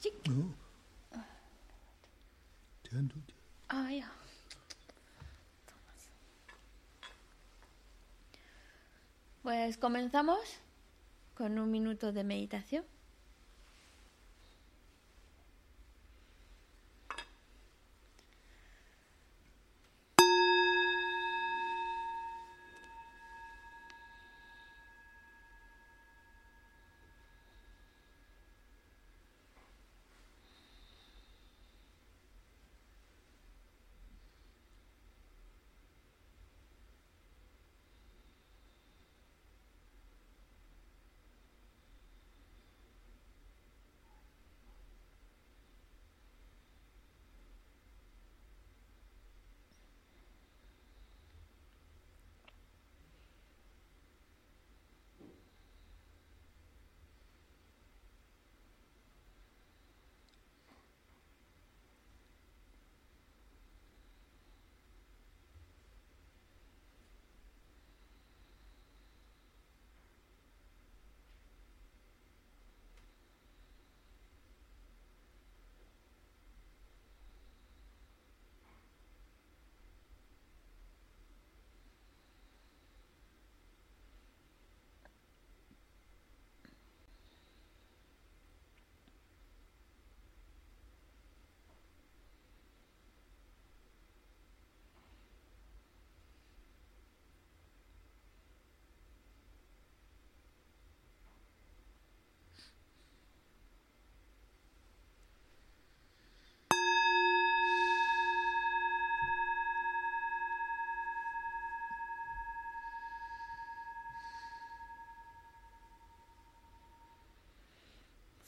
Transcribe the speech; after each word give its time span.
아직 0.00 0.14
Ah, 3.68 3.92
ya. 3.92 4.10
Pues 9.42 9.76
comenzamos 9.76 10.40
con 11.36 11.58
un 11.58 11.70
minuto 11.70 12.12
de 12.12 12.24
meditación. 12.24 12.84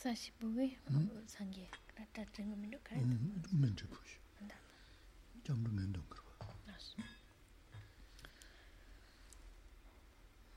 사십오에 0.01 0.77
상계 1.27 1.69
라타 1.95 2.25
증거민도 2.31 2.79
가야 2.83 2.99
돼. 2.99 3.05
멘트 3.53 3.87
보시. 3.87 4.17
점점 5.43 5.75
멘동 5.75 6.03
그러. 6.09 6.27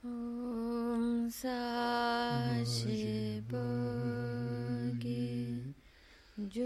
옴 0.02 1.28
사십오기 1.28 1.60
조 6.50 6.60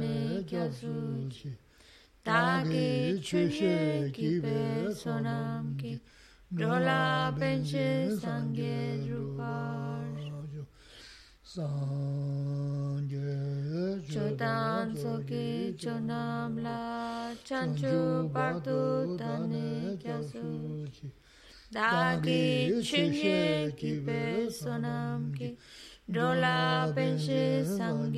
ne 0.00 0.44
kya 0.48 0.64
su 0.78 0.92
chi 1.34 1.50
ta 2.24 2.62
ge 2.70 3.20
chu 3.26 3.50
she 3.50 4.10
ki 4.16 4.30
be 4.40 4.58
sonam 5.02 5.76
ki 5.80 5.92
dola 6.60 7.34
pen 7.38 7.64
che 7.64 7.88
sang 8.20 8.54
ge 8.54 8.76
ru 9.08 9.22
par 9.36 10.04
sang 11.42 13.08
ge 13.10 13.32
chu 14.12 14.24
dan 14.36 14.94
so 14.96 15.14
ki 15.28 15.74
chu 15.76 15.94
la 16.66 17.34
chan 17.44 17.74
chu 17.80 17.94
par 18.34 18.54
tu 18.66 18.78
ta 19.18 19.32
ne 19.52 19.96
ki 23.78 23.92
be 24.06 24.22
ki 25.38 25.56
dola 26.14 26.92
pen 26.94 27.16
che 27.16 27.64
sang 27.64 28.12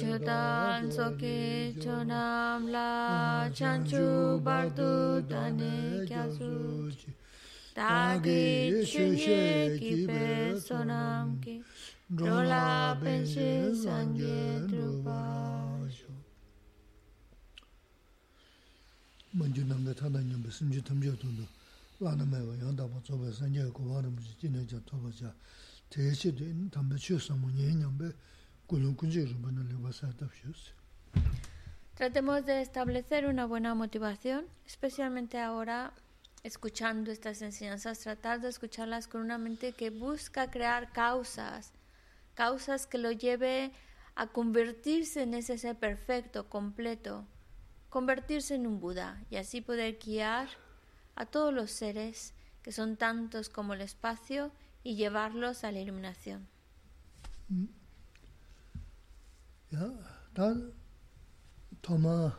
Chodan 0.00 0.90
soke 0.90 1.74
chonam 1.78 2.70
la 2.72 3.50
chanchu 3.52 4.40
bardu 4.42 5.20
dane 5.28 6.06
kyasu 6.08 6.88
Dagi 7.76 8.82
chunye 8.82 9.78
ki 9.78 10.06
pe 10.06 10.56
sonam 10.58 11.38
ki 11.42 11.62
Rola 12.16 12.96
penshi 13.02 13.74
sangye 13.76 14.66
drupa 14.66 15.20
Manju 19.34 19.62
namda 19.66 19.92
tanda 19.94 20.20
nyambe 20.22 20.50
simchi 20.50 20.80
tamche 20.82 21.12
tundu 21.20 21.46
Lana 22.00 22.24
mewa 22.24 22.56
yandabu 22.56 23.00
tsoba 23.04 23.30
sangye 23.30 23.70
kuwa 23.70 24.00
namchi 24.02 24.34
jine 24.40 24.64
cha 24.66 24.80
toba 24.86 25.10
cha 25.12 25.34
Tratemos 31.94 32.46
de 32.46 32.62
establecer 32.62 33.26
una 33.26 33.44
buena 33.44 33.74
motivación, 33.74 34.46
especialmente 34.64 35.38
ahora 35.38 35.92
escuchando 36.44 37.10
estas 37.10 37.42
enseñanzas, 37.42 37.98
tratar 37.98 38.40
de 38.40 38.48
escucharlas 38.48 39.08
con 39.08 39.20
una 39.20 39.36
mente 39.36 39.72
que 39.72 39.90
busca 39.90 40.50
crear 40.50 40.92
causas, 40.92 41.72
causas 42.34 42.86
que 42.86 42.98
lo 42.98 43.10
lleve 43.10 43.72
a 44.14 44.28
convertirse 44.28 45.22
en 45.22 45.34
ese 45.34 45.58
ser 45.58 45.76
perfecto, 45.76 46.48
completo, 46.48 47.26
convertirse 47.88 48.54
en 48.54 48.66
un 48.68 48.80
Buda 48.80 49.22
y 49.28 49.36
así 49.36 49.60
poder 49.60 49.98
guiar 49.98 50.48
a 51.16 51.26
todos 51.26 51.52
los 51.52 51.72
seres 51.72 52.32
que 52.62 52.70
son 52.70 52.96
tantos 52.96 53.48
como 53.48 53.74
el 53.74 53.80
espacio 53.80 54.52
y 54.82 54.96
llevarlos 54.96 55.64
a 55.64 55.72
la 55.72 55.80
iluminación. 55.80 56.46
Ya, 59.70 59.88
ta 60.34 60.54
toma 61.80 62.38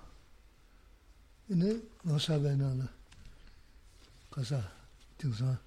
kasa 4.29 4.71
tingsa 5.17 5.59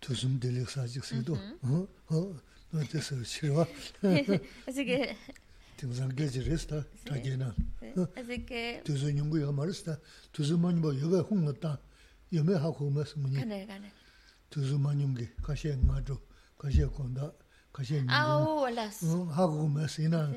tusum 0.00 0.38
delik 0.40 0.68
sido 0.68 1.38
no 1.62 2.86
te 2.90 3.00
se 3.00 3.22
chirwa. 3.24 3.68
Así 4.66 4.84
que, 4.84 5.16
tingsa 5.76 6.08
geji 6.08 6.40
resta 6.40 6.86
ta 7.04 7.14
gena 7.20 7.54
así 8.16 8.44
que, 8.44 8.82
tuzu 8.84 9.10
nyungu 9.10 9.38
ya 9.38 9.52
marista 9.52 9.98
tuzu 10.32 10.58
man 10.58 10.80
bo 10.80 10.92
yoga 10.92 11.22
hung 11.22 11.52
ta 11.60 11.78
yome 12.30 12.54
ha 12.54 12.72
ko 12.72 12.90
mas 12.90 13.16
muni 13.16 13.36
gane, 13.36 13.66
gane. 13.66 13.92
tuzu 14.50 14.78
manyungi, 14.78 15.28
kashe 15.42 15.76
ngadu, 15.76 16.18
kashe 16.58 16.86
konda, 16.86 17.32
kashe 17.72 17.94
nyungu. 17.94 18.12
Ah, 18.12 18.36
oh, 18.36 18.70
las. 18.70 19.00
Hagu 19.34 19.58
kumasi, 19.58 20.04
ina 20.04 20.34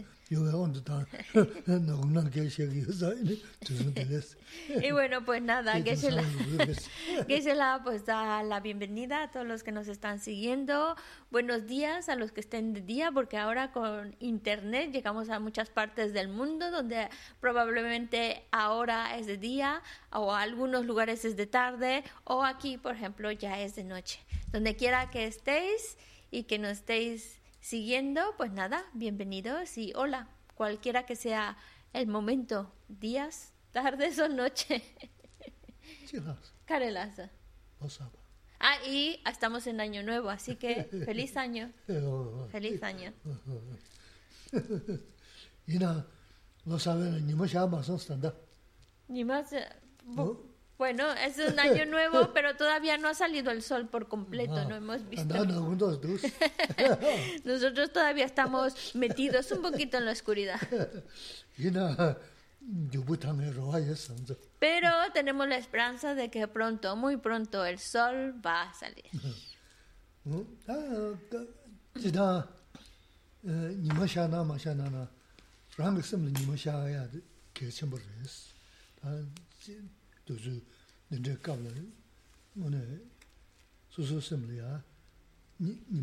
no 1.65 1.97
Y 4.83 4.91
bueno, 4.91 5.25
pues 5.25 5.41
nada, 5.41 5.83
que 5.83 5.95
se 5.95 6.11
la... 6.11 6.21
la 6.21 7.25
Gisela 7.27 7.81
pues 7.83 8.05
da 8.05 8.43
la 8.43 8.59
bienvenida 8.59 9.23
a 9.23 9.31
todos 9.31 9.47
los 9.47 9.63
que 9.63 9.71
nos 9.71 9.87
están 9.87 10.19
siguiendo. 10.19 10.95
Buenos 11.31 11.65
días 11.65 12.09
a 12.09 12.15
los 12.15 12.31
que 12.31 12.41
estén 12.41 12.73
de 12.73 12.81
día, 12.81 13.11
porque 13.11 13.37
ahora 13.37 13.71
con 13.71 14.15
internet 14.19 14.91
llegamos 14.91 15.29
a 15.29 15.39
muchas 15.39 15.71
partes 15.71 16.13
del 16.13 16.27
mundo 16.27 16.69
donde 16.69 17.09
probablemente 17.39 18.43
ahora 18.51 19.17
es 19.17 19.25
de 19.25 19.37
día 19.37 19.81
o 20.11 20.31
a 20.31 20.41
algunos 20.41 20.85
lugares 20.85 21.25
es 21.25 21.37
de 21.37 21.47
tarde 21.47 22.03
o 22.23 22.43
aquí, 22.43 22.77
por 22.77 22.93
ejemplo, 22.93 23.31
ya 23.31 23.59
es 23.61 23.75
de 23.75 23.83
noche. 23.83 24.19
Donde 24.51 24.75
quiera 24.75 25.09
que 25.09 25.25
estéis 25.25 25.97
y 26.29 26.43
que 26.43 26.59
nos 26.59 26.73
estéis 26.73 27.38
siguiendo, 27.59 28.21
pues 28.37 28.51
nada, 28.51 28.85
bienvenidos 28.93 29.77
y 29.77 29.93
hola, 29.95 30.29
cualquiera 30.55 31.05
que 31.05 31.15
sea 31.15 31.57
el 31.93 32.07
momento, 32.07 32.71
días, 32.87 33.53
tardes 33.71 34.19
o 34.19 34.29
noche. 34.29 34.83
Carelaza. 36.65 37.29
osaba 37.79 38.19
Ah, 38.59 38.75
y 38.85 39.21
estamos 39.25 39.67
en 39.67 39.79
Año 39.79 40.03
Nuevo, 40.03 40.29
así 40.29 40.55
que 40.57 40.83
feliz 41.05 41.37
año, 41.37 41.71
feliz 42.51 42.83
año. 42.83 43.13
ina 45.67 46.05
lo 46.65 46.79
sabe 46.79 47.21
ni 47.21 47.33
ma 47.35 47.47
son 47.83 47.99
standa 47.99 48.33
Ni 49.07 49.23
más. 49.23 49.53
Bu- 50.79 50.93
¿No? 50.93 51.03
Bueno, 51.03 51.11
es 51.13 51.37
un 51.37 51.59
año 51.59 51.85
nuevo, 51.85 52.31
pero 52.33 52.55
todavía 52.55 52.97
no 52.97 53.09
ha 53.09 53.13
salido 53.13 53.51
el 53.51 53.61
sol 53.61 53.87
por 53.87 54.07
completo, 54.07 54.63
no 54.65 54.75
hemos 54.75 55.07
visto. 55.09 55.21
anda 55.21 55.45
na 55.45 55.59
undo 55.61 55.97
dos 55.97 56.21
Nosotros 57.43 57.91
todavía 57.91 58.25
estamos 58.25 58.95
metidos 58.95 59.51
un 59.51 59.61
poquito 59.61 59.97
en 59.97 60.05
la 60.05 60.11
oscuridad. 60.13 60.59
Pero 64.59 64.89
tenemos 65.13 65.47
la 65.47 65.57
esperanza 65.57 66.15
de 66.15 66.29
que 66.29 66.47
pronto, 66.47 66.95
muy 66.95 67.17
pronto, 67.17 67.65
el 67.65 67.79
sol 67.79 68.33
va 68.45 68.69
a 68.69 68.73
salir. 68.73 69.05
Ni 85.59 85.77
ni 85.89 86.01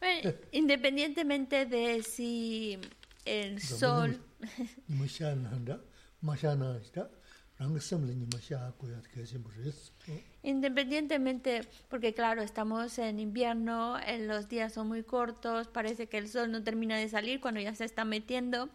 Bueno, 0.00 0.32
independientemente 0.50 1.66
de 1.66 2.02
si 2.02 2.78
el 3.24 3.60
sol... 3.60 4.20
ni 4.88 4.96
Independientemente, 10.42 11.62
porque 11.88 12.12
claro, 12.12 12.42
estamos 12.42 12.98
en 12.98 13.20
invierno, 13.20 14.00
en 14.00 14.26
los 14.26 14.48
días 14.48 14.72
son 14.72 14.88
muy 14.88 15.04
cortos, 15.04 15.68
parece 15.68 16.08
que 16.08 16.18
el 16.18 16.28
sol 16.28 16.50
no 16.50 16.64
termina 16.64 16.96
de 16.96 17.08
salir 17.08 17.40
cuando 17.40 17.60
ya 17.60 17.72
se 17.76 17.84
está 17.84 18.04
metiendo, 18.04 18.68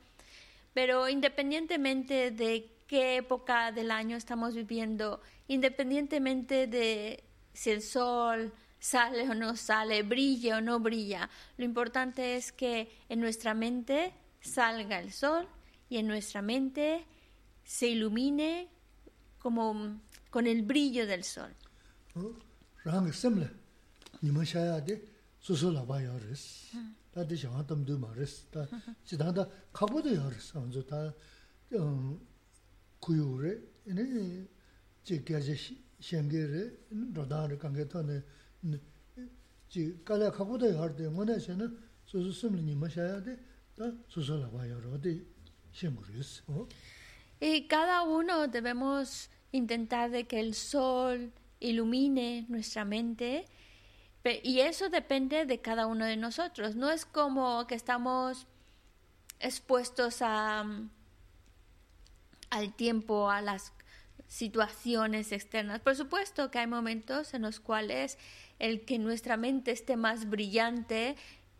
pero 0.73 1.09
independientemente 1.09 2.31
de 2.31 2.71
qué 2.87 3.17
época 3.17 3.71
del 3.71 3.91
año 3.91 4.17
estamos 4.17 4.55
viviendo, 4.55 5.21
independientemente 5.47 6.67
de 6.67 7.23
si 7.53 7.71
el 7.71 7.81
sol 7.81 8.53
sale 8.79 9.29
o 9.29 9.33
no 9.33 9.55
sale, 9.55 10.03
brille 10.03 10.53
o 10.53 10.61
no 10.61 10.79
brilla, 10.79 11.29
lo 11.57 11.65
importante 11.65 12.35
es 12.35 12.51
que 12.51 12.89
en 13.09 13.19
nuestra 13.19 13.53
mente 13.53 14.13
salga 14.41 14.99
el 14.99 15.11
sol 15.11 15.47
y 15.89 15.97
en 15.97 16.07
nuestra 16.07 16.41
mente 16.41 17.05
se 17.63 17.87
ilumine 17.87 18.69
como 19.39 19.99
con 20.29 20.47
el 20.47 20.61
brillo 20.61 21.05
del 21.05 21.23
sol. 21.23 21.53
Y 47.39 47.67
cada 47.67 48.01
uno 48.03 48.47
debemos 48.47 49.29
intentar 49.51 50.09
de 50.09 50.25
que 50.25 50.39
el 50.39 50.53
sol 50.53 51.31
ilumine 51.59 52.45
nuestra 52.49 52.85
mente 52.85 53.45
y 54.43 54.59
eso 54.59 54.89
depende 54.89 55.45
de 55.45 55.61
cada 55.61 55.85
uno 55.85 56.05
de 56.05 56.17
nosotros. 56.17 56.75
No 56.75 56.89
es 56.89 57.05
como 57.05 57.65
que 57.67 57.75
estamos 57.75 58.45
expuestos 59.39 60.21
a, 60.21 60.65
al 62.49 62.73
tiempo, 62.73 63.29
a 63.29 63.41
las 63.41 63.73
situaciones 64.27 65.31
externas. 65.31 65.79
Por 65.79 65.95
supuesto 65.95 66.51
que 66.51 66.59
hay 66.59 66.67
momentos 66.67 67.33
en 67.33 67.43
los 67.43 67.59
cuales 67.59 68.17
el 68.59 68.85
que 68.85 68.99
nuestra 68.99 69.37
mente 69.37 69.71
esté 69.71 69.95
más 69.95 70.29
brillante, 70.29 71.15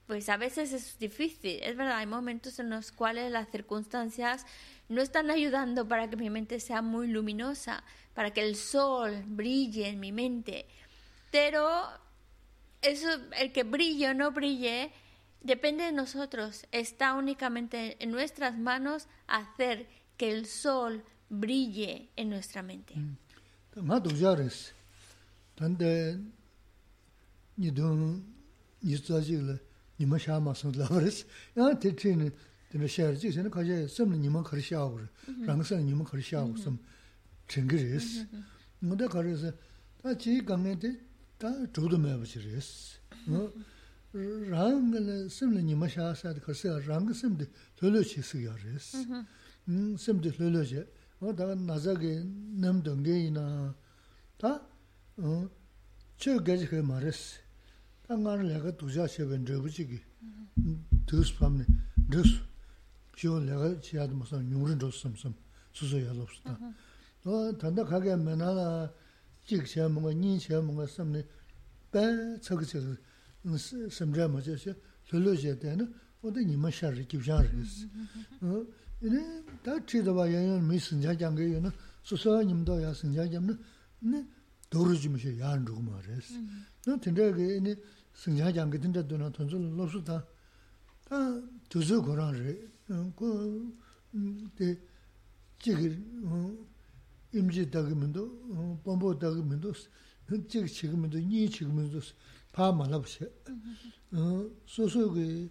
pues 0.07 0.29
a 0.29 0.37
veces 0.37 0.73
es 0.73 0.99
difícil. 0.99 1.59
Es 1.63 1.75
verdad, 1.75 1.97
hay 1.97 2.07
momentos 2.07 2.59
en 2.59 2.69
los 2.69 2.91
cuales 2.91 3.31
las 3.31 3.49
circunstancias 3.49 4.45
no 4.89 5.01
están 5.01 5.29
ayudando 5.29 5.87
para 5.87 6.09
que 6.09 6.15
mi 6.15 6.29
mente 6.29 6.59
sea 6.59 6.81
muy 6.81 7.07
luminosa, 7.07 7.83
para 8.13 8.31
que 8.31 8.41
el 8.41 8.55
sol 8.55 9.23
brille 9.25 9.89
en 9.89 9.99
mi 9.99 10.11
mente. 10.11 10.65
Pero 11.31 11.83
eso, 12.81 13.09
el 13.37 13.51
que 13.51 13.63
brille 13.63 14.09
o 14.09 14.13
no 14.13 14.31
brille, 14.31 14.91
depende 15.41 15.83
de 15.83 15.91
nosotros. 15.91 16.65
Está 16.71 17.13
únicamente 17.13 17.97
en 17.99 18.11
nuestras 18.11 18.57
manos 18.57 19.07
hacer 19.27 19.87
que 20.17 20.31
el 20.31 20.45
sol 20.45 21.01
brille 21.29 22.09
en 22.15 22.29
nuestra 22.29 22.61
mente. 22.61 22.95
Nga 23.75 23.99
dukja 23.99 24.33
res, 24.35 24.73
tante 25.55 26.17
nidung 27.57 28.23
nizwa 28.81 29.21
jigla 29.21 29.59
nima 29.99 30.17
shaa 30.17 30.39
masung 30.39 30.75
lava 30.75 30.99
res, 30.99 31.25
yaa 31.55 31.77
te 31.77 31.93
trini 31.93 32.31
tena 32.71 32.87
shaa 32.87 33.11
res, 33.11 33.21
jigla 33.21 33.49
kaja 33.49 33.87
samla 33.87 34.17
nima 34.17 34.41
kari 34.43 34.61
shaa 34.61 34.85
ur, 34.85 35.09
rangsa 35.45 35.77
nima 35.77 36.03
kari 36.03 36.23
shaa 36.23 36.45
ur 36.45 36.57
sam 36.57 36.79
chingi 37.47 37.77
res. 37.77 38.25
Nga 38.81 38.95
da 38.95 39.07
kari 39.07 39.35
res, 39.35 39.53
ta 40.01 40.15
chi 40.15 40.41
gangan 40.41 40.79
te 40.79 40.89
ta 41.37 41.49
chukdo 41.73 41.97
maya 41.99 42.17
bachi 42.17 42.39
res. 42.39 42.97
Rangla 44.13 45.29
samla 45.29 45.61
nima 45.61 45.87
shaa 45.87 46.15
saa 46.15 46.33
de 46.33 46.39
kari 46.39 46.57
saa, 46.57 46.79
rangla 46.79 47.13
samla 47.13 47.45
tolo 47.75 48.01
chi 48.01 48.21
sikya 48.23 48.55
res. 48.65 48.95
semdi 49.67 50.31
lolo 50.39 50.63
she, 50.63 50.87
o 51.19 51.33
daga 51.33 51.55
nasa 51.55 51.93
ge 51.99 52.23
nam 52.55 52.81
donge 52.81 53.27
ina, 53.27 53.75
ta 54.37 54.61
che 56.17 56.39
gaji 56.41 56.65
khe 56.67 56.81
maris, 56.81 57.39
ta 58.07 58.15
ngar 58.15 58.43
laga 58.43 58.71
duja 58.71 59.07
sheben 59.07 59.43
drebu 59.43 59.69
chigi, 59.69 60.01
dus 61.05 61.31
pamni, 61.33 61.65
dus, 62.07 62.39
shio 63.15 63.39
laga 63.39 63.75
chiyad 63.81 64.11
masam 64.13 64.41
nyungrin 64.49 64.77
dos 64.77 65.01
samsam, 65.01 65.33
suso 65.73 65.97
yalop 65.97 66.29
su 66.29 66.41
ta. 66.43 66.57
O 67.25 67.53
tanda 67.57 67.83
kage 67.83 68.15
mena 68.15 68.53
la 68.53 68.93
chik 69.45 69.65
chiya 69.65 69.89
munga, 69.89 70.13
nyin 70.13 70.39
chiya 70.39 70.61
munga 70.61 70.87
samni, 70.87 71.21
ben 71.91 72.39
chak 72.41 72.63
chak 72.65 72.83
samdra 73.89 74.29
maja 74.31 74.57
she, 74.57 74.73
lolo 75.11 75.35
she 75.35 75.53
dana, 75.57 75.85
o 76.23 76.31
da 76.31 76.39
nima 76.39 76.71
shari, 76.71 77.05
kibshari 77.05 77.49
이네 79.01 79.43
다 79.63 79.85
치다바 79.85 80.33
야연 80.33 80.67
미 80.67 80.79
신자장게 80.79 81.53
요는 81.53 81.69
수서님도 82.03 82.81
야 82.81 82.93
신자장은 82.93 83.59
네 83.99 84.25
도르지미셔 84.69 85.37
야안 85.39 85.65
주고 85.65 85.81
말했어. 85.81 86.33
너 86.85 86.97
근데게 86.97 87.57
이네 87.57 87.75
신자장게 88.13 88.79
된다 88.79 89.05
도나 89.05 89.29
돈줄 89.29 89.79
없었다. 89.79 90.25
다 91.05 91.41
조조 91.69 92.01
거랑래. 92.01 92.57
그데 93.15 94.81
지금 95.59 96.67
임지 97.33 97.69
다그면도 97.69 98.81
본보 98.83 99.19
다그면도 99.19 99.73
지금 100.47 100.67
지금도 100.67 101.19
니 101.19 101.49
지금도 101.49 101.99
다 102.51 102.71
말아보세요. 102.71 103.29
어 104.13 104.49
소소게 104.65 105.49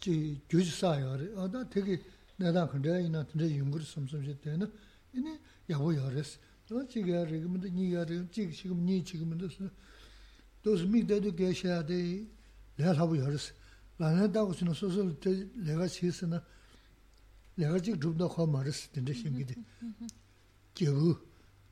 지 0.00 0.40
교지사요. 0.48 1.36
아다 1.36 1.68
되게 1.68 2.00
내가 2.38 2.68
근데 2.68 3.02
이나 3.04 3.24
근데 3.26 3.58
용구를 3.58 3.84
숨숨지 3.84 4.40
때는 4.40 4.72
이니 5.12 5.38
야고 5.68 5.94
여레스. 5.94 6.38
너 6.68 6.86
지가 6.86 7.26
지금도 7.26 7.68
니가 7.68 8.06
지금 8.06 8.28
지금 8.30 8.84
니 8.86 9.02
지금도 9.04 9.48
도스 10.62 10.84
미대도 10.84 11.34
계셔야 11.34 11.84
돼. 11.84 12.26
내가 12.76 12.92
하고 12.96 13.18
여레스. 13.18 13.54
나한다고 13.96 14.52
신호 14.52 14.72
소설 14.72 15.18
때 15.18 15.44
내가 15.54 15.88
시스나 15.88 16.42
내가 17.56 17.80
지금 17.80 18.00
좀더 18.00 18.28
거마르스 18.28 18.88
된데 18.90 19.12
신기데 19.12 19.56
겨우 20.74 21.18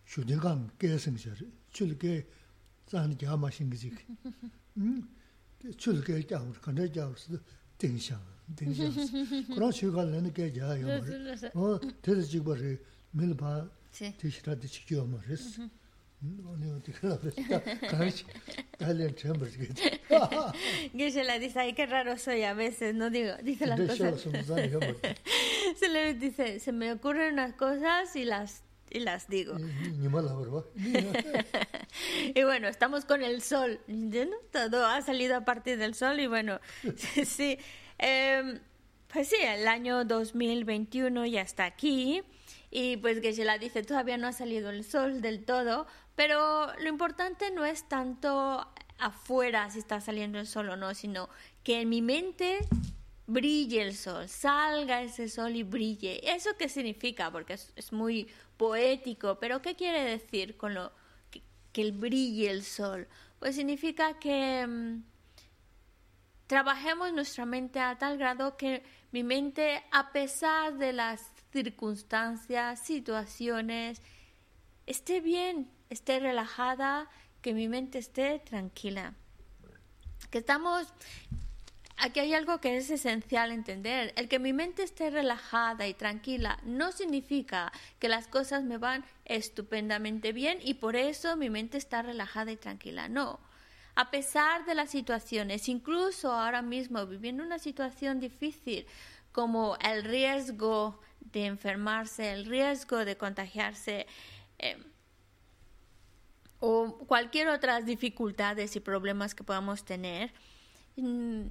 주대감 0.05 0.69
깨생셔 0.77 1.31
출게 1.71 2.27
잔 2.87 3.17
야마 3.23 3.51
신기지 3.51 3.95
음? 4.79 5.09
출게 5.77 6.27
야우 6.33 6.53
근데 6.61 6.93
야우스 6.97 7.41
땡샤. 7.79 8.36
Sīng 8.55 8.75
shā 8.75 8.87
rī. 8.87 9.07
Chūl 9.07 9.91
gē 9.93 10.07
zāni 10.07 10.07
gyā 10.07 10.07
mā 10.07 10.07
shīngi 10.07 10.07
chīk. 10.07 10.07
Chūl 10.07 10.07
gē 10.07 10.07
gyā 10.07 10.07
wūr, 10.07 10.07
kāndā 10.07 10.07
gyā 10.07 10.07
wūr 10.07 10.07
sī 10.07 10.07
dēng 10.07 10.07
shāng, 10.07 10.07
dēng 10.07 10.07
shāng 10.07 10.07
sī. 10.07 10.07
Kurāng 10.07 10.07
shū 10.07 10.07
kā 10.07 10.07
lēnā 10.07 10.31
gē 10.37 10.47
gyā 10.55 10.69
yā 10.77 10.87
mā 10.87 11.01
rī. 11.03 11.15
Tēdā 12.07 12.23
chīk 12.31 12.43
bā 12.47 12.55
rī, 12.61 12.73
mīl 13.17 13.33
bā 13.35 13.51
tē 13.97 14.31
shirā 14.31 14.53
dē 14.55 14.67
chīk 14.71 14.95
yō 14.95 15.03
mā 15.11 15.19
rīs. 15.27 15.45
Gisela 20.95 21.39
dice, 21.39 21.59
ay, 21.61 21.75
qué 21.75 21.85
raro 21.87 22.17
soy 22.17 22.43
a 22.43 22.55
veces, 22.55 22.95
no 22.95 23.11
digo, 23.11 23.33
dice 23.43 23.67
las 23.67 23.79
cosas. 23.79 24.23
se 25.77 25.89
le 25.91 26.15
dice, 26.15 26.59
se 26.59 26.73
me 26.73 26.93
ocurren 26.93 27.35
unas 27.35 27.53
cosas 27.55 28.17
y 28.17 28.25
las 28.25 28.63
y 28.91 29.01
las 29.01 29.29
digo. 29.29 29.57
y 32.35 32.43
bueno, 32.45 32.69
estamos 32.69 33.05
con 33.05 33.23
el 33.23 33.43
sol, 33.43 33.81
todo 34.53 34.87
ha 34.87 35.03
salido 35.03 35.37
a 35.37 35.45
partir 35.45 35.77
del 35.77 35.95
sol 35.95 36.19
y 36.21 36.27
bueno, 36.27 36.61
sí. 37.25 37.59
Eh, 37.99 38.61
pues 39.13 39.29
sí, 39.29 39.37
el 39.41 39.67
año 39.69 40.05
2021 40.05 41.27
ya 41.27 41.41
está 41.41 41.65
aquí 41.65 42.23
y 42.71 42.97
pues 42.99 43.21
Gisela 43.21 43.59
dice, 43.59 43.83
todavía 43.83 44.19
no 44.19 44.27
ha 44.27 44.33
salido 44.33 44.71
el 44.71 44.85
sol 44.85 45.23
del 45.23 45.45
todo, 45.45 45.87
pero 46.15 46.73
lo 46.81 46.89
importante 46.89 47.51
no 47.51 47.65
es 47.65 47.89
tanto 47.89 48.67
afuera 48.99 49.71
si 49.71 49.79
está 49.79 50.01
saliendo 50.01 50.39
el 50.39 50.47
sol 50.47 50.69
o 50.71 50.77
no, 50.77 50.95
sino 50.95 51.29
que 51.63 51.81
en 51.81 51.89
mi 51.89 52.03
mente 52.03 52.59
brille 53.27 53.83
el 53.83 53.95
sol, 53.95 54.29
salga 54.29 55.03
ese 55.03 55.29
sol 55.29 55.57
y 55.57 55.63
brille. 55.63 56.21
¿Eso 56.35 56.51
qué 56.59 56.69
significa? 56.69 57.31
Porque 57.31 57.55
es, 57.55 57.93
muy 57.93 58.29
poético, 58.57 59.39
pero 59.41 59.63
¿qué 59.63 59.75
quiere 59.75 60.03
decir 60.03 60.57
con 60.57 60.75
lo 60.75 60.93
que, 61.31 61.43
el 61.81 61.93
brille 61.93 62.51
el 62.51 62.65
sol? 62.65 63.09
Pues 63.39 63.57
significa 63.57 64.19
que 64.19 64.67
mm, 64.67 65.03
trabajemos 66.47 67.13
nuestra 67.13 67.47
mente 67.47 67.81
a 67.81 67.97
tal 67.99 68.19
grado 68.19 68.57
que 68.57 68.83
mi 69.13 69.23
mente, 69.23 69.83
a 69.91 70.13
pesar 70.13 70.79
de 70.79 70.93
las 70.93 71.31
circunstancias, 71.53 72.81
situaciones, 72.81 74.03
esté 74.87 75.21
bien, 75.21 75.71
esté 75.91 76.21
relajada, 76.21 77.09
que 77.41 77.55
mi 77.55 77.69
mente 77.69 77.99
esté 77.99 78.41
tranquila. 78.41 79.15
Que 80.31 80.39
estamos 80.39 80.93
Aquí 81.99 82.21
hay 82.21 82.35
algo 82.35 82.61
que 82.61 82.77
es 82.77 82.91
esencial 82.91 83.53
entender. 83.53 84.13
El 84.17 84.29
que 84.29 84.39
mi 84.39 84.53
mente 84.53 84.83
esté 84.83 85.09
relajada 85.09 85.87
y 85.87 85.95
tranquila 85.95 86.59
no 86.63 86.93
significa 86.93 87.73
que 87.99 88.09
las 88.09 88.29
cosas 88.29 88.65
me 88.65 88.77
van 88.77 89.05
estupendamente 89.25 90.33
bien 90.33 90.59
y 90.63 90.75
por 90.75 90.95
eso 90.95 91.37
mi 91.37 91.49
mente 91.49 91.79
está 91.79 92.03
relajada 92.03 92.53
y 92.53 92.57
tranquila. 92.57 93.09
No. 93.09 93.41
A 93.97 94.11
pesar 94.11 94.67
de 94.67 94.75
las 94.75 94.91
situaciones, 94.91 95.69
incluso 95.71 96.31
ahora 96.31 96.61
mismo 96.61 97.07
viviendo 97.07 97.43
una 97.43 97.59
situación 97.59 98.21
difícil 98.21 98.87
como 99.33 99.77
el 99.81 100.05
riesgo 100.05 101.01
de 101.21 101.47
enfermarse, 101.47 102.31
el 102.31 102.45
riesgo 102.45 103.07
de 103.07 103.17
contagiarse, 103.17 104.07
eh, 104.59 104.77
o 106.61 106.99
cualquier 107.07 107.49
otras 107.49 107.87
dificultades 107.87 108.77
y 108.77 108.81
problemas 108.81 109.35
que 109.35 109.45
podamos 109.45 109.85
tener, 109.85 110.33
mm, 110.97 111.47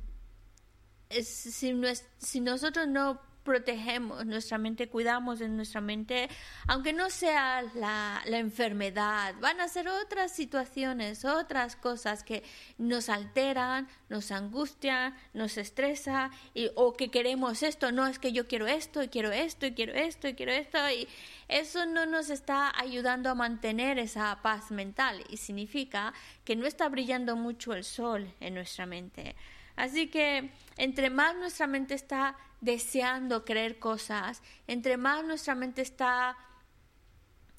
si 1.10 2.42
nosotros 2.42 2.88
no 2.88 3.20
protegemos 3.46 4.26
nuestra 4.26 4.58
mente, 4.58 4.90
cuidamos 4.90 5.40
de 5.40 5.48
nuestra 5.48 5.80
mente, 5.80 6.28
aunque 6.68 6.92
no 6.92 7.10
sea 7.10 7.62
la, 7.76 8.22
la, 8.26 8.40
enfermedad, 8.40 9.36
van 9.40 9.62
a 9.62 9.68
ser 9.70 9.88
otras 9.88 10.34
situaciones, 10.34 11.24
otras 11.24 11.76
cosas 11.76 12.24
que 12.24 12.44
nos 12.80 13.08
alteran, 13.08 13.88
nos 14.10 14.32
angustian, 14.32 15.16
nos 15.34 15.58
estresa, 15.58 16.32
y, 16.56 16.72
o 16.76 16.94
que 16.94 17.10
queremos 17.10 17.62
esto, 17.64 17.92
no 17.92 18.08
es 18.08 18.18
que 18.20 18.34
yo 18.34 18.48
quiero 18.48 18.66
esto, 18.66 19.04
y 19.04 19.08
quiero 19.08 19.32
esto, 19.32 19.68
y 19.68 19.74
quiero 19.74 19.94
esto, 19.94 20.28
y 20.28 20.34
quiero 20.34 20.52
esto, 20.52 20.78
y 20.90 21.08
eso 21.48 21.86
no 21.86 22.08
nos 22.08 22.32
está 22.32 22.74
ayudando 22.78 23.30
a 23.30 23.36
mantener 23.36 24.00
esa 24.00 24.42
paz 24.42 24.72
mental, 24.72 25.24
y 25.30 25.38
significa 25.38 26.14
que 26.44 26.56
no 26.56 26.66
está 26.66 26.90
brillando 26.90 27.36
mucho 27.36 27.74
el 27.74 27.84
sol 27.84 28.34
en 28.40 28.56
nuestra 28.56 28.88
mente. 28.88 29.36
Así 29.76 30.08
que 30.08 30.52
entre 30.78 31.10
más 31.10 31.36
nuestra 31.36 31.68
mente 31.68 31.94
está 31.94 32.38
deseando 32.66 33.46
creer 33.46 33.80
cosas, 33.80 34.42
entre 34.68 34.98
más 34.98 35.24
nuestra 35.24 35.56
mente 35.56 35.82
está 35.82 36.36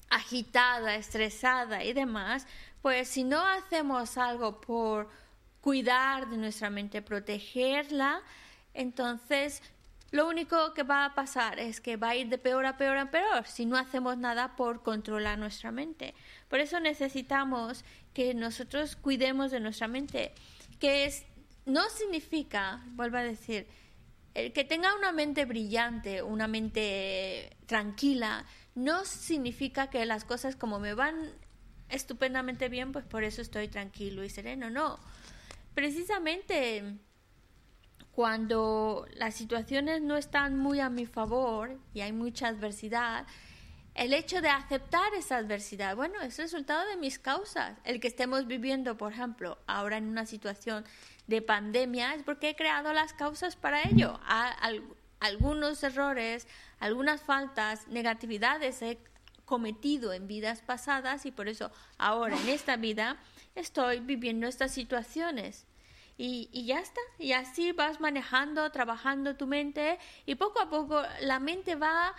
agitada, 0.09 0.95
estresada 0.95 1.83
y 1.83 1.93
demás, 1.93 2.45
pues 2.81 3.07
si 3.07 3.23
no 3.23 3.41
hacemos 3.45 4.17
algo 4.17 4.61
por 4.61 5.09
cuidar 5.61 6.29
de 6.29 6.37
nuestra 6.37 6.69
mente, 6.69 7.01
protegerla, 7.01 8.21
entonces 8.73 9.63
lo 10.11 10.27
único 10.27 10.73
que 10.73 10.83
va 10.83 11.05
a 11.05 11.15
pasar 11.15 11.59
es 11.59 11.81
que 11.81 11.97
va 11.97 12.09
a 12.09 12.15
ir 12.15 12.29
de 12.29 12.37
peor 12.37 12.65
a 12.65 12.77
peor 12.77 12.97
a 12.97 13.11
peor 13.11 13.45
si 13.47 13.65
no 13.65 13.77
hacemos 13.77 14.17
nada 14.17 14.55
por 14.55 14.83
controlar 14.83 15.37
nuestra 15.37 15.71
mente. 15.71 16.13
Por 16.49 16.59
eso 16.59 16.79
necesitamos 16.79 17.83
que 18.13 18.33
nosotros 18.33 18.95
cuidemos 18.95 19.51
de 19.51 19.59
nuestra 19.59 19.87
mente, 19.87 20.33
que 20.79 21.05
es 21.05 21.25
no 21.65 21.89
significa, 21.89 22.81
vuelvo 22.91 23.17
a 23.17 23.23
decir, 23.23 23.67
el 24.37 24.53
que 24.53 24.63
tenga 24.63 24.95
una 24.95 25.11
mente 25.11 25.45
brillante, 25.45 26.21
una 26.21 26.47
mente 26.47 27.57
tranquila, 27.65 28.45
no 28.75 29.03
significa 29.03 29.89
que 29.89 30.05
las 30.05 30.25
cosas 30.25 30.55
como 30.55 30.79
me 30.79 30.93
van 30.93 31.31
estupendamente 31.89 32.69
bien, 32.69 32.91
pues 32.91 33.03
por 33.03 33.23
eso 33.23 33.41
estoy 33.41 33.67
tranquilo 33.67 34.23
y 34.23 34.29
sereno. 34.29 34.69
No, 34.69 34.99
precisamente 35.73 36.99
cuando 38.11 39.07
las 39.15 39.33
situaciones 39.33 40.03
no 40.03 40.17
están 40.17 40.55
muy 40.55 40.81
a 40.81 40.89
mi 40.91 41.07
favor 41.07 41.79
y 41.95 42.01
hay 42.01 42.13
mucha 42.13 42.47
adversidad, 42.47 43.25
el 43.95 44.13
hecho 44.13 44.41
de 44.41 44.49
aceptar 44.49 45.15
esa 45.15 45.37
adversidad, 45.37 45.95
bueno, 45.95 46.21
es 46.21 46.37
resultado 46.37 46.87
de 46.87 46.97
mis 46.97 47.17
causas. 47.17 47.79
El 47.83 47.99
que 47.99 48.07
estemos 48.07 48.45
viviendo, 48.45 48.97
por 48.97 49.13
ejemplo, 49.13 49.57
ahora 49.65 49.97
en 49.97 50.07
una 50.07 50.27
situación 50.27 50.85
de 51.27 51.41
pandemia 51.41 52.15
es 52.15 52.23
porque 52.23 52.49
he 52.49 52.55
creado 52.55 52.93
las 52.93 53.13
causas 53.13 53.55
para 53.55 53.83
ello. 53.83 54.19
algunos 55.19 55.83
errores, 55.83 56.47
algunas 56.79 57.21
faltas, 57.21 57.87
negatividades 57.87 58.81
he 58.81 58.97
cometido 59.45 60.13
en 60.13 60.27
vidas 60.27 60.61
pasadas 60.61 61.25
y 61.25 61.31
por 61.31 61.47
eso 61.47 61.71
ahora 61.97 62.37
en 62.37 62.49
esta 62.49 62.75
vida 62.75 63.17
estoy 63.55 63.99
viviendo 63.99 64.47
estas 64.47 64.71
situaciones. 64.71 65.65
Y, 66.19 66.49
y, 66.51 66.65
ya 66.65 66.79
está. 66.79 66.99
Y 67.19 67.33
así 67.33 67.71
vas 67.73 67.99
manejando, 67.99 68.71
trabajando 68.71 69.35
tu 69.35 69.45
mente 69.45 69.99
y 70.25 70.33
poco 70.35 70.59
a 70.59 70.69
poco 70.69 71.03
la 71.21 71.39
mente 71.39 71.75
va 71.75 72.15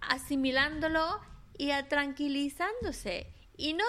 asimilándolo 0.00 1.20
y 1.58 1.70
tranquilizándose. 1.88 3.26
Y 3.56 3.74
no, 3.74 3.84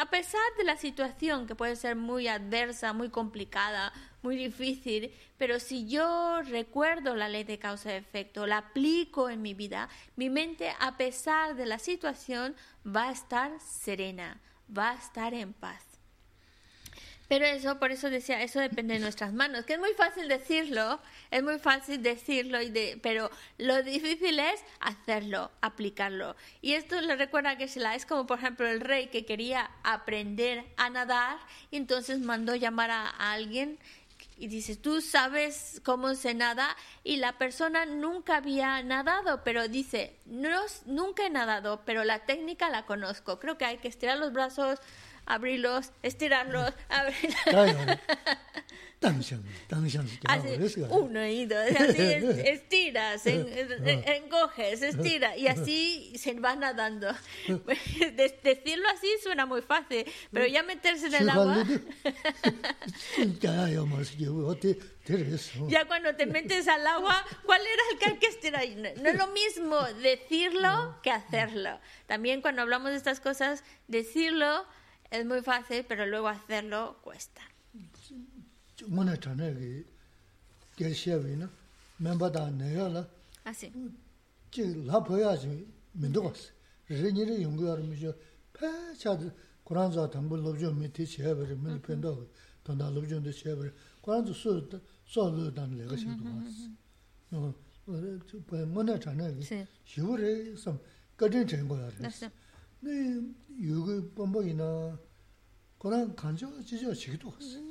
a 0.00 0.06
pesar 0.06 0.40
de 0.58 0.64
la 0.64 0.76
situación 0.76 1.46
que 1.46 1.54
puede 1.54 1.76
ser 1.76 1.94
muy 1.94 2.26
adversa, 2.26 2.92
muy 2.92 3.10
complicada, 3.10 3.92
muy 4.22 4.36
difícil, 4.36 5.12
pero 5.36 5.58
si 5.58 5.88
yo 5.88 6.40
recuerdo 6.42 7.14
la 7.14 7.28
ley 7.28 7.44
de 7.44 7.58
causa 7.58 7.92
y 7.92 7.96
efecto, 7.96 8.46
la 8.46 8.58
aplico 8.58 9.28
en 9.28 9.42
mi 9.42 9.54
vida, 9.54 9.88
mi 10.16 10.30
mente, 10.30 10.72
a 10.78 10.96
pesar 10.96 11.56
de 11.56 11.66
la 11.66 11.78
situación, 11.78 12.54
va 12.86 13.08
a 13.08 13.12
estar 13.12 13.50
serena, 13.60 14.40
va 14.76 14.92
a 14.92 14.94
estar 14.94 15.34
en 15.34 15.52
paz. 15.52 15.92
Pero 17.32 17.46
eso, 17.46 17.78
por 17.78 17.90
eso 17.92 18.10
decía, 18.10 18.42
eso 18.42 18.60
depende 18.60 18.92
de 18.92 19.00
nuestras 19.00 19.32
manos, 19.32 19.64
que 19.64 19.72
es 19.72 19.78
muy 19.78 19.94
fácil 19.94 20.28
decirlo, 20.28 21.00
es 21.30 21.42
muy 21.42 21.58
fácil 21.58 22.02
decirlo, 22.02 22.60
y 22.60 22.68
de, 22.68 23.00
pero 23.02 23.30
lo 23.56 23.82
difícil 23.82 24.38
es 24.38 24.60
hacerlo, 24.80 25.50
aplicarlo. 25.62 26.36
Y 26.60 26.74
esto 26.74 27.00
le 27.00 27.16
recuerda 27.16 27.56
que 27.56 27.64
es 27.64 28.04
como 28.04 28.26
por 28.26 28.38
ejemplo 28.38 28.68
el 28.68 28.82
rey 28.82 29.06
que 29.06 29.24
quería 29.24 29.70
aprender 29.82 30.62
a 30.76 30.90
nadar 30.90 31.38
y 31.70 31.78
entonces 31.78 32.20
mandó 32.20 32.54
llamar 32.54 32.90
a, 32.90 33.08
alguien 33.08 33.78
y 34.36 34.48
dice, 34.48 34.76
tú 34.76 35.00
sabes 35.00 35.80
cómo 35.84 36.14
se 36.14 36.34
nada 36.34 36.76
y 37.04 37.16
la 37.16 37.38
persona 37.38 37.86
nunca 37.86 38.36
había 38.36 38.82
nadado, 38.82 39.42
pero 39.44 39.68
dice, 39.68 40.16
no, 40.26 40.60
nunca 40.86 41.26
he 41.26 41.30
nadado, 41.30 41.82
pero 41.84 42.04
la 42.04 42.20
técnica 42.20 42.68
la 42.70 42.86
conozco. 42.86 43.38
Creo 43.38 43.58
que 43.58 43.64
hay 43.64 43.78
que 43.78 43.88
estirar 43.88 44.18
los 44.18 44.32
brazos 44.32 44.80
abrirlos, 45.26 45.92
estirarlos, 46.02 46.72
abrirlos. 46.88 47.98
Así, 50.26 50.80
uno 50.90 51.26
y 51.26 51.46
dos, 51.46 51.66
así 51.78 52.02
estiras, 52.44 53.26
encoges, 53.26 54.82
estiras, 54.82 55.36
y 55.36 55.48
así 55.48 56.12
se 56.16 56.34
va 56.34 56.56
nadando. 56.56 57.08
Decirlo 58.42 58.88
así 58.88 59.08
suena 59.22 59.46
muy 59.46 59.62
fácil, 59.62 60.04
pero 60.30 60.46
ya 60.46 60.62
meterse 60.62 61.06
en 61.08 61.14
el 61.14 61.30
agua. 61.30 61.64
ya 65.68 65.84
cuando 65.86 66.14
te 66.14 66.26
metes 66.26 66.68
al 66.68 66.86
agua, 66.86 67.24
¿cuál 67.44 67.60
era 67.60 68.12
el 68.12 68.18
que 68.18 68.26
estirar? 68.26 68.64
No 68.98 69.08
es 69.08 69.18
lo 69.18 69.26
mismo 69.28 69.82
decirlo 70.00 70.98
que 71.02 71.10
hacerlo. 71.10 71.80
También 72.06 72.40
cuando 72.40 72.62
hablamos 72.62 72.90
de 72.90 72.96
estas 72.96 73.20
cosas, 73.20 73.64
decirlo 73.88 74.64
es 75.10 75.26
muy 75.26 75.42
fácil, 75.42 75.84
pero 75.86 76.06
luego 76.06 76.28
hacerlo 76.28 76.98
cuesta. 77.02 77.42
Así. 83.45 83.71
Kurānzā 89.67 90.07
tāmbū 90.07 90.39
lobzhō 90.39 90.71
mi 90.71 90.87
tī 90.87 91.03
chēbari, 91.03 91.51
mi 91.59 91.75
pēndā 91.83 92.07
gu, 92.15 92.23
tōndā 92.63 92.87
lobzhō 92.87 93.19
mi 93.19 93.27
tī 93.27 93.35
chēbari, 93.35 93.71
Kurānzā 93.99 94.31
sō 94.31 94.79
sō 95.11 95.25
lō 95.35 95.51
tān 95.51 95.75
lēgā 95.75 95.95
shī 95.99 96.07
tu 96.15 96.23
wās. 96.23 96.55
Mō 98.71 98.81
nā 98.87 98.95
chānā 98.95 99.27
gu, 99.35 99.43
shīwū 99.91 100.13
rē 100.23 100.31
sām, 100.55 100.79
gādhīn 101.19 101.43
chēng 101.43 101.67
gōyā 101.67 101.87
rē. 101.99 102.31
네 102.79 103.19
요거 103.59 104.13
뻔뻔이나 104.15 104.97
그런 105.79 106.15
간저 106.15 106.61
지저 106.63 106.93
지기도 106.93 107.33
했어. 107.35 107.57
그봐. 107.57 107.57
너그 107.57 107.57
지 107.57 107.57
간저 107.57 107.57
지저지 107.57 107.57
지기 107.57 107.57
여름이셔. 107.57 107.57
네 107.57 107.57
시부지 107.57 107.67
저번에 107.67 107.70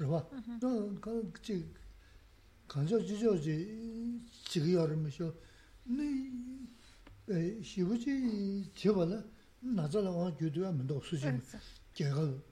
rwa. 0.00 0.26
No, 0.60 0.98
ka 0.98 1.10
chi 1.40 1.64
kanso 2.66 2.98
chicho 3.04 3.38
chi 3.38 4.26
chigi 4.48 4.70
yorimi 4.70 5.10
shio. 5.10 5.38
Ni 5.84 6.68
shivu 7.62 7.96
chi 7.96 8.70
chiba 8.72 9.04
la 9.04 9.22
naza 9.60 10.00
la 10.00 10.10
wang 10.10 10.34
gyuduwa 10.36 10.72
mendo 10.72 11.00
sushimi. 11.00 11.40
Gyaga 11.94 12.42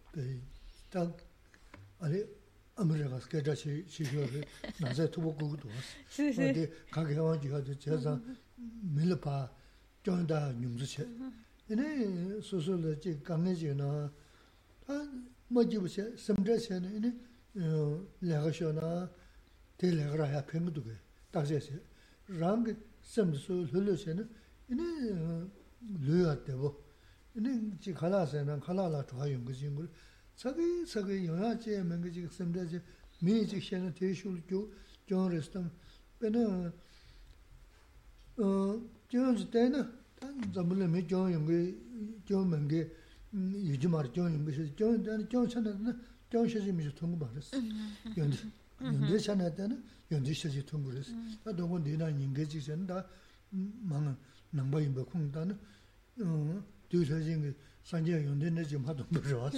ta 0.88 1.14
ali 1.98 2.24
Amerikas 2.74 3.26
gyaja 3.28 3.54
chi 3.54 3.84
shio 3.88 4.26
ri 4.26 4.46
naza 4.78 5.08
tubo 5.08 5.32
gugu 5.32 5.56
duwas. 5.56 5.88
Di 6.14 6.68
kage 6.90 7.18
wang 7.18 7.40
gyuwa 7.40 7.60
di 7.60 7.76
cheza 7.76 8.20
mili 8.94 9.16
pa 9.16 9.50
gyonda 10.02 10.52
nyumzu 10.52 10.84
che. 10.84 11.06
Ini 11.70 12.40
susu 12.40 12.76
la 12.78 12.94
chi 12.96 13.20
kange 13.20 13.54
chi 13.54 13.74
na 13.74 14.10
ma 15.50 15.64
jibu 15.64 15.86
che, 15.86 16.16
samdra 16.16 16.56
che 16.56 16.78
na 16.78 16.88
ini 16.88 17.26
lega 17.54 18.52
shio 18.52 18.72
na 18.72 19.08
te 19.76 19.90
lega 19.90 20.16
ra 20.16 20.26
ya 20.28 20.42
pima 20.42 20.70
duke, 20.70 20.98
takse 21.30 21.60
se. 21.60 21.82
Rangi 22.28 22.76
sem 23.00 23.34
su 23.34 23.66
lulu 23.72 23.96
se 23.96 24.14
na, 24.14 24.26
ini 24.68 24.84
lu 26.00 26.16
ya 26.24 26.34
debo. 26.36 26.84
Ini 27.34 27.78
chi 27.78 27.92
khala 27.92 28.26
se 28.26 28.42
na, 28.42 28.58
khala 28.58 28.88
la 28.88 29.02
chua 29.04 29.26
yunga 29.26 29.52
jingul. 29.52 29.88
Tsaki, 30.34 30.84
tsaki 30.84 31.12
yunga 31.12 31.56
che, 31.56 31.82
menga 31.82 32.08
chi 32.08 32.28
semda 32.30 32.64
che, 32.64 32.82
mi 33.20 33.44
chi 33.44 33.58
xe 33.58 33.78
na 33.78 33.90
te 33.90 34.12
shul 34.12 34.42
kyu, 34.44 34.70
kion 35.04 35.28
restam. 35.28 35.70
Pena, 36.18 36.72
kion 38.34 39.34
chi 39.34 39.48
te 39.48 39.68
na, 39.68 39.90
tan 40.18 40.52
zambule 40.52 40.86
me 40.86 41.04
kion 41.04 41.30
yunga, 41.30 41.74
kion 42.24 42.48
menga, 42.48 42.86
yujimar 43.32 44.10
kion 44.10 44.32
yunga 44.32 44.52
se, 44.52 44.74
kion 44.74 45.48
chanda 45.48 45.72
na, 45.78 45.96
경시지 46.30 46.72
미지 46.72 46.94
통고 46.94 47.16
말았어. 47.16 47.56
연대 48.16 48.36
연대 48.82 49.18
샤나 49.18 49.52
때는 49.54 49.82
연대 50.10 50.32
시지 50.32 50.64
통고 50.64 50.90
그랬어. 50.90 51.12
나 51.44 51.52
너고 51.52 51.78
내나 51.78 52.08
인계지 52.10 52.62
전다 52.62 53.06
망은 53.50 54.16
남바인 54.50 54.94
거 54.94 55.04
콩다는 55.04 55.58
음 56.20 56.62
뒤서진 56.88 57.42
그 57.42 57.56
산제 57.84 58.24
연대 58.26 58.50
내좀 58.50 58.86
하도 58.86 59.06
그러어. 59.08 59.50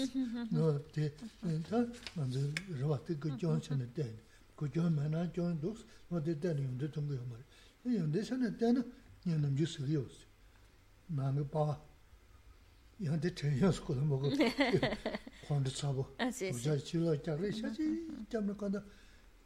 너대 0.50 1.12
다 1.68 1.84
먼저 2.14 2.38
저한테 2.78 3.16
그 3.16 3.36
전선에 3.36 3.92
때. 3.92 4.14
그 4.54 4.70
전만아 4.70 5.32
전도 5.32 5.74
너대 6.08 6.38
때는 6.38 6.64
연대 6.64 6.90
통고 6.90 7.14
말. 7.26 7.96
연대 7.96 8.22
샤나 8.22 8.56
때는 8.56 8.92
년은 9.24 9.56
주스리오스. 9.56 10.26
나는 11.08 11.48
봐. 11.50 11.80
연대 13.02 13.34
전혀 13.34 13.72
스고도 13.72 14.04
먹고. 14.04 14.30
honda 15.54 15.70
tsabu. 15.70 16.06
Ah, 16.18 16.28
Ujar 16.28 16.82
chilo 16.82 17.16
chakla, 17.16 17.52
shachi 17.52 18.06
chamla 18.28 18.54
kanda 18.54 18.84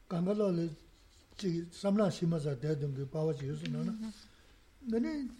kangalo 0.08 0.50
le 0.50 0.68
chigi 1.36 1.66
samla 1.70 2.10
shima 2.10 2.38
za 2.38 2.54
daidungi 2.54 3.04
bawa 3.10 3.34
chi 3.34 3.46
yusu 3.46 3.70
nana. 3.70 3.90
Mm-hmm. 3.90 4.90
Nani 4.90 5.30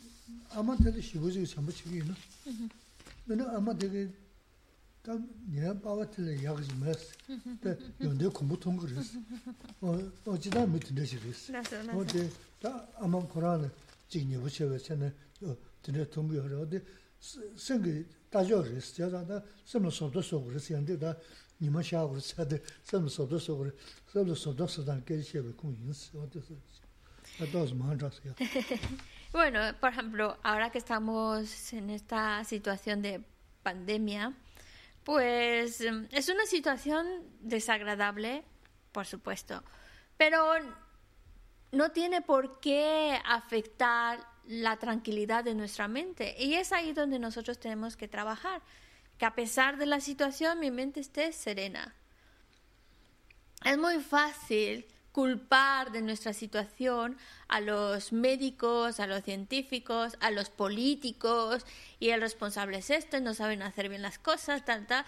ama 0.51 0.77
tali 0.77 1.03
shivu 1.03 1.31
chigi 1.31 1.47
chambu 1.47 1.73
chigi 1.73 1.99
ina. 1.99 2.17
Mm-hmm. 2.47 2.69
Nani 3.27 3.43
ama 3.55 3.75
tali 3.75 4.11
tam 5.03 5.29
nina 5.49 5.75
bawa 5.75 6.07
tali 6.07 6.43
yagzi 6.43 6.73
mayas. 6.81 7.13
Da 7.63 7.71
mm-hmm. 7.71 8.07
yonde 8.07 8.31
kumbu 8.31 8.57
tongu 8.57 8.87
res. 8.87 9.17
O 10.27 10.37
jida 10.37 10.67
miti 10.67 10.93
neshi 10.95 11.19
res. 11.19 11.51
O 11.95 12.05
de 12.05 12.31
da 12.61 12.89
ama 13.01 13.23
korana 13.23 13.71
chigi 14.09 14.25
nyebu 14.27 14.49
chewe 14.51 14.79
chana 14.79 15.13
tine 15.83 16.05
tongu 16.07 16.35
yore. 16.35 16.55
O 16.55 16.65
de 16.65 16.83
sengi 17.57 18.07
dajio 18.31 18.63
res, 18.63 18.95
jaza 18.97 19.25
da 19.25 21.17
nima 21.61 21.83
shaa 21.83 22.05
hori, 22.05 22.21
sade 22.21 22.61
semlo 22.83 23.09
sodo 23.09 23.39
sogo 23.39 23.65
res, 23.65 23.75
semlo 24.13 24.35
sodo 24.35 24.67
sodan 24.69 25.03
keri 25.03 25.23
shebe 25.23 25.53
kung 25.57 25.75
yinsi, 25.77 26.17
odi 26.17 26.41
se, 26.43 26.55
ados 27.41 27.75
manjas 27.75 28.21
ya. 28.25 28.35
Bueno, 29.33 29.59
por 29.81 29.91
ejemplo, 29.91 30.39
ahora 30.45 30.71
que 30.71 30.79
estamos 30.79 31.73
en 31.73 31.91
esta 31.91 32.45
situación 32.45 33.03
de 33.03 33.25
pandemia, 33.65 34.33
pues 35.03 35.81
es 35.81 36.29
una 36.29 36.47
situación 36.47 37.05
desagradable, 37.41 38.45
por 38.93 39.07
supuesto, 39.07 39.65
pero 40.17 40.39
no 41.73 41.91
tiene 41.91 42.23
por 42.23 42.61
qué 42.61 43.19
afectar 43.27 44.21
la 44.47 44.77
tranquilidad 44.77 45.45
de 45.45 45.55
nuestra 45.55 45.89
mente. 45.89 46.35
Y 46.39 46.55
es 46.55 46.73
ahí 46.73 46.93
donde 46.93 47.19
nosotros 47.19 47.59
tenemos 47.59 47.97
que 47.97 48.09
trabajar, 48.09 48.63
que 49.19 49.27
a 49.27 49.35
pesar 49.35 49.77
de 49.77 49.87
la 49.87 50.01
situación 50.01 50.61
mi 50.61 50.71
mente 50.71 51.01
esté 51.01 51.33
serena. 51.33 51.95
Es 53.65 53.79
muy 53.79 54.01
fácil 54.01 54.87
culpar 55.15 55.93
de 55.93 56.03
nuestra 56.03 56.33
situación 56.33 57.17
a 57.47 57.61
los 57.61 58.13
médicos, 58.13 58.99
a 58.99 59.07
los 59.07 59.23
científicos, 59.23 60.17
a 60.19 60.33
los 60.33 60.51
políticos 60.51 61.65
y 62.01 62.11
el 62.11 62.21
responsable 62.21 62.79
es 62.79 62.91
esto, 62.91 63.21
no 63.21 63.33
saben 63.33 63.63
hacer 63.63 63.89
bien 63.89 64.03
las 64.03 64.19
cosas, 64.19 64.65
tal, 64.65 64.89
tal. 64.89 65.05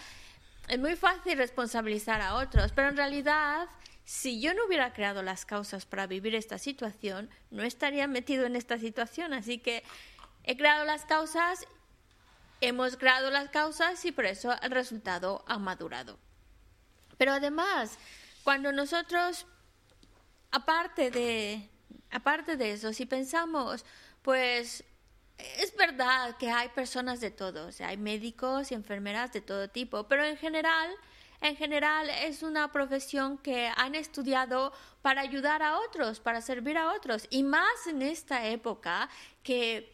Es 0.68 0.78
muy 0.78 0.94
fácil 0.94 1.36
responsabilizar 1.36 2.20
a 2.20 2.36
otros, 2.36 2.70
pero 2.72 2.88
en 2.88 2.96
realidad, 2.96 3.68
si 4.06 4.40
yo 4.40 4.54
no 4.54 4.64
hubiera 4.64 4.94
creado 4.94 5.22
las 5.22 5.44
causas 5.44 5.84
para 5.84 6.06
vivir 6.06 6.34
esta 6.34 6.56
situación, 6.56 7.28
no 7.50 7.62
estaría 7.62 8.06
metido 8.06 8.46
en 8.46 8.56
esta 8.56 8.78
situación. 8.78 9.34
Así 9.34 9.58
que 9.58 9.82
he 10.44 10.56
creado 10.56 10.86
las 10.86 11.04
causas, 11.04 11.66
hemos 12.62 12.96
creado 12.96 13.30
las 13.30 13.50
causas 13.50 14.02
y 14.06 14.12
por 14.12 14.24
eso 14.24 14.54
el 14.62 14.70
resultado 14.70 15.44
ha 15.46 15.58
madurado. 15.58 16.18
Pero 17.18 17.32
además, 17.32 17.98
cuando 18.44 18.72
nosotros 18.72 19.46
aparte 20.50 21.10
de, 21.10 21.68
aparte 22.10 22.56
de 22.56 22.72
eso, 22.72 22.92
si 22.92 23.06
pensamos, 23.06 23.84
pues 24.22 24.84
es 25.38 25.76
verdad 25.76 26.36
que 26.38 26.50
hay 26.50 26.68
personas 26.70 27.20
de 27.20 27.30
todos, 27.30 27.80
hay 27.80 27.96
médicos 27.96 28.72
y 28.72 28.74
enfermeras 28.74 29.32
de 29.32 29.42
todo 29.42 29.68
tipo, 29.68 30.04
pero 30.04 30.24
en 30.24 30.36
general, 30.36 30.90
en 31.40 31.56
general 31.56 32.08
es 32.10 32.42
una 32.42 32.72
profesión 32.72 33.38
que 33.38 33.70
han 33.76 33.94
estudiado 33.94 34.72
para 35.02 35.20
ayudar 35.20 35.62
a 35.62 35.78
otros, 35.78 36.20
para 36.20 36.40
servir 36.40 36.78
a 36.78 36.92
otros, 36.92 37.26
y 37.30 37.42
más 37.42 37.86
en 37.86 38.02
esta 38.02 38.46
época 38.46 39.08
que 39.42 39.92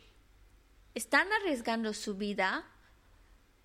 están 0.95 1.33
arriesgando 1.33 1.93
su 1.95 2.17
vida 2.17 2.65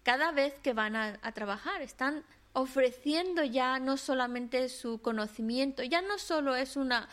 cada 0.04 0.32
vez 0.32 0.54
que 0.63 0.74
van 0.74 0.96
a, 0.96 1.32
trabajar, 1.34 1.82
están 1.82 2.24
ofreciendo 2.54 3.44
ya 3.44 3.78
no 3.78 3.98
solamente 3.98 4.70
su 4.70 5.02
conocimiento, 5.02 5.84
ya 5.84 6.02
no 6.02 6.18
solo 6.18 6.56
es 6.56 6.78
una 6.78 7.10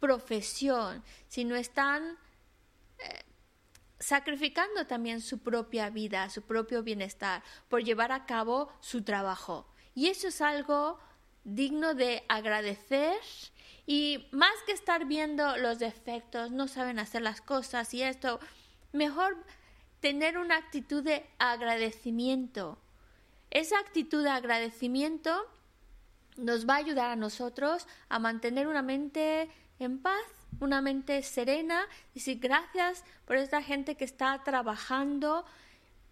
profesión, 0.00 1.04
sino 1.28 1.56
están 1.56 2.16
eh, 2.98 3.22
sacrificando 3.98 4.86
también 4.86 5.20
su 5.20 5.40
propia 5.40 5.90
vida, 5.90 6.30
su 6.30 6.40
propio 6.40 6.82
bienestar, 6.82 7.42
por 7.68 7.84
llevar 7.84 8.12
a 8.12 8.24
cabo 8.24 8.72
su 8.80 9.02
trabajo. 9.02 9.66
Y 9.98 10.06
eso 10.06 10.28
es 10.28 10.40
algo 10.40 10.96
digno 11.42 11.92
de 11.92 12.22
agradecer 12.28 13.18
y 13.84 14.28
más 14.30 14.52
que 14.64 14.70
estar 14.70 15.06
viendo 15.06 15.56
los 15.56 15.80
defectos, 15.80 16.52
no 16.52 16.68
saben 16.68 17.00
hacer 17.00 17.22
las 17.22 17.40
cosas 17.40 17.92
y 17.94 18.04
esto, 18.04 18.38
mejor 18.92 19.36
tener 19.98 20.38
una 20.38 20.56
actitud 20.56 21.02
de 21.02 21.26
agradecimiento. 21.40 22.78
Esa 23.50 23.80
actitud 23.80 24.22
de 24.22 24.30
agradecimiento 24.30 25.36
nos 26.36 26.68
va 26.68 26.74
a 26.74 26.84
ayudar 26.84 27.10
a 27.10 27.16
nosotros 27.16 27.88
a 28.08 28.20
mantener 28.20 28.68
una 28.68 28.82
mente 28.82 29.50
en 29.80 29.98
paz, 29.98 30.22
una 30.60 30.80
mente 30.80 31.24
serena, 31.24 31.88
y 32.14 32.20
decir 32.20 32.38
gracias 32.38 33.02
por 33.24 33.34
esta 33.34 33.62
gente 33.62 33.96
que 33.96 34.04
está 34.04 34.44
trabajando, 34.44 35.44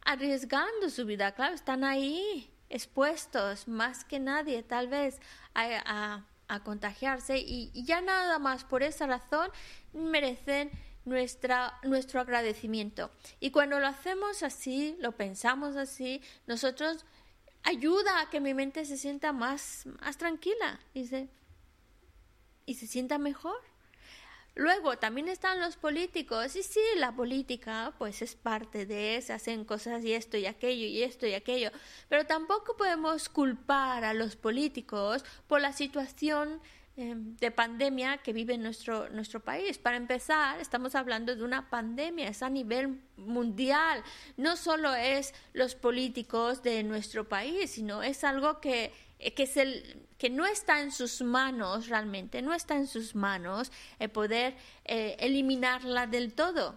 arriesgando 0.05 0.91
su 0.91 1.07
vida, 1.07 1.31
claro, 1.37 1.55
están 1.55 1.85
ahí 1.85 2.51
expuestos 2.69 3.69
más 3.69 4.05
que 4.05 4.19
nadie 4.19 4.63
tal 4.63 4.89
vez 4.89 5.21
a, 5.55 6.25
contagiarse 6.65 7.39
y, 7.39 7.71
y, 7.75 7.85
ya 7.85 8.01
nada 8.01 8.39
más 8.39 8.65
por 8.65 8.83
esa 8.83 9.07
razón 9.07 9.51
merecen 9.93 10.71
nuestra, 11.05 11.79
nuestro 11.83 12.21
agradecimiento. 12.21 13.11
Y 13.41 13.51
cuando 13.51 13.81
lo 13.81 13.87
hacemos 13.87 14.43
así, 14.43 14.97
lo 15.01 15.13
pensamos 15.13 15.77
así, 15.77 16.21
nosotros 16.47 17.05
ayuda 17.63 18.21
a 18.21 18.31
que 18.31 18.41
mi 18.41 18.55
mente 18.55 18.85
se 18.85 18.97
sienta 18.97 19.33
más, 19.33 19.87
más 20.01 20.19
tranquila 20.19 20.79
y 20.95 21.07
se, 21.07 21.29
y 22.65 22.75
se 22.75 22.87
sienta 22.87 23.19
mejor. 23.19 23.61
Luego 24.57 24.97
también 24.97 25.29
están 25.29 25.61
los 25.61 25.77
políticos, 25.77 26.57
y 26.57 26.63
sí, 26.63 26.81
la 26.97 27.13
política 27.13 27.93
pues 27.99 28.23
es 28.23 28.35
parte 28.35 28.87
de, 28.87 29.21
se 29.21 29.35
hacen 29.35 29.67
cosas 29.67 30.03
y 30.03 30.15
esto 30.15 30.39
y 30.39 30.47
aquello 30.47 30.87
y 30.87 31.03
esto 31.03 31.27
y 31.27 31.35
aquello, 31.35 31.71
pero 32.09 32.25
tampoco 32.25 32.75
podemos 32.75 33.29
culpar 33.29 34.03
a 34.03 34.15
los 34.15 34.35
políticos 34.35 35.27
por 35.47 35.61
la 35.61 35.75
situación 35.75 36.63
Em, 36.99 37.37
de 37.37 37.51
pandemia 37.51 38.17
que 38.17 38.33
vive 38.33 38.57
nuestro, 38.57 39.11
nuestro 39.11 39.41
país. 39.41 39.77
Para 39.77 39.99
empezar, 39.99 40.59
estamos 40.61 40.95
hablando 40.95 41.37
de 41.37 41.45
una 41.45 41.69
pandemia, 41.69 42.27
es 42.29 42.43
a 42.43 42.49
nivel 42.49 43.03
mundial. 43.19 44.03
No 44.39 44.57
solo 44.57 44.95
es 44.95 45.35
los 45.53 45.75
políticos 45.75 46.63
de 46.63 46.83
nuestro 46.85 47.29
país, 47.29 47.73
sino 47.73 48.03
es 48.03 48.25
algo 48.25 48.63
que, 48.63 48.95
que, 49.19 49.43
es 49.43 49.57
el, 49.57 50.07
que 50.19 50.31
no 50.31 50.47
está 50.47 50.81
en 50.81 50.93
sus 50.93 51.23
manos 51.23 51.89
realmente, 51.89 52.43
no 52.43 52.55
está 52.55 52.77
en 52.77 52.87
sus 52.87 53.15
manos 53.15 53.73
el 53.99 54.11
poder 54.11 54.57
eh, 54.85 55.17
eliminarla 55.21 56.07
del 56.07 56.35
todo. 56.35 56.77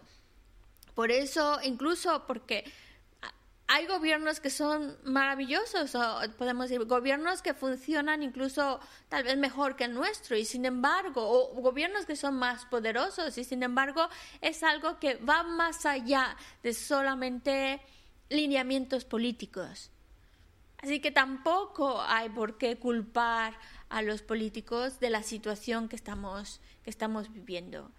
Por 0.95 1.12
eso, 1.12 1.60
incluso 1.63 2.25
porque 2.28 2.65
hay 3.71 3.86
gobiernos 3.86 4.39
que 4.39 4.49
son 4.49 4.97
maravillosos, 5.04 5.93
o 5.93 6.19
podemos 6.39 6.69
decir, 6.69 6.84
gobiernos 6.88 7.43
que 7.43 7.54
funcionan 7.54 8.23
incluso 8.23 8.80
tal 9.10 9.23
vez 9.23 9.38
mejor 9.38 9.75
que 9.75 9.84
el 9.84 9.93
nuestro, 9.93 10.36
y 10.36 10.43
sin 10.43 10.65
embargo, 10.65 11.21
o 11.21 11.54
gobiernos 11.62 12.08
que 12.08 12.15
son 12.15 12.34
más 12.34 12.65
poderosos, 12.65 13.38
y 13.38 13.43
sin 13.43 13.62
embargo 13.62 14.10
es 14.41 14.63
algo 14.63 14.97
que 14.97 15.17
va 15.17 15.43
más 15.43 15.86
allá 15.86 16.36
de 16.63 16.73
solamente 16.73 17.80
lineamientos 18.30 19.06
políticos. 19.06 19.91
Así 20.82 21.02
que 21.02 21.12
tampoco 21.12 22.02
hay 22.02 22.30
por 22.30 22.58
qué 22.58 22.78
culpar 22.78 23.58
a 23.89 24.02
los 24.02 24.22
políticos 24.22 25.00
de 25.00 25.10
la 25.10 25.24
situación 25.24 25.89
que 25.89 25.96
estamos, 25.96 26.62
que 26.84 26.89
estamos 26.89 27.34
viviendo. 27.34 27.92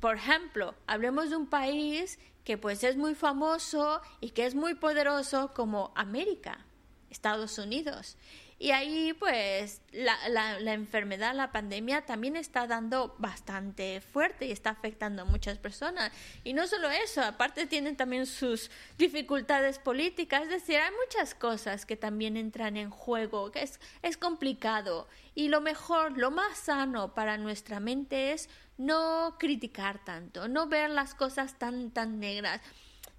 Por 0.00 0.16
ejemplo, 0.16 0.74
hablemos 0.86 1.30
de 1.30 1.36
un 1.36 1.46
país 1.46 2.18
que 2.44 2.58
pues 2.58 2.84
es 2.84 2.96
muy 2.96 3.14
famoso 3.14 4.00
y 4.20 4.30
que 4.30 4.46
es 4.46 4.54
muy 4.54 4.74
poderoso 4.74 5.52
como 5.54 5.92
América, 5.94 6.66
Estados 7.10 7.58
Unidos. 7.58 8.16
Y 8.62 8.70
ahí 8.70 9.12
pues 9.12 9.80
la, 9.90 10.16
la, 10.28 10.72
enfermedad, 10.72 11.34
la 11.34 11.50
pandemia 11.50 12.06
también 12.06 12.36
está 12.36 12.68
dando 12.68 13.12
bastante 13.18 14.00
fuerte 14.00 14.46
y 14.46 14.52
está 14.52 14.70
afectando 14.70 15.22
a 15.22 15.24
muchas 15.24 15.58
personas. 15.58 16.12
Y 16.44 16.52
no 16.52 16.68
solo 16.68 16.88
eso, 16.88 17.22
aparte 17.22 17.66
tienen 17.66 17.96
también 17.96 18.24
sus 18.24 18.70
dificultades 18.98 19.80
políticas, 19.80 20.44
es 20.44 20.50
decir, 20.50 20.76
hay 20.76 20.92
muchas 21.04 21.34
cosas 21.34 21.84
que 21.84 21.96
también 21.96 22.36
entran 22.36 22.76
en 22.76 22.90
juego, 22.90 23.50
que 23.50 23.62
es, 23.62 23.80
es 24.00 24.16
complicado. 24.16 25.08
Y 25.34 25.48
lo 25.48 25.60
mejor, 25.60 26.16
lo 26.16 26.30
más 26.30 26.56
sano 26.56 27.14
para 27.14 27.38
nuestra 27.38 27.80
mente 27.80 28.30
es 28.30 28.48
no 28.78 29.38
criticar 29.40 30.04
tanto, 30.04 30.46
no 30.46 30.68
ver 30.68 30.88
las 30.88 31.16
cosas 31.16 31.58
tan, 31.58 31.90
tan 31.90 32.20
negras, 32.20 32.60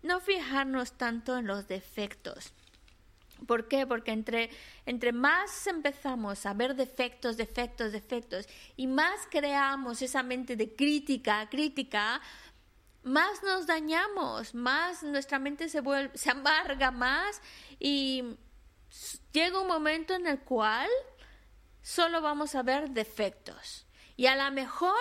no 0.04 0.22
fijarnos 0.22 0.94
tanto 0.94 1.38
en 1.38 1.48
los 1.48 1.68
defectos. 1.68 2.54
¿Por 3.46 3.68
qué? 3.68 3.86
Porque 3.86 4.12
entre, 4.12 4.50
entre 4.86 5.12
más 5.12 5.68
empezamos 5.68 6.46
a 6.46 6.54
ver 6.54 6.76
defectos, 6.76 7.38
defectos, 7.38 7.92
defectos, 7.92 8.48
y 8.76 8.88
más 8.88 9.28
creamos 9.30 10.02
esa 10.02 10.24
mente 10.24 10.56
de 10.56 10.76
crítica, 10.76 11.48
crítica, 11.50 12.22
más 13.04 13.44
nos 13.44 13.68
dañamos, 13.68 14.56
más 14.56 15.04
nuestra 15.04 15.40
mente 15.40 15.68
se, 15.70 15.82
vuelve, 15.82 16.18
se 16.18 16.30
amarga 16.30 16.92
más 16.92 17.42
y 17.80 18.38
llega 19.32 19.60
un 19.60 19.68
momento 19.68 20.14
en 20.14 20.28
el 20.28 20.40
cual 20.40 20.90
solo 21.82 22.22
vamos 22.22 22.56
a 22.56 22.64
ver 22.64 22.92
defectos. 22.92 23.86
Y 24.16 24.28
a 24.28 24.36
lo 24.36 24.50
mejor 24.52 24.96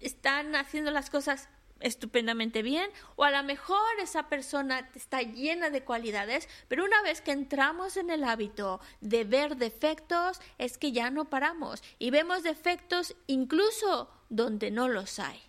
están 0.00 0.56
haciendo 0.56 0.90
las 0.90 1.10
cosas 1.10 1.48
estupendamente 1.80 2.62
bien 2.62 2.90
o 3.16 3.24
a 3.24 3.30
lo 3.30 3.42
mejor 3.42 3.80
esa 4.02 4.28
persona 4.28 4.88
está 4.94 5.22
llena 5.22 5.70
de 5.70 5.82
cualidades, 5.82 6.48
pero 6.68 6.84
una 6.84 7.02
vez 7.02 7.20
que 7.20 7.32
entramos 7.32 7.96
en 7.96 8.10
el 8.10 8.24
hábito 8.24 8.80
de 9.00 9.24
ver 9.24 9.56
defectos 9.56 10.40
es 10.58 10.78
que 10.78 10.92
ya 10.92 11.10
no 11.10 11.30
paramos 11.30 11.82
y 11.98 12.10
vemos 12.10 12.42
defectos 12.42 13.16
incluso 13.26 14.10
donde 14.28 14.70
no 14.70 14.88
los 14.88 15.18
hay. 15.18 15.40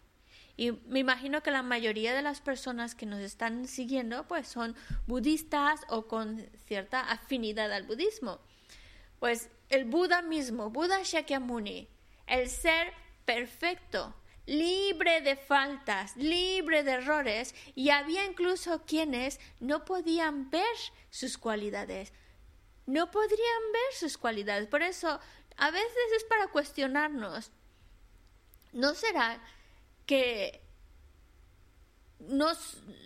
Y 0.57 0.73
me 0.87 0.99
imagino 0.99 1.41
que 1.41 1.51
la 1.51 1.63
mayoría 1.63 2.13
de 2.13 2.21
las 2.21 2.41
personas 2.41 2.93
que 2.93 3.05
nos 3.05 3.19
están 3.21 3.67
siguiendo 3.67 4.27
pues 4.27 4.47
son 4.47 4.75
budistas 5.07 5.81
o 5.89 6.07
con 6.07 6.45
cierta 6.67 7.01
afinidad 7.01 7.71
al 7.71 7.83
budismo. 7.83 8.39
Pues 9.19 9.49
el 9.69 9.85
Buda 9.85 10.21
mismo, 10.21 10.69
Buda 10.69 11.01
Shakyamuni, 11.03 11.87
el 12.27 12.49
ser 12.49 12.93
perfecto, 13.25 14.13
libre 14.45 15.21
de 15.21 15.35
faltas, 15.35 16.15
libre 16.17 16.83
de 16.83 16.91
errores, 16.93 17.55
y 17.75 17.89
había 17.89 18.25
incluso 18.25 18.85
quienes 18.85 19.39
no 19.59 19.85
podían 19.85 20.49
ver 20.49 20.75
sus 21.09 21.37
cualidades. 21.37 22.13
No 22.85 23.11
podrían 23.11 23.71
ver 23.71 23.93
sus 23.99 24.17
cualidades. 24.17 24.67
Por 24.67 24.81
eso, 24.81 25.19
a 25.57 25.71
veces 25.71 25.91
es 26.17 26.23
para 26.25 26.47
cuestionarnos. 26.47 27.51
¿No 28.73 28.93
será 28.93 29.41
que 30.05 30.61
no 32.19 32.53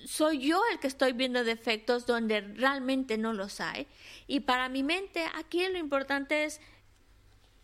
soy 0.05 0.47
yo 0.47 0.61
el 0.71 0.79
que 0.79 0.87
estoy 0.87 1.13
viendo 1.13 1.43
defectos 1.43 2.05
donde 2.05 2.41
realmente 2.41 3.17
no 3.17 3.33
los 3.33 3.59
hay? 3.59 3.87
Y 4.27 4.41
para 4.41 4.69
mi 4.69 4.83
mente, 4.83 5.25
aquí 5.35 5.67
lo 5.67 5.77
importante 5.77 6.45
es 6.45 6.61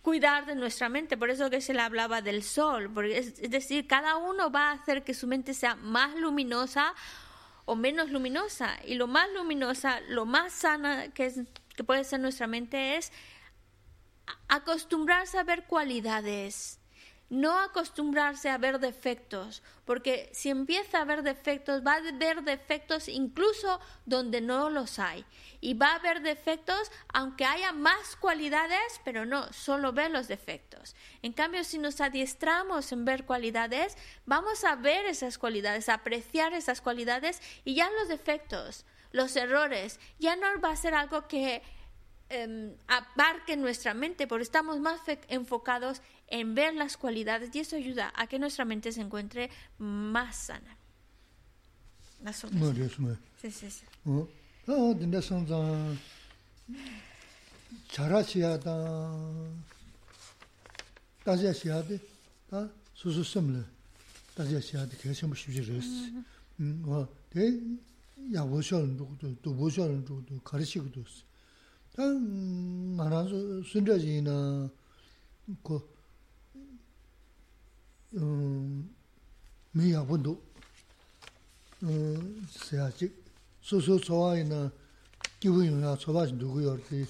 cuidar 0.02 0.46
de 0.46 0.56
nuestra 0.56 0.90
mente, 0.90 1.18
por 1.18 1.30
eso 1.30 1.50
que 1.50 1.62
se 1.62 1.74
le 1.74 1.82
hablaba 1.82 2.22
del 2.22 2.44
sol, 2.44 2.92
porque 2.94 3.18
es, 3.18 3.50
decir, 3.50 3.88
cada 3.88 4.18
uno 4.18 4.52
va 4.52 4.70
a 4.70 4.74
hacer 4.74 5.04
que 5.04 5.14
su 5.14 5.28
mente 5.28 5.54
sea 5.54 5.76
más 5.76 6.16
luminosa 6.16 6.94
o 7.66 7.76
menos 7.76 8.10
luminosa, 8.10 8.78
y 8.86 8.96
lo 8.96 9.08
más 9.08 9.30
luminosa, 9.34 10.02
lo 10.10 10.26
más 10.26 10.52
sana 10.52 11.10
que, 11.10 11.28
es, 11.28 11.40
que 11.76 11.84
puede 11.84 12.04
ser 12.04 12.20
nuestra 12.20 12.48
mente 12.48 12.98
es 12.98 13.14
acostumbrarse 14.48 15.38
a 15.38 15.44
ver 15.44 15.66
cualidades, 15.66 16.81
no 17.32 17.58
acostumbrarse 17.60 18.50
a 18.50 18.58
ver 18.58 18.80
defectos, 18.80 19.63
porque 19.86 20.30
si 20.34 20.50
empieza 20.50 21.00
a 21.00 21.06
ver 21.06 21.24
defectos, 21.24 21.82
va 21.82 21.94
a 21.94 22.02
ver 22.12 22.44
defectos 22.44 23.08
incluso 23.08 23.80
donde 24.06 24.41
no 24.41 24.70
los 24.70 25.00
hay. 25.00 25.26
Y 25.62 25.74
va 25.74 25.94
a 25.94 25.96
haber 25.96 26.22
defectos 26.22 26.91
aunque 27.13 27.46
haya 27.46 27.72
más 27.72 28.17
cualidades, 28.17 29.00
pero 29.06 29.26
no, 29.26 29.52
solo 29.54 29.94
ver 29.94 30.12
los 30.12 30.28
defectos. 30.28 30.94
En 31.22 31.32
cambio, 31.32 31.63
si 31.63 31.78
nos 31.78 32.02
adiestramos 32.02 32.91
en 32.91 33.06
ver 33.06 33.24
cualidades, 33.26 33.96
vamos 34.26 34.65
a 34.65 34.76
ver 34.76 35.06
esas 35.06 35.38
cualidades, 35.38 35.88
apreciar 35.88 36.52
esas 36.52 36.82
cualidades 36.82 37.41
y 37.63 37.76
ya 37.76 37.89
los 37.91 38.10
defectos, 38.10 38.86
los 39.13 39.38
errores, 39.38 40.02
ya 40.20 40.36
no 40.36 40.48
va 40.60 40.72
a 40.72 40.76
ser 40.76 40.94
algo 40.94 41.30
que 41.30 41.62
eh, 42.34 42.78
abarque 42.88 43.56
nuestra 43.56 43.94
mente, 43.94 44.28
porque 44.28 44.44
estamos 44.44 44.80
más 44.82 45.00
enfocados 45.28 46.02
en 46.31 46.55
ver 46.55 46.75
las 46.75 46.96
cualidades 46.96 47.55
y 47.55 47.61
eso 47.61 47.77
ayuda 47.77 48.12
a 48.16 48.27
que 48.27 48.38
nuestra 48.38 48.64
mente 48.64 48.92
se 48.92 49.01
encuentre 49.01 49.51
más 49.79 50.37
sana. 50.37 50.77
Las 52.22 52.42
Sí, 52.42 53.51
sí, 53.51 53.70
sí. 53.70 53.85
어, 54.68 54.92
근데 54.99 55.20
선자 55.20 55.55
잘하셔야다. 57.88 59.46
다시야시야데. 61.25 61.99
다 62.51 62.68
수수섬을 62.94 63.64
다시야시야데 64.35 64.96
계속 64.99 65.27
뭐 65.27 65.37
쉽지 65.37 65.62
그랬어. 65.62 65.88
음, 66.61 66.83
어, 66.87 67.07
대 67.31 67.61
야보셔는 68.33 68.96
누구도 68.96 69.35
또 69.42 69.55
보셔는 69.55 70.05
누구도 70.05 70.40
가르치고도 70.42 71.01
있어. 71.01 71.22
단 71.94 72.96
말아서 72.96 73.62
순자지나 73.62 74.70
그 75.62 75.89
mi 78.13 79.89
ya 79.91 80.04
bundu 80.04 80.38
siya 82.50 82.91
chik 82.91 83.12
susu 83.62 84.00
tsuwa 84.00 84.38
ina 84.38 84.71
kibu 85.39 85.63
yung 85.63 85.82
ya 85.82 85.95
tsuwa 85.95 86.26
chi 86.28 86.36
dugu 86.36 86.60
yor 86.62 86.80
si 86.88 87.08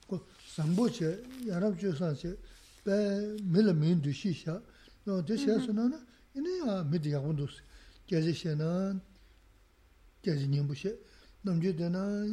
Ko 0.07 0.27
sambo 0.47 0.89
che, 0.89 1.23
yarab 1.45 1.77
che 1.77 1.95
san 1.95 2.15
che, 2.15 2.39
bè 2.85 3.35
mila 3.43 3.73
min 3.73 4.01
du 4.01 4.13
shi 4.13 4.33
sha, 4.33 4.61
dhe 5.05 5.37
she 5.37 5.59
su 5.59 5.73
na 5.73 5.89
na, 5.89 5.99
ina 6.33 6.49
ya 6.65 6.83
midi 6.85 7.11
yakun 7.11 7.35
du 7.35 7.47
si. 7.47 7.61
Gyazi 8.07 8.33
she 8.35 8.55
na, 8.55 8.95
gyazi 10.23 10.47
nyingbu 10.47 10.75
she, 10.75 10.97
namju 11.43 11.75
de 11.75 11.89
na, 11.89 12.25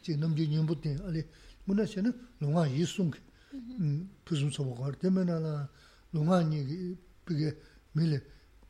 chi 0.00 0.16
namju 0.16 0.44
nyingbu 0.46 0.80
ten, 0.80 1.00
ali, 1.06 1.24
muna 1.66 1.86
she 1.86 2.00
na, 2.00 2.12
lunga 2.38 2.66
yi 2.66 2.84
sung, 2.84 3.14
mm-hmm. 3.52 3.84
mm, 3.84 4.08
pusum 4.24 4.50
sobo 4.50 4.72
kar, 4.74 4.96
deme 4.98 5.22
na 5.24 5.38
la, 5.38 5.68
lunga 6.10 6.42
nyi, 6.42 6.96
pige 7.24 7.56
mila, 7.92 8.18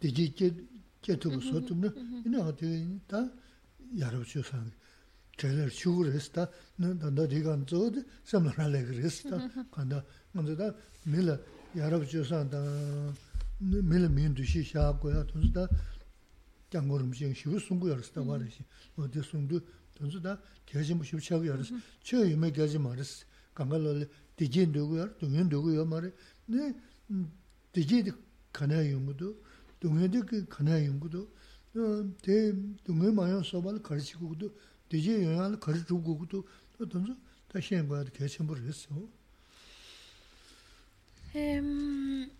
digi 0.00 0.34
보가 1.03 1.19
때문에나 1.19 1.19
농아니 1.19 1.19
그게 1.19 1.19
밀레 1.19 1.19
되지 1.19 1.19
제투부 1.19 1.41
소tum는 1.41 2.23
이네 2.25 2.41
어디 2.41 2.99
다 3.07 3.29
야랍 3.99 4.25
주사 4.25 4.63
제일 5.37 5.69
죽을 5.69 6.13
했다. 6.13 6.49
너너 6.75 7.25
네가 7.25 7.65
저도 7.65 8.03
섬나래 8.25 8.83
그랬다. 8.83 9.69
간다. 9.71 10.03
먼저다 10.33 10.75
밀 11.05 11.39
여러 11.77 12.05
주선다. 12.05 12.57
밀 13.59 14.09
민두시 14.09 14.63
샤고야. 14.63 15.25
돈다 15.27 15.67
장고름 16.69 17.13
좀 17.13 17.33
쉬우 17.33 17.57
숨고 17.57 17.89
열었다 17.89 18.21
말이지. 18.21 18.65
어디 18.97 19.21
숨도 19.21 19.61
돈다 19.95 20.41
계지 20.65 20.93
뭐 20.93 21.05
쉬우차고 21.05 21.47
열었어. 21.47 21.75
저 22.03 22.29
유매 22.29 22.51
계지 22.51 22.77
말았어. 22.77 23.25
강갈로 23.53 24.05
디진 24.35 24.73
누구야? 24.73 25.15
동현 25.17 25.47
누구야 25.47 25.85
말이. 25.85 26.11
네. 26.47 26.75
디지 27.71 28.11
가나 28.51 28.89
용도 28.91 29.41
동현도 29.83 30.25
그 30.25 30.45
가나 30.47 30.85
용도 30.85 31.27
어, 31.75 32.03
대 32.21 32.53
동현 32.83 33.15
마요 33.15 33.41
소발 33.43 33.81
가르치고도 33.81 34.53
디제 34.89 35.23
영향을 35.23 35.59
거리 35.59 35.85
주고 35.85 36.17
그것도 36.17 36.47
또 36.77 36.89
던져 36.89 37.15
다시 37.47 37.75
한 37.75 37.87
거야 37.87 38.03
개첨부를 38.03 38.67
했어. 38.67 38.89
em 41.35 42.31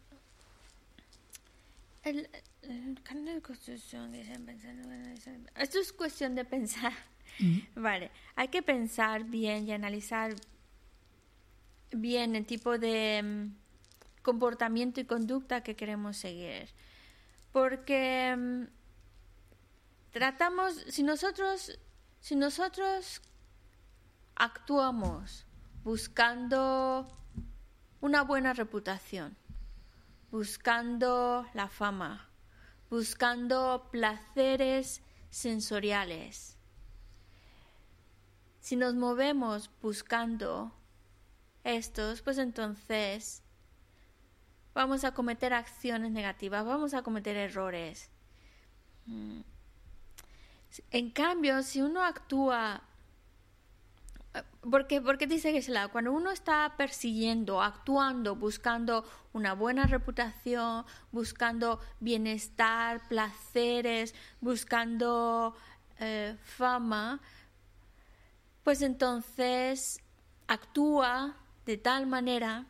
el 2.04 2.28
canal 3.04 3.36
de 3.36 3.42
construcción 3.42 4.12
que 4.12 4.22
están 4.22 4.46
pensando 4.46 4.90
esto 5.56 5.80
es 5.80 5.94
cuestión 5.94 6.34
de 6.34 6.44
pensar 6.44 6.94
vale 7.76 8.10
hay 8.36 8.48
que 8.48 8.64
pensar 8.64 9.26
bien 9.26 9.68
y 9.68 9.74
analizar 9.74 10.34
bien 11.92 12.36
el 12.36 12.46
tipo 12.46 12.80
de 12.80 13.50
comportamiento 14.24 15.02
y 15.02 15.06
conducta 15.06 15.62
que 15.62 15.76
queremos 15.76 16.18
seguir 16.18 16.70
porque 17.55 18.67
tratamos 20.11 20.75
si 20.89 21.05
nosotros 21.05 21.79
si 22.19 22.35
nosotros 22.35 23.23
actuamos 24.35 25.47
buscando 25.85 27.07
una 28.01 28.23
buena 28.23 28.55
reputación, 28.55 29.37
buscando 30.33 31.47
la 31.55 31.69
fama, 31.69 32.29
buscando 32.91 33.89
placeres 33.93 35.01
sensoriales, 35.31 36.57
si 38.59 38.75
nos 38.75 38.95
movemos 38.97 39.71
buscando 39.81 40.73
estos, 41.63 42.21
pues 42.21 42.39
entonces 42.39 43.44
vamos 44.75 45.05
a 45.05 45.15
cometer 45.15 45.55
acciones 45.55 46.11
negativas, 46.11 46.65
vamos 46.65 46.95
a 46.95 47.03
cometer 47.03 47.37
errores. 47.37 48.11
Mm. 49.07 49.41
En 50.91 51.11
cambio, 51.11 51.63
si 51.63 51.81
uno 51.81 52.03
actúa, 52.03 52.83
porque, 54.69 55.01
porque 55.01 55.29
dice 55.29 55.53
que 55.53 55.89
cuando 55.93 56.13
uno 56.13 56.33
está 56.33 56.75
persiguiendo, 56.77 57.63
actuando, 57.63 58.35
buscando 58.35 59.05
una 59.33 59.53
buena 59.53 59.87
reputación, 59.87 60.85
buscando 61.13 61.79
bienestar, 62.01 63.07
placeres, 63.09 64.15
buscando 64.41 65.55
eh, 66.01 66.37
fama, 66.43 67.21
pues 68.65 68.83
entonces 68.83 70.01
actúa 70.49 71.37
de 71.67 71.77
tal 71.77 72.07
manera 72.07 72.67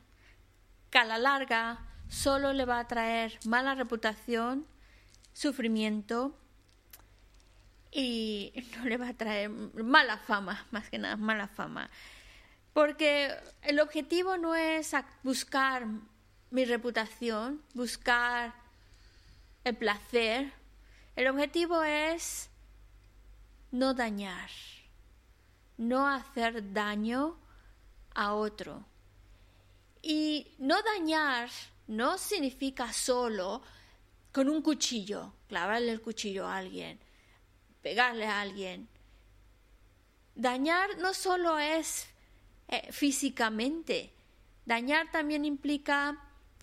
que 0.91 0.99
a 0.99 1.05
la 1.05 1.17
larga 1.17 1.94
solo 2.15 2.53
le 2.53 2.65
va 2.65 2.79
a 2.79 2.87
traer 2.87 3.39
mala 3.45 3.75
reputación, 3.75 4.67
sufrimiento 5.33 6.39
y 7.91 8.53
no 8.79 8.85
le 8.85 8.97
va 8.97 9.09
a 9.09 9.15
traer 9.15 9.51
mala 9.51 10.17
fama, 10.19 10.67
más 10.71 10.89
que 10.89 10.99
nada, 10.99 11.17
mala 11.17 11.49
fama. 11.49 11.91
Porque 12.73 13.35
el 13.63 13.81
objetivo 13.81 14.37
no 14.37 14.55
es 14.55 14.93
buscar 15.23 15.87
mi 16.51 16.65
reputación, 16.65 17.63
buscar 17.75 18.55
el 19.65 19.77
placer. 19.77 20.53
El 21.17 21.29
objetivo 21.29 21.83
es 21.83 22.49
no 23.71 23.95
dañar, 23.95 24.51
no 25.77 26.09
hacer 26.09 26.73
daño 26.73 27.37
a 28.15 28.35
otro. 28.35 28.85
Y 30.03 30.55
no 30.59 30.81
dañar 30.83 31.49
no 31.87 32.19
significa 32.19 32.93
solo 32.93 33.63
con 34.33 34.49
un 34.49 34.63
cuchillo, 34.63 35.33
clavarle 35.49 35.93
el 35.93 36.01
cuchillo 36.01 36.47
a 36.47 36.57
alguien 36.57 36.99
pegarle 37.85 38.27
a 38.27 38.41
alguien. 38.41 38.89
Dañar 40.35 40.97
no 40.99 41.13
solo 41.13 41.59
es 41.59 42.07
eh, 42.69 42.91
físicamente, 42.91 44.11
dañar 44.65 45.13
también 45.13 45.45
implica 45.45 46.19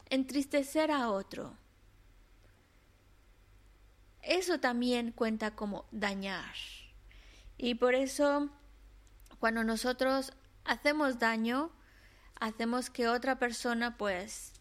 entristecer 0.10 0.92
a 0.92 1.12
otro. 1.12 1.56
Eso 4.24 4.60
también 4.60 5.12
cuenta 5.12 5.56
como 5.56 5.86
dañar. 5.92 6.56
Y 7.58 7.76
por 7.76 7.94
eso, 7.94 8.50
cuando 9.40 9.64
nosotros 9.64 10.34
hacemos 10.66 11.20
daño, 11.20 11.72
hacemos 12.40 12.90
que 12.90 13.08
otra 13.08 13.38
persona, 13.38 13.96
pues, 13.96 14.54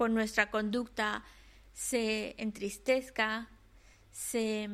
por 0.00 0.08
nuestra 0.08 0.50
conducta, 0.50 1.24
se 1.74 2.34
entristezca, 2.38 3.50
se 4.10 4.66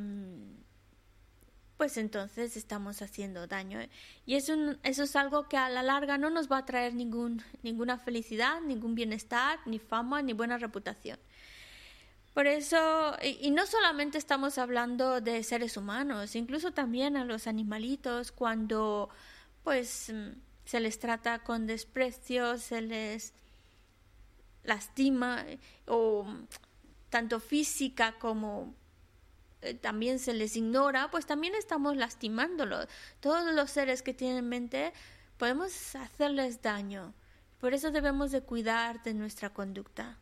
pues 1.77 1.97
entonces 1.97 2.57
estamos 2.57 3.03
haciendo 3.03 3.49
daño. 3.49 3.81
Y 4.25 4.37
eso, 4.37 4.55
eso 4.85 5.03
es 5.03 5.17
algo 5.17 5.49
que 5.49 5.57
a 5.57 5.69
la 5.69 5.83
larga 5.83 6.17
no 6.17 6.31
nos 6.31 6.49
va 6.49 6.59
a 6.59 6.65
traer 6.65 6.95
ningún, 6.95 7.43
ninguna 7.65 7.99
felicidad, 7.99 8.61
ningún 8.61 8.95
bienestar, 8.95 9.59
ni 9.67 9.81
fama, 9.81 10.23
ni 10.23 10.33
buena 10.33 10.59
reputación. 10.59 11.19
Por 12.33 12.47
eso, 12.47 13.17
y, 13.21 13.51
no 13.51 13.67
solamente 13.67 14.19
estamos 14.19 14.59
hablando 14.59 15.21
de 15.21 15.43
seres 15.43 15.77
humanos, 15.77 16.37
incluso 16.37 16.71
también 16.71 17.17
a 17.17 17.25
los 17.25 17.49
animalitos, 17.49 18.31
cuando 18.31 19.09
pues 19.65 20.13
se 20.65 20.79
les 20.79 21.01
trata 21.01 21.41
con 21.41 21.67
desprecio, 21.67 22.59
se 22.59 22.81
les 22.81 23.35
lastima, 24.67 25.45
o 25.87 26.27
tanto 27.09 27.41
física 27.41 28.19
como 28.19 28.75
eh, 29.63 29.75
también 29.75 30.19
se 30.19 30.35
les 30.35 30.57
ignora, 30.57 31.11
pues 31.11 31.27
también 31.27 31.55
estamos 31.55 31.97
lastimándolos. 31.97 32.87
Todos 33.21 33.55
los 33.55 33.71
seres 33.71 34.03
que 34.03 34.13
tienen 34.13 34.49
mente 34.49 34.93
podemos 35.39 35.97
hacerles 35.97 36.63
daño. 36.63 37.15
Por 37.59 37.73
eso 37.73 37.91
debemos 37.91 38.33
de 38.33 38.43
cuidar 38.43 39.03
de 39.03 39.15
nuestra 39.15 39.53
conducta. 39.53 40.19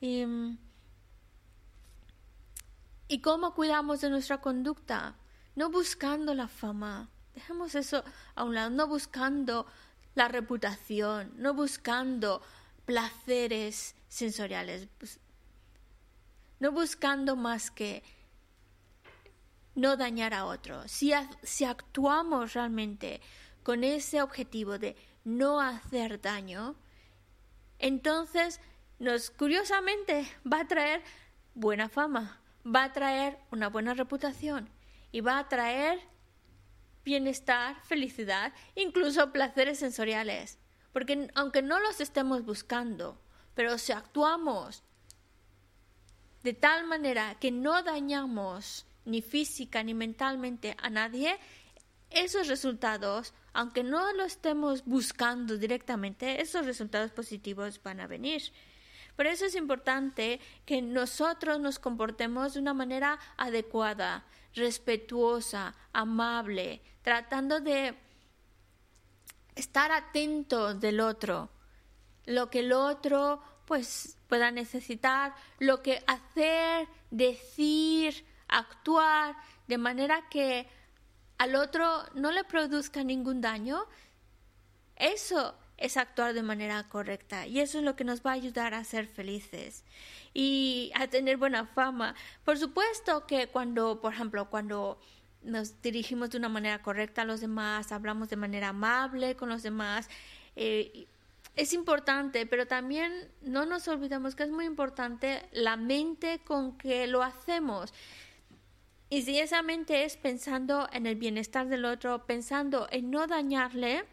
Y, 0.00 0.24
¿Y 3.06 3.20
cómo 3.20 3.54
cuidamos 3.54 4.00
de 4.00 4.08
nuestra 4.08 4.40
conducta? 4.40 5.16
No 5.56 5.70
buscando 5.70 6.32
la 6.32 6.48
fama. 6.48 7.10
Dejemos 7.34 7.74
eso 7.74 8.02
a 8.34 8.44
un 8.44 8.54
lado, 8.54 8.70
no 8.70 8.86
buscando 8.86 9.66
la 10.14 10.28
reputación, 10.28 11.32
no 11.36 11.54
buscando 11.54 12.42
placeres 12.90 13.94
sensoriales, 14.08 14.88
pues, 14.98 15.20
no 16.58 16.72
buscando 16.72 17.36
más 17.36 17.70
que 17.70 18.02
no 19.76 19.96
dañar 19.96 20.34
a 20.34 20.44
otro. 20.44 20.88
Si, 20.88 21.12
si 21.44 21.64
actuamos 21.64 22.52
realmente 22.54 23.20
con 23.62 23.84
ese 23.84 24.20
objetivo 24.22 24.76
de 24.76 24.96
no 25.22 25.60
hacer 25.60 26.20
daño, 26.20 26.74
entonces 27.78 28.60
nos 28.98 29.30
curiosamente 29.30 30.26
va 30.44 30.62
a 30.62 30.66
traer 30.66 31.04
buena 31.54 31.88
fama, 31.88 32.42
va 32.66 32.82
a 32.82 32.92
traer 32.92 33.38
una 33.52 33.68
buena 33.68 33.94
reputación 33.94 34.68
y 35.12 35.20
va 35.20 35.38
a 35.38 35.48
traer 35.48 36.00
bienestar, 37.04 37.80
felicidad, 37.84 38.52
incluso 38.74 39.30
placeres 39.30 39.78
sensoriales. 39.78 40.58
Porque 40.92 41.30
aunque 41.34 41.62
no 41.62 41.78
los 41.80 42.00
estemos 42.00 42.44
buscando, 42.44 43.20
pero 43.54 43.78
si 43.78 43.92
actuamos 43.92 44.82
de 46.42 46.54
tal 46.54 46.86
manera 46.86 47.36
que 47.38 47.50
no 47.50 47.82
dañamos 47.82 48.86
ni 49.04 49.22
física 49.22 49.82
ni 49.82 49.94
mentalmente 49.94 50.76
a 50.80 50.90
nadie, 50.90 51.38
esos 52.10 52.48
resultados, 52.48 53.34
aunque 53.52 53.84
no 53.84 54.12
lo 54.12 54.24
estemos 54.24 54.84
buscando 54.84 55.56
directamente, 55.56 56.40
esos 56.40 56.66
resultados 56.66 57.12
positivos 57.12 57.80
van 57.82 58.00
a 58.00 58.06
venir. 58.06 58.42
Por 59.16 59.26
eso 59.26 59.44
es 59.44 59.54
importante 59.54 60.40
que 60.64 60.82
nosotros 60.82 61.60
nos 61.60 61.78
comportemos 61.78 62.54
de 62.54 62.60
una 62.60 62.74
manera 62.74 63.18
adecuada, 63.36 64.24
respetuosa, 64.54 65.74
amable, 65.92 66.80
tratando 67.02 67.60
de 67.60 67.94
estar 69.54 69.92
atento 69.92 70.74
del 70.74 71.00
otro, 71.00 71.50
lo 72.26 72.50
que 72.50 72.60
el 72.60 72.72
otro 72.72 73.42
pues 73.64 74.16
pueda 74.28 74.50
necesitar, 74.50 75.34
lo 75.58 75.82
que 75.82 76.02
hacer, 76.06 76.88
decir, 77.10 78.24
actuar 78.48 79.36
de 79.68 79.78
manera 79.78 80.28
que 80.28 80.68
al 81.38 81.54
otro 81.54 82.04
no 82.14 82.32
le 82.32 82.44
produzca 82.44 83.04
ningún 83.04 83.40
daño, 83.40 83.86
eso 84.96 85.56
es 85.78 85.96
actuar 85.96 86.34
de 86.34 86.42
manera 86.42 86.86
correcta 86.88 87.46
y 87.46 87.60
eso 87.60 87.78
es 87.78 87.84
lo 87.84 87.96
que 87.96 88.04
nos 88.04 88.20
va 88.20 88.32
a 88.32 88.34
ayudar 88.34 88.74
a 88.74 88.84
ser 88.84 89.06
felices 89.06 89.84
y 90.34 90.92
a 90.94 91.06
tener 91.08 91.38
buena 91.38 91.64
fama. 91.64 92.14
Por 92.44 92.58
supuesto 92.58 93.26
que 93.26 93.48
cuando, 93.48 94.00
por 94.00 94.12
ejemplo, 94.12 94.50
cuando 94.50 95.00
nos 95.42 95.80
dirigimos 95.82 96.30
de 96.30 96.38
una 96.38 96.48
manera 96.48 96.82
correcta 96.82 97.22
a 97.22 97.24
los 97.24 97.40
demás, 97.40 97.92
hablamos 97.92 98.28
de 98.28 98.36
manera 98.36 98.68
amable 98.68 99.36
con 99.36 99.48
los 99.48 99.62
demás, 99.62 100.08
eh, 100.56 101.06
es 101.56 101.72
importante, 101.72 102.46
pero 102.46 102.66
también 102.66 103.30
no 103.42 103.66
nos 103.66 103.88
olvidemos 103.88 104.34
que 104.34 104.44
es 104.44 104.50
muy 104.50 104.64
importante 104.64 105.48
la 105.52 105.76
mente 105.76 106.40
con 106.44 106.78
que 106.78 107.06
lo 107.06 107.22
hacemos. 107.22 107.92
Y 109.08 109.22
si 109.22 109.40
esa 109.40 109.62
mente 109.62 110.04
es 110.04 110.16
pensando 110.16 110.88
en 110.92 111.06
el 111.06 111.16
bienestar 111.16 111.68
del 111.68 111.84
otro, 111.84 112.26
pensando 112.26 112.86
en 112.92 113.10
no 113.10 113.26
dañarle, 113.26 114.04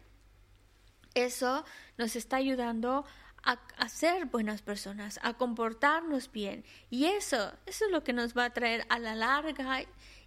eso 1.14 1.64
nos 1.96 2.16
está 2.16 2.36
ayudando 2.36 3.04
a, 3.44 3.88
ser 3.88 4.26
buenas 4.26 4.60
personas, 4.60 5.18
a 5.22 5.34
comportarnos 5.34 6.30
bien. 6.30 6.64
Y 6.90 7.06
eso, 7.06 7.52
eso 7.64 7.86
es 7.86 7.90
lo 7.90 8.04
que 8.04 8.12
nos 8.12 8.36
va 8.36 8.46
a 8.46 8.50
traer 8.50 8.84
a 8.90 8.98
la 8.98 9.14
larga 9.14 9.80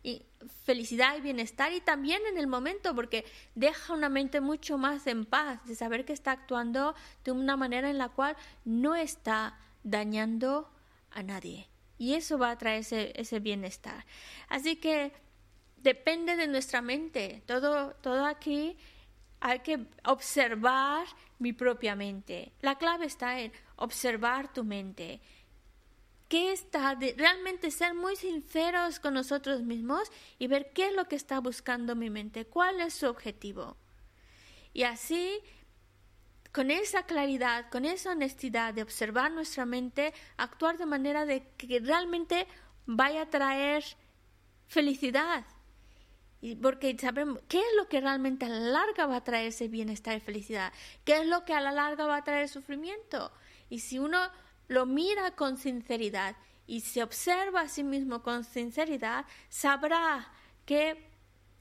y 0.04 0.26
felicidad 0.64 1.18
y 1.18 1.22
bienestar 1.22 1.72
y 1.74 1.82
también 1.82 2.22
en 2.30 2.38
el 2.38 2.48
momento 2.48 2.96
porque 2.96 3.26
deja 3.56 3.94
una 3.94 4.10
mente 4.10 4.42
mucho 4.42 4.78
más 4.78 5.06
en 5.08 5.26
paz 5.26 5.66
de 5.66 5.76
saber 5.76 6.06
que 6.06 6.14
está 6.14 6.32
actuando 6.32 6.96
de 7.24 7.32
una 7.32 7.56
manera 7.58 7.90
en 7.90 7.98
la 7.98 8.10
cual 8.10 8.36
no 8.66 8.96
está 8.96 9.60
dañando 9.84 10.72
a 11.12 11.24
nadie 11.24 11.68
y 12.02 12.16
eso 12.16 12.40
va 12.40 12.50
a 12.50 12.58
traer 12.58 12.84
ese, 12.90 13.40
bienestar. 13.40 14.08
Así 14.50 14.78
que 14.78 15.12
depende 15.78 16.36
de 16.36 16.48
nuestra 16.48 16.82
mente. 16.82 17.44
Todo, 17.46 17.92
todo 18.02 18.26
aquí 18.26 18.76
hay 19.40 19.60
que 19.60 19.86
observar 20.06 21.06
mi 21.38 21.54
propia 21.54 21.96
mente. 21.96 22.54
La 22.62 22.80
clave 22.80 23.06
está 23.06 23.40
en 23.40 23.52
observar 23.76 24.52
tu 24.52 24.64
mente. 24.64 25.22
¿Qué 26.32 26.54
está? 26.54 26.96
De, 26.96 27.14
realmente 27.18 27.72
ser 27.72 27.94
muy 27.94 28.16
sinceros 28.16 29.02
con 29.02 29.16
nosotros 29.16 29.64
mismos 29.64 30.10
y 30.40 30.48
ver 30.48 30.72
qué 30.72 30.88
es 30.88 30.96
lo 30.96 31.10
que 31.10 31.18
está 31.18 31.42
buscando 31.42 31.94
mi 31.94 32.10
mente, 32.10 32.46
cuál 32.46 32.80
es 32.80 32.94
su 32.94 33.08
objetivo. 33.08 33.76
Y 34.72 34.84
así 34.84 35.42
con 36.54 36.72
esa 36.72 37.04
claridad, 37.04 37.70
con 37.70 37.84
esa 37.84 38.12
honestidad 38.12 38.74
de 38.74 38.82
observar 38.82 39.34
nuestra 39.34 39.66
mente, 39.66 40.14
actuar 40.38 40.78
de 40.78 40.86
manera 40.86 41.26
de 41.26 41.50
que 41.58 41.82
realmente 41.82 42.48
vaya 42.86 43.24
a 43.24 43.30
traer 43.30 43.84
felicidad. 44.68 45.44
Y 46.40 46.56
porque 46.56 46.98
sabemos 46.98 47.42
qué 47.50 47.60
es 47.60 47.76
lo 47.76 47.90
que 47.90 48.00
realmente 48.00 48.46
a 48.46 48.50
la 48.50 48.60
larga 48.60 49.06
va 49.06 49.18
a 49.18 49.24
traer 49.26 49.48
ese 49.48 49.68
bienestar 49.68 50.16
y 50.16 50.22
felicidad, 50.22 50.72
qué 51.04 51.18
es 51.18 51.28
lo 51.28 51.44
que 51.44 51.54
a 51.54 51.60
la 51.60 51.74
larga 51.74 52.06
va 52.06 52.16
a 52.16 52.24
traer 52.24 52.48
sufrimiento. 52.48 53.34
Y 53.70 53.80
si 53.80 54.00
uno 54.00 54.18
lo 54.68 54.86
mira 54.86 55.32
con 55.36 55.58
sinceridad 55.58 56.36
y 56.68 56.82
se 56.82 57.04
observa 57.04 57.62
a 57.62 57.68
sí 57.68 57.84
mismo 57.84 58.24
con 58.24 58.44
sinceridad, 58.44 59.26
sabrá 59.50 60.32
qué 60.66 61.10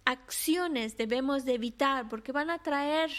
acciones 0.05 0.97
debemos 0.97 1.45
de 1.45 1.55
evitar 1.55 2.09
porque 2.09 2.33
van 2.33 2.51
a 2.51 2.63
traer 2.63 3.11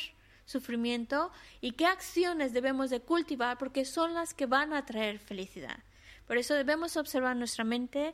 sufrimiento 0.46 1.32
y 1.62 1.72
qué 1.72 1.86
acciones 1.86 2.54
debemos 2.54 2.90
de 2.90 3.02
cultivar 3.02 3.58
porque 3.58 3.86
son 3.86 4.14
las 4.14 4.34
que 4.34 4.46
van 4.46 4.74
a 4.74 4.86
traer 4.86 5.20
felicidad. 5.20 5.80
Por 6.28 6.38
eso 6.38 6.54
debemos 6.54 6.98
observar 6.98 7.36
nuestra 7.36 7.64
mente 7.64 8.14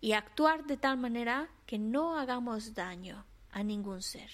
y 0.00 0.12
actuar 0.12 0.66
de 0.66 0.76
tal 0.76 0.98
manera 0.98 1.48
que 1.66 1.78
no 1.78 2.18
hagamos 2.18 2.74
daño 2.74 3.24
a 3.50 3.62
ningún 3.62 4.02
ser. 4.02 4.30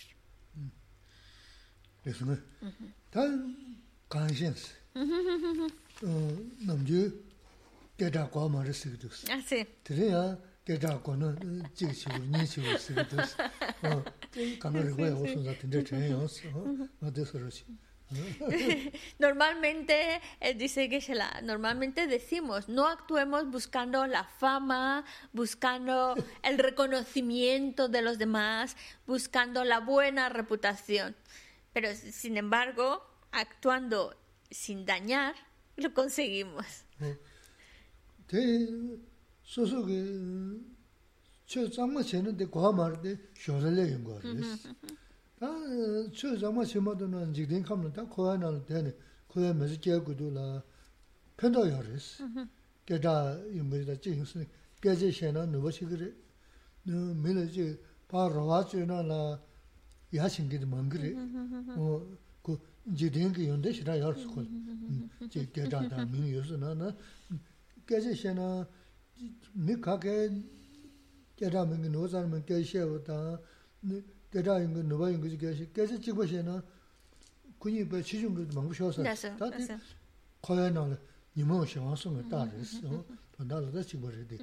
normalmente, 19.19 20.21
eh, 20.41 20.55
dice 20.55 20.89
que 20.89 21.01
normalmente 21.43 22.07
decimos, 22.07 22.69
no 22.69 22.87
actuemos 22.87 23.51
buscando 23.51 24.07
la 24.07 24.25
fama, 24.25 25.05
buscando 25.33 26.15
el 26.43 26.59
reconocimiento 26.59 27.89
de 27.89 28.03
los 28.03 28.19
demás, 28.19 28.77
buscando 29.07 29.65
la 29.65 29.81
buena 29.81 30.29
reputación. 30.29 31.17
Pero, 31.73 31.89
sin 31.95 32.37
embargo, 32.37 33.03
actuando 33.33 34.17
sin 34.55 34.87
dañar, 34.87 35.35
lo 35.77 35.93
conseguimos. 35.93 36.85
Te 38.29 38.69
soso 39.43 39.85
que 39.85 39.99
chö 41.47 41.67
zama 41.71 42.03
chene 42.03 42.33
de 42.33 42.47
kwa 42.47 42.73
mar 42.73 43.03
de 43.03 43.19
shorele 43.35 43.91
yung 43.91 44.05
kwa 44.05 44.19
res. 44.21 44.69
Ta 45.39 45.49
chö 46.13 46.39
zama 46.39 46.65
chema 46.65 46.95
do 46.95 47.07
na 47.07 47.27
jikden 47.33 47.65
kamla 47.65 47.91
ta 47.93 48.05
kwa 48.05 48.37
na 48.39 48.51
de 48.53 48.83
ne 48.83 48.95
kwa 49.29 49.53
me 49.53 49.67
ji 49.67 49.77
kya 49.79 49.99
gudu 49.99 50.31
la 50.31 50.63
pendo 51.37 51.67
yo 51.67 51.83
res. 51.83 52.23
Ke 52.87 52.99
da 52.99 53.37
yung 53.51 53.69
me 53.69 53.85
da 53.85 53.95
jing 53.97 54.25
sin 54.25 54.47
ke 54.81 54.97
je 54.97 55.11
she 55.11 55.31
na 55.33 55.45
no 55.45 55.61
ba 55.61 55.71
chi 55.71 55.85
gre. 55.85 56.15
No 56.85 57.13
me 57.13 57.33
le 57.33 57.47
ji 57.47 57.77
pa 58.07 58.29
ro 58.29 58.47
wa 58.47 58.63
chö 58.63 58.87
na 58.87 59.03
la 59.03 59.39
ya 60.11 60.29
shin 60.29 60.49
ge 60.49 60.59
de 60.59 60.67
mang 60.67 60.89
gre. 60.89 61.13
어그 62.84 62.96
지den기 62.96 63.48
연데 63.48 63.72
시라 63.72 64.00
열스고. 64.00 64.44
제 65.30 65.46
게다다 65.52 66.06
민요스나나. 66.06 66.96
깨제 67.88 68.14
셴나 68.14 68.68
미 69.54 69.80
가게 69.80 70.30
깨다면 71.36 71.92
노자면 71.92 72.46
깨셔다. 72.46 73.40
gaya 74.32 74.60
yunga 74.60 74.84
nuba 74.84 75.10
yunga 75.10 75.28
zi 75.28 75.38
gaya 75.38 75.56
shi, 75.56 75.70
gaya 75.72 75.88
zi 75.88 75.98
jikwa 75.98 76.28
shi 76.28 76.44
na 76.44 76.64
kunyi 77.58 77.84
baya 77.86 78.04
chi 78.04 78.18
yunga 78.18 78.46
mangu 78.54 78.74
shio 78.74 78.92
sa, 78.92 79.02
ta 79.04 79.50
di 79.50 79.66
kwaya 80.40 80.70
nangla 80.70 81.00
nima 81.34 81.58
wa 81.58 81.66
shiwa 81.66 81.96
sunga 81.96 82.22
da 82.30 82.44
res, 82.56 82.80
da 83.38 83.60
la 83.60 83.70
da 83.72 83.82
jikwa 83.82 84.12
ri 84.12 84.26
di, 84.26 84.38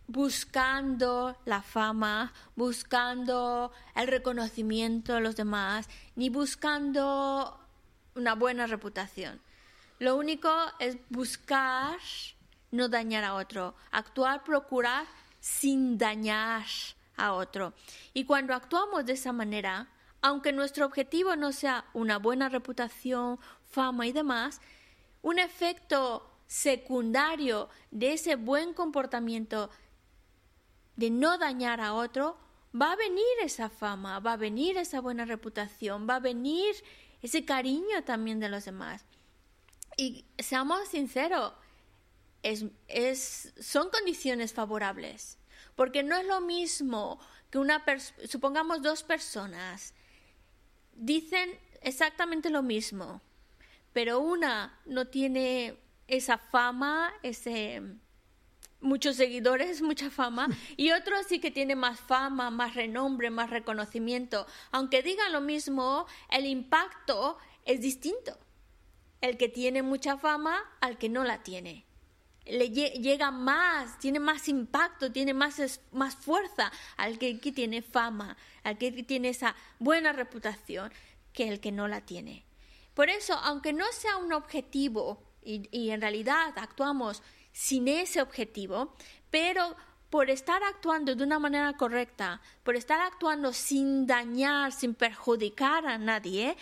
buscando 0.08 1.36
la 1.44 1.62
fama, 1.62 2.32
buscando 2.56 3.70
el 3.94 4.08
reconocimiento 4.08 5.14
de 5.14 5.20
los 5.20 5.36
demás, 5.36 5.88
ni 6.16 6.30
buscando 6.30 7.60
una 8.16 8.34
buena 8.34 8.66
reputación. 8.66 9.40
Lo 10.00 10.16
único 10.16 10.50
es 10.80 10.96
buscar 11.10 11.98
no 12.70 12.88
dañar 12.88 13.24
a 13.24 13.34
otro, 13.34 13.74
actuar, 13.90 14.44
procurar 14.44 15.06
sin 15.40 15.98
dañar 15.98 16.64
a 17.16 17.32
otro. 17.32 17.72
Y 18.14 18.24
cuando 18.24 18.54
actuamos 18.54 19.04
de 19.06 19.14
esa 19.14 19.32
manera, 19.32 19.88
aunque 20.22 20.52
nuestro 20.52 20.86
objetivo 20.86 21.36
no 21.36 21.52
sea 21.52 21.84
una 21.92 22.18
buena 22.18 22.48
reputación, 22.48 23.38
fama 23.70 24.06
y 24.06 24.12
demás, 24.12 24.60
un 25.22 25.38
efecto 25.38 26.30
secundario 26.46 27.68
de 27.90 28.14
ese 28.14 28.36
buen 28.36 28.74
comportamiento 28.74 29.70
de 30.96 31.10
no 31.10 31.38
dañar 31.38 31.80
a 31.80 31.94
otro, 31.94 32.36
va 32.78 32.92
a 32.92 32.96
venir 32.96 33.24
esa 33.42 33.68
fama, 33.68 34.20
va 34.20 34.34
a 34.34 34.36
venir 34.36 34.76
esa 34.76 35.00
buena 35.00 35.24
reputación, 35.24 36.06
va 36.08 36.16
a 36.16 36.20
venir 36.20 36.74
ese 37.22 37.44
cariño 37.44 38.02
también 38.04 38.40
de 38.40 38.48
los 38.48 38.64
demás. 38.64 39.04
Y 39.96 40.24
seamos 40.38 40.88
sinceros, 40.88 41.52
es, 42.42 43.52
son 43.60 43.90
condiciones 43.90 44.52
favorables, 44.52 45.38
porque 45.74 46.02
no 46.02 46.16
es 46.16 46.26
lo 46.26 46.40
mismo 46.40 47.20
que 47.50 47.58
una 47.58 47.84
supongamos 48.26 48.82
dos 48.82 49.02
personas 49.02 49.94
dicen 50.92 51.58
exactamente 51.80 52.50
lo 52.50 52.62
mismo, 52.62 53.20
pero 53.92 54.20
una 54.20 54.78
no 54.86 55.08
tiene 55.08 55.76
esa 56.06 56.38
fama, 56.38 57.12
ese 57.22 57.82
muchos 58.80 59.16
seguidores, 59.16 59.82
mucha 59.82 60.10
fama, 60.10 60.48
y 60.76 60.92
otro 60.92 61.16
sí 61.28 61.38
que 61.38 61.50
tiene 61.50 61.76
más 61.76 62.00
fama, 62.00 62.50
más 62.50 62.74
renombre, 62.74 63.30
más 63.30 63.50
reconocimiento. 63.50 64.46
Aunque 64.70 65.02
digan 65.02 65.32
lo 65.32 65.40
mismo, 65.40 66.06
el 66.30 66.46
impacto 66.46 67.38
es 67.64 67.80
distinto. 67.80 68.38
El 69.20 69.36
que 69.36 69.48
tiene 69.48 69.82
mucha 69.82 70.16
fama 70.16 70.58
al 70.80 70.96
que 70.96 71.10
no 71.10 71.24
la 71.24 71.42
tiene. 71.42 71.84
Le 72.46 72.70
llega 72.70 73.30
más, 73.30 73.98
tiene 73.98 74.18
más 74.18 74.48
impacto, 74.48 75.12
tiene 75.12 75.34
más, 75.34 75.80
más 75.92 76.16
fuerza 76.16 76.72
al 76.96 77.18
que, 77.18 77.38
que 77.38 77.52
tiene 77.52 77.82
fama, 77.82 78.36
al 78.64 78.78
que 78.78 78.90
tiene 79.04 79.28
esa 79.28 79.54
buena 79.78 80.12
reputación 80.12 80.92
que 81.32 81.48
el 81.48 81.60
que 81.60 81.72
no 81.72 81.86
la 81.86 82.00
tiene. 82.00 82.44
Por 82.94 83.08
eso, 83.08 83.34
aunque 83.34 83.72
no 83.72 83.84
sea 83.92 84.16
un 84.16 84.32
objetivo 84.32 85.22
y, 85.42 85.90
en 85.90 86.00
realidad 86.00 86.52
actuamos 86.56 87.22
sin 87.52 87.88
ese 87.88 88.20
objetivo, 88.20 88.94
pero 89.30 89.76
por 90.10 90.28
estar 90.28 90.62
actuando 90.64 91.14
de 91.14 91.24
una 91.24 91.38
manera 91.38 91.72
correcta, 91.76 92.40
por 92.62 92.76
estar 92.76 93.00
actuando 93.00 93.52
sin 93.52 94.06
dañar, 94.06 94.72
sin 94.72 94.94
perjudicar 94.94 95.86
a 95.86 95.98
nadie, 95.98 96.56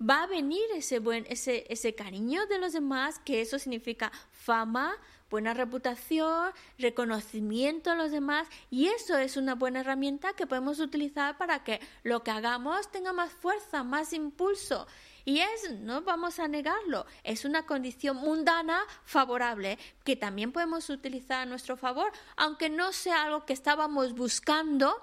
va 0.00 0.22
a 0.22 0.26
venir 0.26 0.64
ese 0.74 0.98
buen, 0.98 1.26
ese, 1.28 1.66
ese 1.68 1.94
cariño 1.94 2.46
de 2.46 2.58
los 2.58 2.72
demás, 2.72 3.18
que 3.20 3.40
eso 3.40 3.58
significa 3.58 4.10
fama, 4.32 4.96
buena 5.36 5.52
reputación, 5.52 6.50
reconocimiento 6.78 7.90
a 7.90 7.94
los 7.94 8.10
demás 8.10 8.48
y 8.70 8.86
eso 8.86 9.18
es 9.18 9.36
una 9.36 9.54
buena 9.54 9.80
herramienta 9.80 10.32
que 10.32 10.46
podemos 10.46 10.80
utilizar 10.80 11.36
para 11.36 11.62
que 11.62 11.78
lo 12.04 12.22
que 12.22 12.30
hagamos 12.30 12.90
tenga 12.90 13.12
más 13.12 13.34
fuerza, 13.34 13.84
más 13.84 14.14
impulso. 14.14 14.86
Y 15.26 15.40
es, 15.40 15.72
no 15.80 16.00
vamos 16.00 16.38
a 16.38 16.48
negarlo, 16.48 17.04
es 17.22 17.44
una 17.44 17.66
condición 17.66 18.16
mundana 18.16 18.80
favorable 19.04 19.78
que 20.04 20.16
también 20.16 20.52
podemos 20.52 20.88
utilizar 20.88 21.42
a 21.42 21.46
nuestro 21.46 21.76
favor, 21.76 22.10
aunque 22.38 22.70
no 22.70 22.94
sea 22.94 23.24
algo 23.24 23.44
que 23.44 23.52
estábamos 23.52 24.14
buscando, 24.14 24.96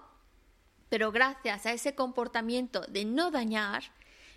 pero 0.90 1.12
gracias 1.12 1.68
a 1.68 1.74
ese 1.74 1.94
comportamiento 1.94 2.82
de 2.88 3.06
no 3.06 3.30
dañar, 3.30 3.84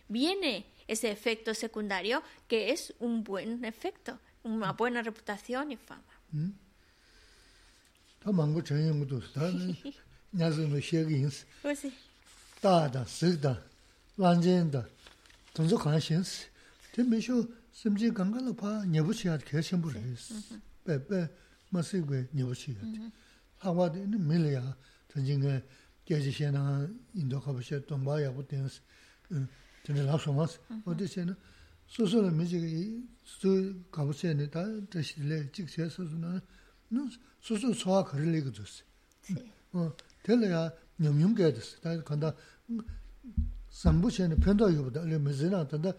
viene 0.09 0.67
ese 0.89 1.11
efecto 1.11 1.55
secundario 1.55 2.23
que 2.49 2.71
es 2.71 2.93
un 2.99 3.25
buen 3.25 3.65
efecto 3.65 4.21
una 4.47 4.73
buena 4.73 5.03
reputación 5.03 5.71
y 5.71 5.77
fama. 5.77 6.03
다 8.21 8.33
망고 8.33 8.63
전용 8.63 9.01
것도 9.01 9.21
다 9.33 9.43
냐즈는 10.31 10.81
쉐긴스. 10.81 11.47
그렇지. 11.63 11.93
다다 12.61 13.05
쓰다. 13.05 13.63
완전다. 14.17 14.87
돈도 15.55 15.77
관심스. 15.79 16.49
되면서 16.93 17.47
심지 17.73 18.11
강가로 18.11 18.55
봐 18.57 18.85
녀부시야 18.87 19.39
개심부를 19.39 20.01
했어. 20.01 20.35
빼빼 20.85 21.29
마시고 21.71 22.15
녀부시야. 22.33 22.77
하와도 23.59 23.99
있는 23.99 24.27
밀이야. 24.27 24.77
전진에 25.13 25.63
계지시나 26.05 26.89
인도 27.15 27.41
가보셔 27.41 27.81
돈 27.81 28.05
봐야 28.05 28.33
보든스. 28.33 28.81
음. 29.33 29.49
전에 29.85 30.01
어디세는 30.85 31.35
소소는 31.88 32.38
미지 32.38 33.04
수 33.24 33.76
가보세요. 33.92 34.50
다 34.50 34.64
다시래 34.90 35.52
직세 35.52 35.88
소소는 35.90 36.40
너 36.90 37.08
소소 37.42 37.74
소화 37.74 38.04
거를 38.04 38.36
이거 38.36 38.52
줬어. 38.52 38.84
어, 39.74 39.94
될래야 40.24 40.72
냠냠게 40.98 41.54
됐어. 41.54 41.80
다 41.80 42.02
간다. 42.04 42.36
삼부시는 43.70 44.40
편도 44.40 44.70
이거보다 44.70 45.02
알려 45.02 45.18
메즈나 45.20 45.68
단다. 45.68 45.94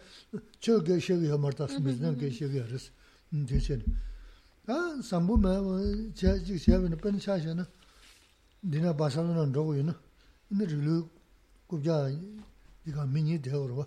저게 0.61 0.99
시기 0.99 1.27
하마다스 1.29 1.79
메즈나 1.79 2.15
게 2.15 2.31
시기 2.31 2.61
알았어. 2.61 2.91
음, 3.33 3.47
대신. 3.47 3.83
아, 4.67 5.01
삼부마 5.03 5.61
제 6.15 6.43
직세는 6.45 6.97
pen 6.99 7.19
니나 8.65 8.97
바살로는 8.97 9.53
로고 9.53 9.75
있나? 9.77 10.01
근데 10.49 10.67
르 12.87 12.93
kubja 12.93 13.03
iga 13.03 13.07
minyi 13.07 13.39
dewa 13.39 13.67
rwa. 13.69 13.87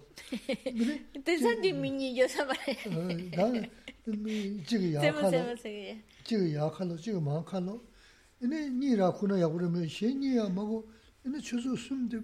Tensan 1.24 1.62
di 1.62 1.74
minyi 1.74 2.18
yo 2.18 2.28
sama 2.28 2.54
re. 2.66 2.78
Da, 3.32 3.52
jiga 4.66 5.02
yaa 5.02 5.12
khalo, 5.12 5.56
jiga 6.24 6.48
yaa 6.48 6.70
khalo, 6.70 6.98
jiga 6.98 7.20
maa 7.20 7.44
khalo. 7.44 7.82
Ine 8.42 8.70
nyi 8.70 8.96
ra 8.96 9.12
khuna 9.12 9.38
yaa 9.38 9.50
kura 9.50 9.70
me, 9.70 9.88
she 9.88 10.14
nyi 10.14 10.36
yaa 10.36 10.50
mago, 10.50 10.86
ine 11.26 11.42
chuzo 11.42 11.76
sumde, 11.76 12.24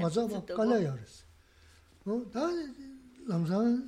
maza 0.00 0.26
ba 0.26 0.42
kala 0.42 0.80
yaa 0.80 0.96
res. 0.96 1.24
Da, 2.32 2.50
lamsang, 3.26 3.82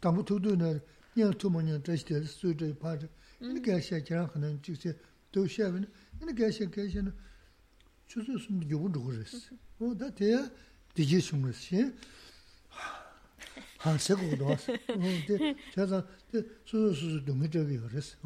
tambu 0.00 0.22
tudu 0.22 0.56
na, 0.56 0.78
nyang 1.14 1.34
tumo 1.36 1.60
nyang 1.60 1.82
tashi 1.82 2.04
tel, 2.04 2.26
sui 2.26 2.54
tashi 2.54 2.74
paata, 2.74 3.08
ine 3.40 3.60
kaya 3.60 3.80
shaa 3.80 4.00
kiraan 4.00 4.28
khana, 4.28 4.52
jiga 4.62 4.80
se, 4.80 4.96
do 5.32 5.46
shaa 5.46 5.70
wina, 5.70 5.88
ine 6.20 6.34
kaya 6.34 6.52
shaa 6.52 6.68
kaya 6.68 6.90
shaa 6.90 7.02
na, 7.02 7.12
chuzo 8.06 8.38
sumde 8.38 8.66
yobu 8.68 8.88
dhugu 8.88 9.12
res. 9.12 9.50
어 9.78 9.92
다대야 9.94 10.50
디지 10.94 11.20
숨으시 11.20 11.92
한 13.78 13.98
세고도 13.98 14.46
왔어 14.46 14.72
근데 14.86 15.54
제가 15.74 16.06
수수수 16.64 17.24
좀 17.24 17.44
해줘야 17.44 17.64
그랬어 17.88 18.16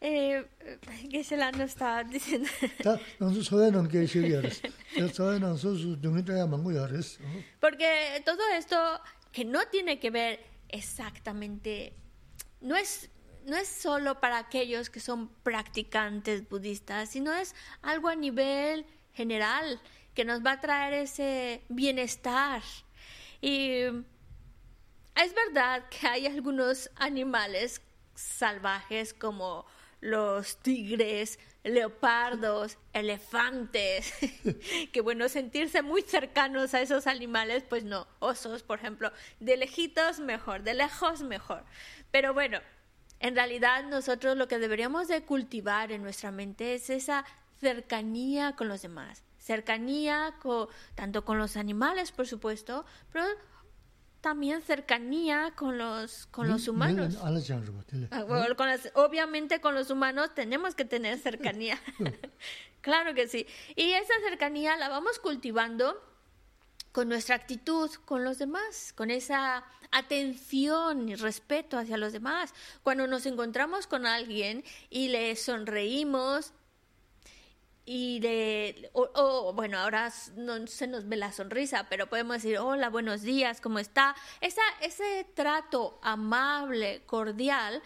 eh 0.00 0.44
que 1.10 1.20
se 1.20 1.36
la 1.36 1.48
no 1.48 1.64
está 1.64 2.04
diciendo 2.04 2.48
다 2.84 2.98
너무 3.18 3.42
소연은 3.42 3.88
게 3.88 4.06
시기였어 4.06 4.68
저 4.98 5.08
소연은 5.08 5.56
수수 5.56 6.00
좀 6.00 6.18
해줘야 6.18 6.46
망고 6.46 6.74
열었어 6.74 7.18
porque 7.60 8.22
todo 8.24 8.42
esto 8.52 8.76
que 9.32 9.44
no 9.44 9.64
tiene 9.70 9.98
que 9.98 10.10
ver 10.10 10.38
exactamente 10.68 11.94
no 12.60 12.76
es 12.76 13.08
no 13.46 13.56
es 13.56 13.68
solo 13.68 14.20
para 14.20 14.38
aquellos 14.38 14.90
que 14.90 15.00
son 15.00 15.28
practicantes 15.42 16.48
budistas, 16.48 17.10
sino 17.10 17.32
es 17.32 17.54
algo 17.80 18.08
a 18.08 18.16
nivel 18.16 18.84
general 19.14 19.80
nos 20.25 20.45
va 20.45 20.53
a 20.53 20.61
traer 20.61 20.93
ese 20.93 21.63
bienestar. 21.69 22.61
Y 23.41 23.83
es 25.15 25.33
verdad 25.35 25.87
que 25.89 26.07
hay 26.07 26.27
algunos 26.27 26.89
animales 26.95 27.81
salvajes 28.15 29.13
como 29.13 29.65
los 29.99 30.57
tigres, 30.57 31.39
leopardos, 31.63 32.77
elefantes, 32.91 34.13
que 34.91 35.01
bueno, 35.01 35.29
sentirse 35.29 35.81
muy 35.83 36.01
cercanos 36.01 36.73
a 36.73 36.81
esos 36.81 37.05
animales, 37.07 37.63
pues 37.67 37.83
no, 37.83 38.07
osos, 38.19 38.63
por 38.63 38.79
ejemplo, 38.79 39.11
de 39.39 39.57
lejitos 39.57 40.19
mejor, 40.19 40.63
de 40.63 40.73
lejos 40.73 41.21
mejor. 41.21 41.63
Pero 42.09 42.33
bueno, 42.33 42.59
en 43.19 43.35
realidad 43.35 43.83
nosotros 43.83 44.35
lo 44.35 44.47
que 44.47 44.57
deberíamos 44.57 45.07
de 45.07 45.21
cultivar 45.23 45.91
en 45.91 46.01
nuestra 46.01 46.31
mente 46.31 46.73
es 46.73 46.89
esa 46.89 47.23
cercanía 47.59 48.55
con 48.55 48.67
los 48.67 48.81
demás, 48.81 49.23
cercanía 49.41 50.35
tanto 50.95 51.25
con 51.25 51.37
los 51.37 51.57
animales, 51.57 52.11
por 52.11 52.27
supuesto, 52.27 52.85
pero 53.11 53.25
también 54.21 54.61
cercanía 54.61 55.51
con 55.55 55.79
los 55.79 56.27
con 56.27 56.47
los 56.47 56.67
humanos. 56.67 57.17
Ah, 58.11 58.23
obviamente 58.93 59.59
con 59.59 59.73
los 59.73 59.89
humanos 59.89 60.33
tenemos 60.35 60.75
que 60.75 60.85
tener 60.85 61.17
cercanía. 61.17 61.79
claro 62.81 63.15
que 63.15 63.27
sí. 63.27 63.47
Y 63.75 63.93
esa 63.93 64.13
cercanía 64.23 64.77
la 64.77 64.89
vamos 64.89 65.17
cultivando 65.17 65.99
con 66.91 67.09
nuestra 67.09 67.35
actitud 67.35 67.89
con 68.05 68.23
los 68.23 68.37
demás, 68.37 68.93
con 68.93 69.09
esa 69.09 69.63
atención 69.91 71.09
y 71.09 71.15
respeto 71.15 71.79
hacia 71.79 71.97
los 71.97 72.13
demás. 72.13 72.53
Cuando 72.83 73.07
nos 73.07 73.25
encontramos 73.25 73.87
con 73.87 74.05
alguien 74.05 74.63
y 74.89 75.07
le 75.07 75.35
sonreímos, 75.35 76.53
y 77.85 78.19
de, 78.19 78.89
o, 78.93 79.53
bueno, 79.53 79.79
ahora 79.79 80.11
no 80.35 80.67
se 80.67 80.87
nos 80.87 81.07
ve 81.07 81.15
la 81.15 81.31
sonrisa, 81.31 81.87
pero 81.89 82.07
podemos 82.07 82.41
decir, 82.41 82.59
hola, 82.59 82.89
buenos 82.89 83.21
días, 83.21 83.59
¿cómo 83.59 83.79
está? 83.79 84.15
Esa, 84.39 84.61
ese 84.81 85.25
trato 85.33 85.99
amable, 86.03 87.01
cordial, 87.05 87.81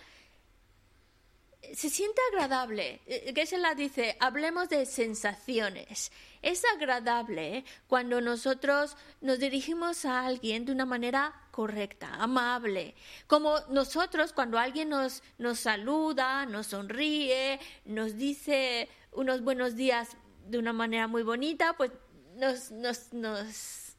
se 1.73 1.89
siente 1.89 2.21
agradable. 2.31 3.01
Eh, 3.07 3.57
la 3.57 3.73
dice, 3.73 4.17
hablemos 4.19 4.69
de 4.69 4.85
sensaciones. 4.85 6.11
Es 6.41 6.63
agradable 6.75 7.65
cuando 7.87 8.21
nosotros 8.21 8.97
nos 9.21 9.39
dirigimos 9.39 10.05
a 10.05 10.25
alguien 10.25 10.65
de 10.65 10.71
una 10.71 10.85
manera 10.85 11.33
correcta, 11.51 12.13
amable. 12.15 12.95
Como 13.27 13.59
nosotros 13.69 14.33
cuando 14.33 14.59
alguien 14.59 14.89
nos, 14.89 15.23
nos 15.37 15.59
saluda, 15.59 16.45
nos 16.45 16.67
sonríe, 16.67 17.59
nos 17.85 18.15
dice 18.15 18.89
unos 19.15 19.41
buenos 19.41 19.75
días 19.75 20.09
de 20.47 20.57
una 20.57 20.73
manera 20.73 21.07
muy 21.07 21.23
bonita, 21.23 21.73
pues 21.73 21.91
nos, 22.35 22.71
nos, 22.71 23.13
nos, 23.13 23.95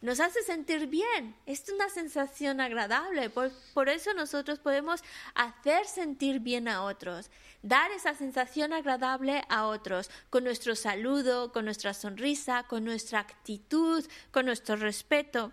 nos 0.00 0.20
hace 0.20 0.42
sentir 0.42 0.86
bien. 0.88 1.34
Es 1.46 1.68
una 1.68 1.88
sensación 1.88 2.60
agradable. 2.60 3.30
Por, 3.30 3.50
por 3.72 3.88
eso 3.88 4.12
nosotros 4.14 4.58
podemos 4.58 5.02
hacer 5.34 5.86
sentir 5.86 6.40
bien 6.40 6.68
a 6.68 6.82
otros, 6.84 7.30
dar 7.62 7.90
esa 7.92 8.14
sensación 8.14 8.72
agradable 8.72 9.42
a 9.48 9.66
otros, 9.66 10.10
con 10.30 10.44
nuestro 10.44 10.76
saludo, 10.76 11.52
con 11.52 11.64
nuestra 11.64 11.94
sonrisa, 11.94 12.64
con 12.64 12.84
nuestra 12.84 13.20
actitud, 13.20 14.04
con 14.30 14.46
nuestro 14.46 14.76
respeto. 14.76 15.52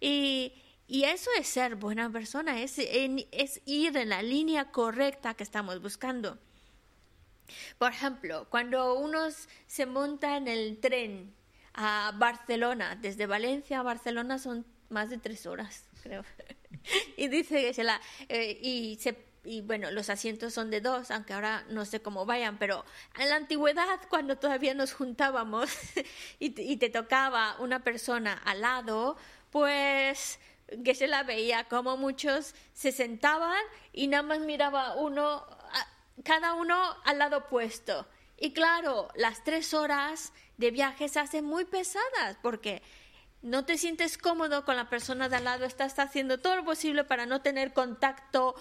Y, 0.00 0.52
y 0.88 1.04
eso 1.04 1.30
es 1.38 1.46
ser 1.48 1.76
buena 1.76 2.10
persona, 2.10 2.60
es, 2.60 2.78
es 2.78 3.60
ir 3.64 3.96
en 3.96 4.08
la 4.08 4.22
línea 4.22 4.70
correcta 4.70 5.34
que 5.34 5.42
estamos 5.42 5.80
buscando. 5.80 6.38
Por 7.78 7.92
ejemplo, 7.92 8.46
cuando 8.50 8.94
uno 8.94 9.28
se 9.66 9.86
monta 9.86 10.36
en 10.36 10.48
el 10.48 10.78
tren 10.80 11.34
a 11.74 12.12
Barcelona, 12.16 12.96
desde 12.96 13.26
Valencia 13.26 13.80
a 13.80 13.82
Barcelona 13.82 14.38
son 14.38 14.64
más 14.88 15.10
de 15.10 15.18
tres 15.18 15.46
horas, 15.46 15.84
creo. 16.02 16.24
y 17.16 17.28
dice 17.28 17.62
que 17.62 17.74
se 17.74 17.84
la. 17.84 18.00
Eh, 18.28 18.58
y 18.62 18.98
y 19.44 19.60
bueno, 19.60 19.92
los 19.92 20.10
asientos 20.10 20.52
son 20.54 20.70
de 20.70 20.80
dos, 20.80 21.12
aunque 21.12 21.32
ahora 21.32 21.64
no 21.68 21.84
sé 21.84 22.02
cómo 22.02 22.26
vayan, 22.26 22.58
pero 22.58 22.84
en 23.16 23.28
la 23.28 23.36
antigüedad, 23.36 24.00
cuando 24.08 24.36
todavía 24.38 24.74
nos 24.74 24.92
juntábamos 24.92 25.70
y, 26.40 26.60
y, 26.60 26.76
te 26.78 26.90
tocaba 26.90 27.56
una 27.60 27.84
persona 27.84 28.32
al 28.44 28.62
lado, 28.62 29.16
pues 29.52 30.40
que 30.84 30.94
se 30.94 31.06
la 31.06 31.22
veía 31.22 31.64
como 31.64 31.96
muchos 31.96 32.54
se 32.72 32.90
sentaban 32.90 33.62
y 33.92 34.08
nada 34.08 34.22
más 34.24 34.40
miraba 34.40 34.96
uno 34.96 35.46
cada 36.24 36.54
uno 36.54 36.76
al 37.04 37.18
lado 37.18 37.38
opuesto. 37.38 38.06
Y 38.38 38.52
claro, 38.52 39.08
las 39.14 39.44
tres 39.44 39.72
horas 39.74 40.32
de 40.58 40.70
viaje 40.70 41.08
se 41.08 41.20
hacen 41.20 41.44
muy 41.44 41.64
pesadas 41.64 42.36
porque 42.42 42.82
no 43.42 43.64
te 43.64 43.78
sientes 43.78 44.18
cómodo 44.18 44.64
con 44.64 44.76
la 44.76 44.88
persona 44.88 45.28
de 45.28 45.36
al 45.36 45.44
lado, 45.44 45.64
estás 45.64 45.98
haciendo 45.98 46.38
todo 46.38 46.56
lo 46.56 46.64
posible 46.64 47.04
para 47.04 47.26
no 47.26 47.42
tener 47.42 47.72
contacto, 47.72 48.54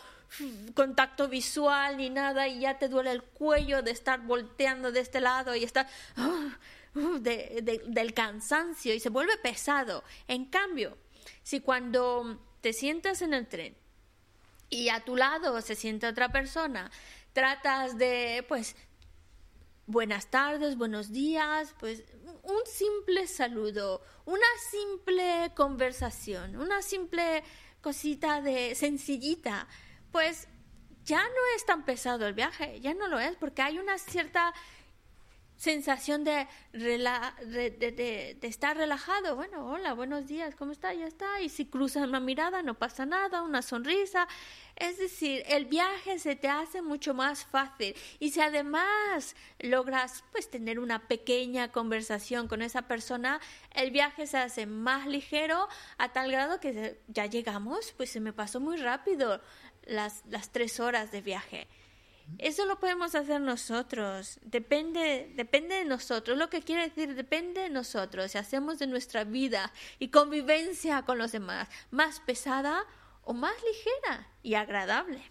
contacto 0.75 1.27
visual 1.27 1.97
ni 1.97 2.09
nada 2.09 2.47
y 2.47 2.59
ya 2.59 2.77
te 2.77 2.87
duele 2.87 3.11
el 3.11 3.23
cuello 3.23 3.81
de 3.81 3.91
estar 3.91 4.21
volteando 4.21 4.91
de 4.91 4.99
este 4.99 5.21
lado 5.21 5.55
y 5.55 5.63
estar 5.63 5.87
uh, 6.17 6.99
uh, 6.99 7.19
del 7.19 8.13
cansancio 8.13 8.93
y 8.93 8.99
se 8.99 9.09
vuelve 9.09 9.37
pesado. 9.37 10.03
En 10.27 10.45
cambio, 10.45 10.97
si 11.41 11.61
cuando 11.61 12.39
te 12.61 12.71
sientas 12.71 13.21
en 13.21 13.33
el 13.33 13.47
tren 13.47 13.75
y 14.69 14.89
a 14.89 14.99
tu 14.99 15.15
lado 15.15 15.61
se 15.61 15.75
siente 15.75 16.07
otra 16.07 16.29
persona, 16.29 16.91
tratas 17.35 17.97
de, 17.97 18.45
pues, 18.47 18.77
buenas 19.85 20.31
tardes, 20.31 20.77
buenos 20.77 21.11
días, 21.11 21.75
pues 21.81 22.01
un 22.43 22.61
simple 22.65 23.27
saludo, 23.27 24.01
una 24.23 24.47
simple 24.71 25.51
conversación, 25.53 26.55
una 26.55 26.81
simple 26.81 27.43
cosita 27.81 28.41
de 28.41 28.73
sencillita, 28.73 29.67
pues 30.13 30.47
ya 31.03 31.21
no 31.21 31.41
es 31.57 31.65
tan 31.65 31.83
pesado 31.83 32.25
el 32.25 32.33
viaje, 32.33 32.79
ya 32.79 32.93
no 32.93 33.09
lo 33.09 33.19
es, 33.19 33.35
porque 33.35 33.61
hay 33.61 33.79
una 33.79 33.97
cierta 33.97 34.53
sensación 35.57 36.23
de, 36.23 36.47
estar 38.41 38.77
relajado. 38.77 39.35
Bueno, 39.35 39.65
hola, 39.67 39.93
buenos 39.93 40.27
días, 40.27 40.55
¿cómo 40.55 40.71
está? 40.71 40.93
Ya 40.93 41.07
está. 41.07 41.41
Y 41.41 41.49
si 41.49 41.65
cruzan 41.65 42.09
una 42.09 42.19
mirada, 42.19 42.61
no 42.61 42.73
pasa 42.73 43.05
nada, 43.05 43.41
una 43.41 43.61
sonrisa. 43.61 44.27
Es 44.75 44.97
decir, 44.97 45.43
el 45.47 45.65
viaje 45.65 46.19
se 46.19 46.35
te 46.35 46.49
hace 46.49 46.81
mucho 46.81 47.13
más 47.13 47.45
fácil. 47.45 47.95
Y 48.19 48.31
si 48.31 48.41
además 48.41 49.35
logras 49.59 50.23
pues 50.31 50.49
tener 50.49 50.79
una 50.79 51.07
pequeña 51.07 51.71
conversación 51.71 52.47
con 52.47 52.61
esa 52.61 52.83
persona, 52.83 53.39
el 53.71 53.91
viaje 53.91 54.27
se 54.27 54.37
hace 54.37 54.65
más 54.65 55.07
ligero 55.07 55.67
a 55.97 56.11
tal 56.11 56.31
grado 56.31 56.59
que 56.59 56.99
ya 57.07 57.25
llegamos, 57.25 57.93
pues 57.95 58.09
se 58.09 58.19
me 58.19 58.33
pasó 58.33 58.59
muy 58.59 58.77
rápido 58.77 59.41
las 59.85 60.23
tres 60.51 60.79
horas 60.79 61.11
de 61.11 61.21
viaje. 61.21 61.67
Eso 62.37 62.65
lo 62.65 62.79
podemos 62.79 63.15
hacer 63.15 63.39
nosotros. 63.41 64.39
Depende, 64.43 65.31
depende 65.35 65.75
de 65.75 65.85
nosotros. 65.85 66.37
Lo 66.37 66.49
que 66.49 66.61
quiere 66.61 66.83
decir 66.83 67.15
depende 67.15 67.61
de 67.61 67.69
nosotros. 67.69 68.31
Si 68.31 68.37
hacemos 68.37 68.79
de 68.79 68.87
nuestra 68.87 69.23
vida 69.23 69.71
y 69.99 70.09
convivencia 70.09 71.03
con 71.03 71.17
los 71.17 71.31
demás 71.31 71.69
más 71.91 72.19
pesada 72.19 72.83
o 73.23 73.33
más 73.33 73.53
ligera 73.63 74.27
y 74.43 74.55
agradable. 74.55 75.21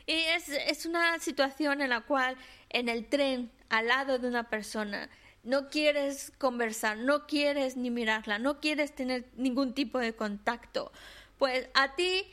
Y 0.06 0.14
es, 0.14 0.50
es 0.50 0.86
una 0.86 1.18
situación 1.20 1.82
en 1.82 1.90
la 1.90 2.02
cual 2.02 2.38
en 2.70 2.90
el 2.90 3.08
tren, 3.08 3.52
al 3.70 3.88
lado 3.88 4.20
de 4.20 4.28
una 4.28 4.50
persona, 4.50 5.10
no 5.44 5.70
quieres 5.70 6.34
conversar, 6.38 6.98
no 6.98 7.26
quieres 7.26 7.78
ni 7.78 7.90
mirarla, 7.90 8.38
no 8.38 8.60
quieres 8.60 8.94
tener 8.94 9.26
ningún 9.36 9.74
tipo 9.74 9.98
de 9.98 10.14
contacto, 10.14 10.92
pues 11.38 11.70
a 11.74 11.96
ti 11.96 12.26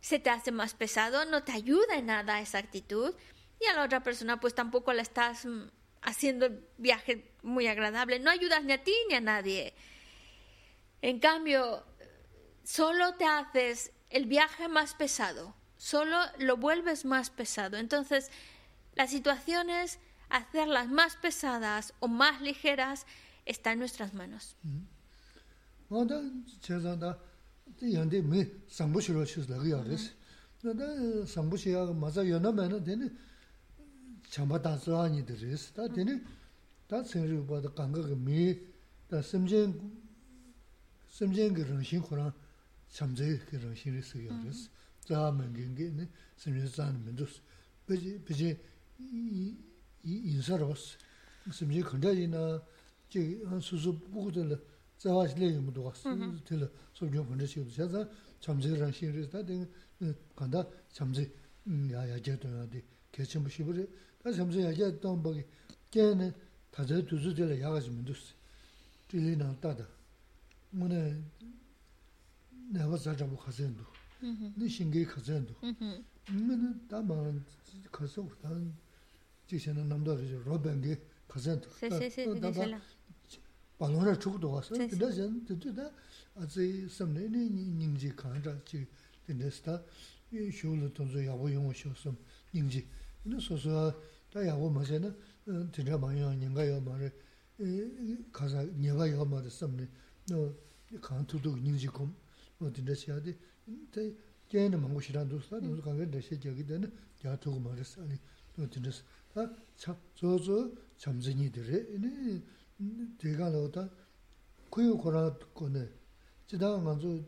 se 0.00 0.20
te 0.20 0.30
hace 0.30 0.52
más 0.52 0.74
pesado, 0.74 1.24
no 1.24 1.42
te 1.42 1.52
ayuda 1.52 1.96
en 1.96 2.06
nada 2.06 2.40
esa 2.40 2.58
actitud 2.58 3.12
y 3.60 3.66
a 3.66 3.74
la 3.74 3.84
otra 3.84 4.04
persona 4.04 4.38
pues 4.38 4.54
tampoco 4.54 4.92
la 4.92 5.02
estás 5.02 5.44
mm, 5.44 5.62
haciendo 6.02 6.46
el 6.46 6.64
viaje 6.78 7.32
muy 7.42 7.66
agradable, 7.66 8.20
no 8.20 8.30
ayudas 8.30 8.62
ni 8.62 8.72
a 8.72 8.84
ti 8.84 8.94
ni 9.08 9.16
a 9.16 9.20
nadie. 9.20 9.74
En 11.02 11.18
cambio, 11.18 11.84
solo 12.62 13.14
te 13.16 13.24
haces 13.24 13.90
el 14.10 14.26
viaje 14.26 14.68
más 14.68 14.94
pesado, 14.94 15.54
solo 15.76 16.16
lo 16.38 16.56
vuelves 16.56 17.04
más 17.04 17.30
pesado. 17.30 17.76
Entonces, 17.76 18.30
las 18.94 19.10
situaciones, 19.10 19.98
hacerlas 20.28 20.88
más 20.88 21.16
pesadas 21.16 21.94
o 22.00 22.08
más 22.08 22.40
ligeras, 22.40 23.06
está 23.44 23.72
en 23.72 23.78
nuestras 23.78 24.14
manos. 24.14 24.56
잠제 42.88 43.38
그런 43.50 43.74
신이 43.74 44.00
쓰여 44.02 44.28
그래서 44.40 44.68
자면 45.00 45.52
경계는 45.52 46.08
심리산 46.36 47.04
민족 47.04 47.28
비지 47.86 48.20
비지 48.24 48.58
이 48.98 49.54
인사로스 50.04 50.98
무슨 51.44 51.70
이제 51.70 51.80
건다지나 51.82 52.62
제 53.08 53.42
수수 53.60 53.98
부고들 53.98 54.58
자와실에 54.98 55.54
용도 55.54 55.84
왔어 55.84 56.14
들 56.44 56.70
소중 56.94 57.26
분들 57.26 57.46
시도 57.46 57.70
자자 57.70 58.08
잠제랑 58.40 58.90
신이 58.92 59.28
다 59.30 59.38
간다 60.34 60.66
잠제 60.90 61.30
야야 61.92 62.20
제도나디 62.20 62.82
개침 63.12 63.42
부시브리 63.44 63.86
다 64.22 64.32
잠제 64.32 64.62
야야 64.62 64.98
또 65.00 65.16
뭐게 65.16 65.46
걔는 65.90 66.32
다들 66.70 67.06
두수들 67.06 67.60
야가지 67.60 67.90
민족 67.90 68.16
들리나 69.08 69.54
따다 69.60 69.86
뭐네 70.70 71.22
내가 72.72 72.96
자자고 72.96 73.36
가서도 73.36 73.84
네 74.56 74.68
신경 74.68 75.04
가서도 75.04 75.54
음 76.30 76.86
다만 76.88 77.44
가서 77.92 78.28
단 78.42 78.74
지세는 79.46 79.88
남도를 79.88 80.42
로뱅게 80.44 81.00
가서도 81.28 81.70
세세세 81.70 82.24
발로라. 82.50 82.80
죽도 84.18 84.50
왔어 84.50 84.74
근데 84.74 85.12
전 85.12 85.44
뜻다 85.44 85.90
아지 86.34 86.88
섬네.니 86.88 87.48
닝지 87.50 88.14
간다 88.16 88.58
지 88.64 88.86
된데스타 89.26 89.82
이 90.32 90.50
쇼를 90.50 90.92
돈저 90.92 91.24
야고 91.26 91.52
용어 91.52 91.72
쇼섬 91.72 92.16
닝지. 92.52 92.86
근데 93.22 93.38
소소 93.38 93.92
다 94.32 94.44
야고 94.46 94.70
맞잖아 94.70 95.14
진짜 95.72 95.96
많이 95.98 96.20
닝가요 96.36 96.80
말에 96.80 97.12
가서 98.32 98.64
닝가요 98.64 99.24
말에 99.24 99.48
섬네. 99.48 99.86
너 100.28 100.52
간투도 101.00 101.56
닝지 101.58 101.86
곰. 101.88 102.14
어딘데 102.60 102.94
시야디 102.94 103.36
때 103.90 104.14
게는 104.48 104.80
망고 104.80 105.00
싫은 105.00 105.28
도스다 105.28 105.58
너도 105.58 105.82
가게 105.82 106.10
다시 106.10 106.38
저기 106.40 106.64
되는 106.64 106.92
야 107.24 107.36
두고 107.36 107.58
말았어. 107.60 108.02
아니 108.02 108.14
어딘데 108.58 108.90
아 109.34 109.50
저저 110.14 110.70
잠진이들이. 110.96 111.98
네 112.00 112.42
제가 113.18 113.50
나오다. 113.50 113.90
고요 114.70 114.96
고라 114.96 115.36
거네. 115.54 115.88
지다 116.46 116.78
먼저 116.78 117.20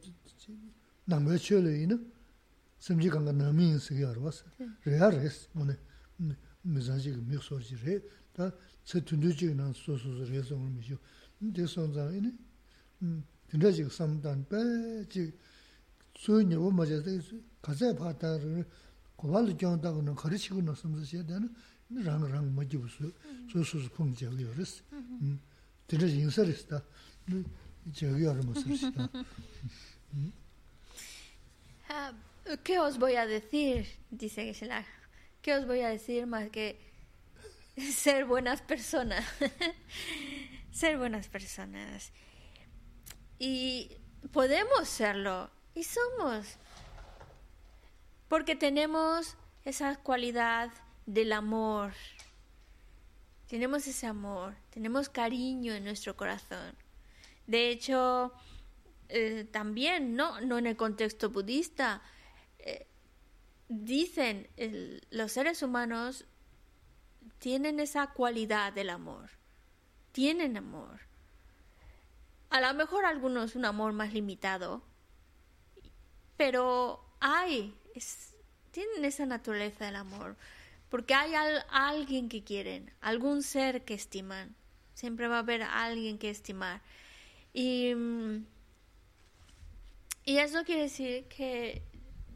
남의 1.05 1.39
처리는 1.39 2.13
심지 2.79 3.09
간가 3.09 3.33
남이 3.33 3.69
인식이 3.71 4.05
알아서 4.05 4.45
레아레스 4.85 5.49
뭐네. 5.53 5.77
미자지 6.63 7.11
미소지 7.17 7.77
레다 7.85 8.53
세 8.85 9.01
튼두지 9.05 9.55
난 9.55 9.73
소소서 9.73 10.31
레서 10.31 10.55
오늘 10.57 10.71
미죠 10.73 10.99
근데 11.39 11.67
선자 11.67 12.11
이네. 12.13 12.33
음 13.03 13.25
진짜 13.51 13.71
지금 13.73 13.91
삼단 13.91 14.47
배지 14.49 15.33
수인이 16.17 16.55
뭐 16.57 16.71
맞아서 16.71 17.11
가세 17.63 17.95
바다를 17.95 18.67
고발로 19.17 19.57
정다고는 19.57 20.15
거르시고 20.15 20.63
넣으면서 20.63 21.17
해야 21.17 21.27
되는 21.27 21.55
랑랑 21.91 22.55
뭐지 22.55 22.77
무슨 22.77 23.13
소소스 23.51 23.91
풍지하고요. 23.91 24.53
음. 24.93 25.41
진짜 25.89 26.07
인설이다. 26.07 26.83
저기 27.95 28.25
여러 28.25 28.43
무슨이다. 28.43 29.09
Ah, 31.91 32.13
¿qué 32.65 32.79
os 32.79 32.99
voy 32.99 33.17
a 33.17 33.27
decir? 33.27 33.87
Dice 34.11 34.45
Geshe-la. 34.45 34.85
¿Qué 35.41 35.55
os 35.55 35.67
voy 35.67 35.81
a 35.81 35.89
decir 35.89 36.27
más 36.27 36.51
que 36.51 36.79
ser 37.79 38.27
buenas 38.27 38.61
personas? 38.61 39.25
ser 40.71 40.99
buenas 40.99 41.29
personas. 41.29 42.13
Y 43.39 43.91
podemos 44.33 44.89
serlo. 44.89 45.51
Y 45.75 45.85
somos. 45.85 46.57
Porque 48.29 48.57
tenemos 48.57 49.37
esa 49.65 49.97
cualidad 49.97 50.71
del 51.07 51.33
amor. 51.33 51.93
Tenemos 53.49 53.87
ese 53.87 54.07
amor. 54.07 54.55
Tenemos 54.71 55.09
cariño 55.09 55.73
en 55.75 55.85
nuestro 55.85 56.17
corazón. 56.17 56.75
De 57.47 57.71
hecho, 57.71 58.33
eh, 59.09 59.47
también, 59.51 60.17
¿no? 60.17 60.41
no 60.41 60.59
en 60.59 60.67
el 60.67 60.77
contexto 60.77 61.31
budista, 61.31 62.03
eh, 62.59 62.87
dicen 63.69 64.49
los 65.11 65.33
seres 65.33 65.63
humanos 65.63 66.27
tienen 67.39 67.81
esa 67.81 68.09
cualidad 68.09 68.73
del 68.73 68.91
amor. 68.91 69.31
Tienen 70.13 70.57
amor. 70.57 71.08
A 72.51 72.61
lo 72.61 72.73
mejor 72.75 73.05
algunos 73.05 73.57
un 73.57 73.65
amor 73.65 73.93
más 73.93 74.13
limitado, 74.13 74.83
pero 76.37 77.05
hay, 77.21 77.75
tienen 78.71 79.05
esa 79.05 79.27
naturaleza 79.27 79.85
del 79.85 79.97
amor, 79.97 80.37
porque 80.89 81.13
hay 81.15 81.33
alguien 81.71 82.29
que 82.29 82.45
quieren, 82.45 82.91
algún 83.01 83.43
ser 83.43 83.85
que 83.85 83.95
estiman. 83.95 84.55
Siempre 84.95 85.29
va 85.29 85.37
a 85.37 85.41
haber 85.41 85.63
alguien 85.63 86.19
que 86.19 86.31
estimar. 86.31 86.81
Y, 87.53 87.93
y 90.25 90.39
eso 90.39 90.65
quiere 90.65 90.83
decir 90.83 91.25
que 91.25 91.83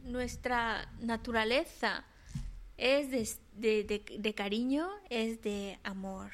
nuestra 0.04 0.92
naturaleza 1.00 2.04
es 2.76 3.38
de 3.54 4.34
cariño, 4.36 4.90
es 5.08 5.40
de 5.42 5.78
amor. 5.84 6.30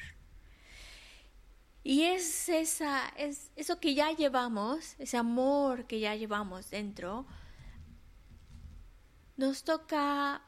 Y 1.89 2.03
es, 2.03 2.49
esa, 2.49 3.09
es 3.17 3.49
eso 3.55 3.79
que 3.79 3.95
ya 3.95 4.11
llevamos, 4.11 4.93
ese 4.99 5.17
amor 5.17 5.87
que 5.87 5.99
ya 5.99 6.13
llevamos 6.13 6.69
dentro, 6.69 7.25
nos 9.37 9.63
toca 9.63 10.43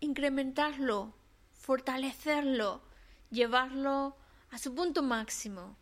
incrementarlo, 0.00 1.14
fortalecerlo 1.52 2.82
llevarlo 3.30 4.16
a 4.50 4.58
su 4.58 4.74
punto 4.74 5.04
máximo. 5.04 5.76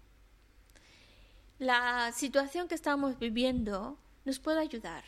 La 1.59 2.13
situación 2.13 2.69
que 2.69 2.75
estamos 2.75 3.19
viviendo 3.19 3.97
nos 4.27 4.39
puede 4.39 4.61
ayudar, 4.61 5.05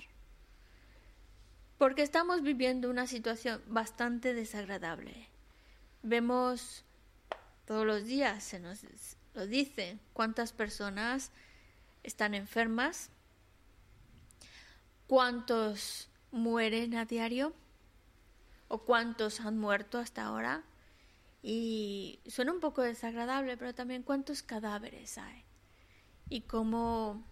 porque 1.77 2.01
estamos 2.01 2.41
viviendo 2.41 2.89
una 2.89 3.07
situación 3.07 3.61
bastante 3.67 4.33
desagradable. 4.33 5.29
Vemos 6.03 6.87
todos 7.67 7.85
los 7.85 8.05
días, 8.05 8.43
se 8.43 8.61
nos 8.61 8.81
lo 9.35 9.47
dice, 9.47 9.99
cuántas 10.13 10.53
personas 10.53 11.31
están 12.03 12.35
enfermas, 12.35 13.11
cuántos 15.07 16.09
mueren 16.31 16.95
a 16.95 17.05
diario 17.05 17.53
o 18.69 18.79
cuántos 18.79 19.41
han 19.41 19.59
muerto 19.59 19.99
hasta 19.99 20.25
ahora. 20.25 20.65
Y 21.43 22.21
suena 22.27 22.53
un 22.53 22.61
poco 22.61 22.83
desagradable, 22.83 23.57
pero 23.57 23.75
también 23.75 24.03
cuántos 24.03 24.43
cadáveres 24.43 25.19
hay. 25.19 25.45
Y 26.29 26.43
cómo 26.43 27.25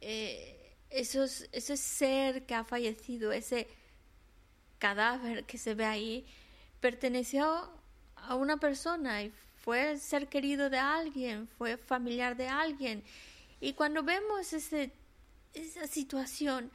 eh, 0.00 0.76
esos, 0.90 1.48
ese 1.52 1.76
ser 1.76 2.46
que 2.46 2.54
ha 2.54 2.64
fallecido, 2.64 3.32
ese 3.32 3.68
cadáver 4.78 5.44
que 5.44 5.58
se 5.58 5.74
ve 5.74 5.84
ahí, 5.84 6.26
perteneció 6.80 7.79
a 8.30 8.36
una 8.36 8.58
persona 8.58 9.24
y 9.24 9.32
fue 9.56 9.98
ser 9.98 10.28
querido 10.28 10.70
de 10.70 10.78
alguien, 10.78 11.48
fue 11.58 11.76
familiar 11.76 12.36
de 12.36 12.46
alguien. 12.46 13.02
Y 13.60 13.72
cuando 13.72 14.04
vemos 14.04 14.52
ese, 14.52 14.92
esa 15.52 15.88
situación, 15.88 16.70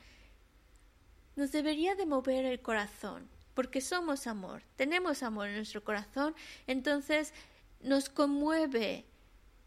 nos 1.38 1.54
debería 1.54 1.96
de 1.96 2.06
mover 2.06 2.44
el 2.44 2.60
corazón, 2.60 3.30
porque 3.54 3.80
somos 3.80 4.28
amor, 4.28 4.64
tenemos 4.76 5.24
amor 5.24 5.48
en 5.48 5.56
nuestro 5.56 5.82
corazón, 5.82 6.36
entonces 6.68 7.34
nos 7.80 8.10
conmueve, 8.10 9.06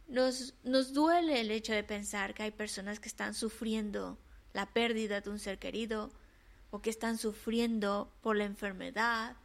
nos, 0.09 0.53
nos 0.65 0.93
duele 0.93 1.41
el 1.41 1.51
hecho 1.51 1.73
de 1.73 1.85
pensar 1.85 2.35
que 2.35 2.43
hay 2.43 2.51
personas 2.51 3.01
que 3.01 3.09
están 3.09 3.33
sufriendo 3.33 4.19
la 4.53 4.67
pérdida 4.67 5.23
de 5.23 5.31
un 5.31 5.39
ser 5.39 5.59
querido 5.59 6.11
o 6.71 6.83
que 6.83 6.91
están 6.91 7.17
sufriendo 7.17 8.13
por 8.21 8.37
la 8.37 8.45
enfermedad 8.45 9.37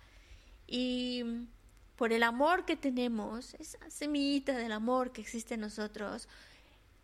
y 0.68 1.24
por 2.04 2.12
el 2.12 2.24
amor 2.24 2.66
que 2.66 2.76
tenemos, 2.76 3.54
esa 3.60 3.90
semillita 3.90 4.52
del 4.58 4.74
amor 4.74 5.14
que 5.14 5.22
existe 5.22 5.54
en 5.54 5.62
nosotros, 5.62 6.28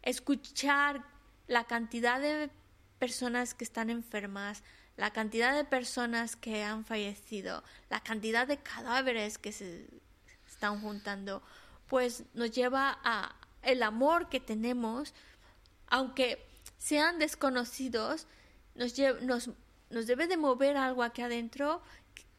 escuchar 0.01 1.05
la 1.47 1.63
cantidad 1.63 2.19
de 2.19 2.49
personas 2.97 3.53
que 3.53 3.63
están 3.63 3.89
enfermas, 3.89 4.61
la 4.97 5.13
cantidad 5.13 5.55
de 5.55 5.63
personas 5.63 6.35
que 6.35 6.65
han 6.65 6.83
fallecido, 6.83 7.63
la 7.89 8.01
cantidad 8.01 8.45
de 8.45 8.57
cadáveres 8.57 9.37
que 9.37 9.53
se 9.53 9.87
están 10.45 10.81
juntando, 10.81 11.41
pues 11.87 12.25
nos 12.33 12.51
lleva 12.51 12.99
a 13.01 13.33
el 13.61 13.83
amor 13.83 14.27
que 14.27 14.41
tenemos, 14.41 15.13
aunque 15.87 16.45
sean 16.77 17.19
desconocidos, 17.19 18.27
nos, 18.75 18.99
nos, 19.21 19.49
nos 19.91 20.07
debe 20.07 20.27
de 20.27 20.35
mover 20.35 20.75
algo 20.75 21.03
aquí 21.03 21.21
adentro 21.21 21.81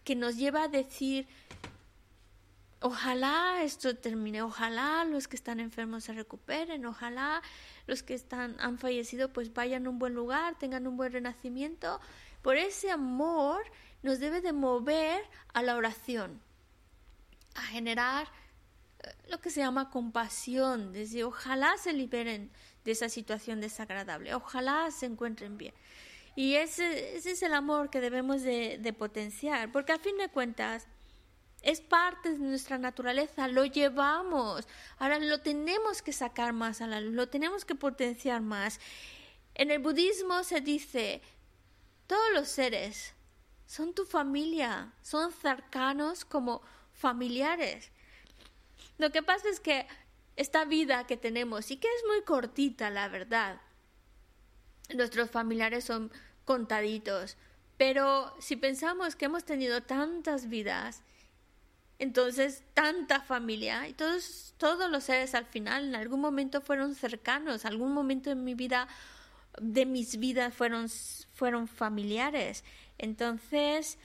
que 0.04 0.14
nos 0.14 0.36
lleva 0.36 0.64
a 0.64 0.68
decir, 0.68 1.26
ojalá 2.80 3.62
esto 3.62 3.96
termine, 3.96 4.42
ojalá 4.42 5.04
los 5.04 5.28
que 5.28 5.36
están 5.36 5.60
enfermos 5.60 6.04
se 6.04 6.12
recuperen, 6.12 6.84
ojalá 6.86 7.42
los 7.86 8.02
que 8.02 8.14
están, 8.14 8.56
han 8.58 8.78
fallecido 8.78 9.32
pues 9.32 9.52
vayan 9.52 9.86
a 9.86 9.90
un 9.90 9.98
buen 9.98 10.14
lugar, 10.14 10.58
tengan 10.58 10.86
un 10.86 10.96
buen 10.96 11.12
renacimiento 11.12 12.00
por 12.42 12.56
ese 12.56 12.90
amor 12.90 13.62
nos 14.02 14.18
debe 14.18 14.40
de 14.40 14.52
mover 14.52 15.22
a 15.52 15.62
la 15.62 15.76
oración, 15.76 16.40
a 17.54 17.62
generar 17.62 18.28
eh, 19.00 19.12
lo 19.28 19.40
que 19.40 19.50
se 19.50 19.60
llama 19.60 19.90
compasión, 19.90 20.92
desde 20.92 21.24
ojalá 21.24 21.76
se 21.76 21.92
liberen 21.92 22.50
de 22.84 22.92
esa 22.92 23.08
situación 23.08 23.60
desagradable, 23.60 24.34
ojalá 24.34 24.90
se 24.90 25.06
encuentren 25.06 25.58
bien. 25.58 25.74
Y 26.34 26.54
ese, 26.54 27.16
ese 27.16 27.32
es 27.32 27.42
el 27.42 27.52
amor 27.52 27.90
que 27.90 28.00
debemos 28.00 28.42
de, 28.42 28.78
de, 28.78 28.92
potenciar, 28.94 29.70
porque 29.70 29.92
a 29.92 29.98
fin 29.98 30.16
de 30.16 30.28
cuentas 30.28 30.86
es 31.62 31.80
parte 31.80 32.30
de 32.30 32.38
nuestra 32.38 32.78
naturaleza, 32.78 33.48
lo 33.48 33.64
llevamos, 33.64 34.66
ahora 34.98 35.18
lo 35.18 35.40
tenemos 35.40 36.02
que 36.02 36.12
sacar 36.12 36.52
más 36.52 36.80
a 36.80 36.86
la 36.86 37.00
luz, 37.00 37.14
lo 37.14 37.28
tenemos 37.28 37.64
que 37.64 37.74
potenciar 37.74 38.40
más. 38.40 38.80
En 39.54 39.70
el 39.70 39.78
budismo 39.80 40.42
se 40.42 40.60
dice, 40.60 41.20
todos 42.06 42.32
los 42.34 42.48
seres 42.48 43.12
son 43.66 43.94
tu 43.94 44.04
familia, 44.04 44.92
son 45.02 45.32
cercanos 45.32 46.24
como 46.24 46.62
familiares. 46.94 47.90
Lo 48.98 49.10
que 49.10 49.22
pasa 49.22 49.48
es 49.48 49.60
que 49.60 49.86
esta 50.36 50.64
vida 50.64 51.06
que 51.06 51.16
tenemos 51.16 51.70
y 51.70 51.76
que 51.76 51.88
es 51.88 52.04
muy 52.06 52.22
cortita, 52.22 52.88
la 52.90 53.08
verdad, 53.08 53.60
nuestros 54.94 55.30
familiares 55.30 55.84
son 55.84 56.10
contaditos, 56.44 57.36
pero 57.76 58.34
si 58.40 58.56
pensamos 58.56 59.14
que 59.14 59.26
hemos 59.26 59.44
tenido 59.44 59.82
tantas 59.82 60.48
vidas, 60.48 61.02
entonces 62.00 62.64
tanta 62.72 63.20
familia 63.20 63.86
y 63.86 63.92
todos, 63.92 64.54
todos 64.56 64.90
los 64.90 65.04
seres 65.04 65.34
al 65.34 65.44
final 65.44 65.88
en 65.88 65.94
algún 65.94 66.22
momento 66.22 66.62
fueron 66.62 66.94
cercanos, 66.94 67.66
algún 67.66 67.92
momento 67.92 68.30
en 68.30 68.42
mi 68.42 68.54
vida 68.54 68.88
de 69.60 69.84
mis 69.84 70.18
vidas 70.18 70.54
fueron, 70.54 70.88
fueron 70.88 71.68
familiares. 71.68 72.64
Entonces, 72.96 73.98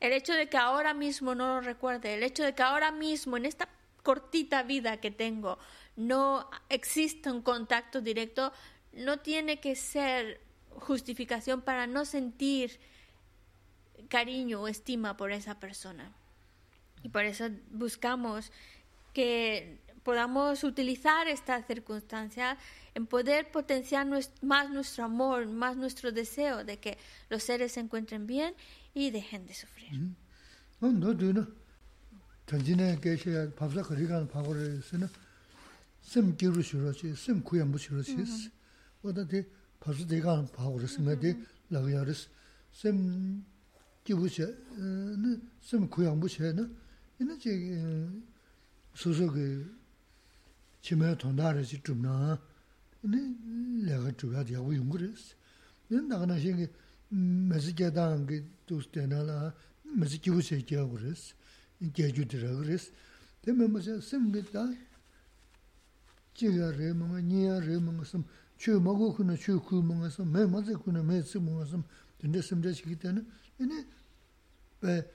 el 0.00 0.14
hecho 0.14 0.32
de 0.32 0.48
que 0.48 0.56
ahora 0.56 0.94
mismo 0.94 1.34
no 1.34 1.56
lo 1.56 1.60
recuerde, 1.60 2.14
el 2.14 2.22
hecho 2.22 2.42
de 2.42 2.54
que 2.54 2.62
ahora 2.62 2.90
mismo, 2.90 3.36
en 3.36 3.44
esta 3.44 3.68
cortita 4.02 4.62
vida 4.62 4.96
que 4.96 5.10
tengo, 5.10 5.58
no 5.96 6.48
exista 6.70 7.30
un 7.30 7.42
contacto 7.42 8.00
directo, 8.00 8.50
no 8.94 9.18
tiene 9.18 9.60
que 9.60 9.76
ser 9.76 10.40
justificación 10.70 11.60
para 11.60 11.86
no 11.86 12.06
sentir 12.06 12.80
cariño 14.08 14.62
o 14.62 14.68
estima 14.68 15.18
por 15.18 15.32
esa 15.32 15.60
persona. 15.60 16.14
Y 17.04 17.10
por 17.10 17.24
eso 17.24 17.44
buscamos 17.70 18.50
que 19.12 19.78
podamos 20.02 20.64
utilizar 20.64 21.28
esta 21.28 21.62
circunstancia 21.62 22.58
en 22.94 23.06
poder 23.06 23.50
potenciar 23.52 24.06
más 24.42 24.70
nuestro 24.70 25.04
amor, 25.04 25.46
más 25.46 25.76
nuestro 25.76 26.10
deseo 26.12 26.64
de 26.64 26.78
que 26.78 26.98
los 27.28 27.42
seres 27.42 27.72
se 27.72 27.80
encuentren 27.80 28.26
bien 28.26 28.54
y 28.94 29.10
dejen 29.10 29.46
de 29.46 29.54
sufrir. 29.54 29.90
네 53.01 53.17
내가 53.85 54.11
주가 54.17 54.43
되고 54.43 54.75
용그랬어. 54.75 55.35
는 55.89 56.07
나가나 56.07 56.37
신게 56.39 56.67
메시게당 57.09 58.25
그 58.25 58.45
도스테나라 58.65 59.53
메시기 59.83 60.29
우세 60.29 60.63
되고 60.65 60.91
그랬어. 60.91 61.33
이게 61.79 62.11
주더라 62.11 62.55
그랬어. 62.57 62.91
되면 63.41 63.71
뭐서 63.71 63.99
심겠다. 64.01 64.67
제가 66.33 66.71
레몽아 66.71 67.21
니야 67.21 67.59
레몽아 67.59 68.03
좀 68.03 68.23
추먹고 68.57 69.13
그는 69.15 69.35
추고 69.35 69.81
먹어서 69.81 70.25
매 70.25 70.45
맞아 70.45 70.77
그는 70.77 71.05
매 71.07 71.21
쓰먹어서 71.21 71.83
근데 72.19 72.41
심자시기 72.41 72.97
때는 72.97 73.27
이네 73.59 73.87
왜 74.81 75.11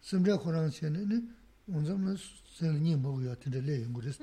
심자 0.00 0.36
코랑시에는 0.38 1.34
온점은 1.68 2.16
selni 2.52 2.96
mogu 2.96 3.24
ya 3.24 3.34
tinte 3.34 3.60
le 3.60 3.80
yungu 3.80 4.00
res, 4.00 4.18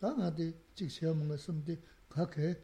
다 0.00 0.14
나데 0.14 0.54
직세야 0.74 1.12
뭔가 1.12 1.36
섬데 1.36 1.78
각해 2.08 2.56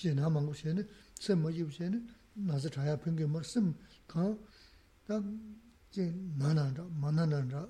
제나 0.00 0.28
망고 0.28 0.52
제네 0.52 0.82
섬머지 1.14 1.68
제네 1.70 2.02
나서 2.34 2.68
자야 2.68 2.96
평게 2.96 3.26
머슴 3.26 3.74
가다제 4.08 6.12
나나라 6.36 6.84
만나나라 6.90 7.68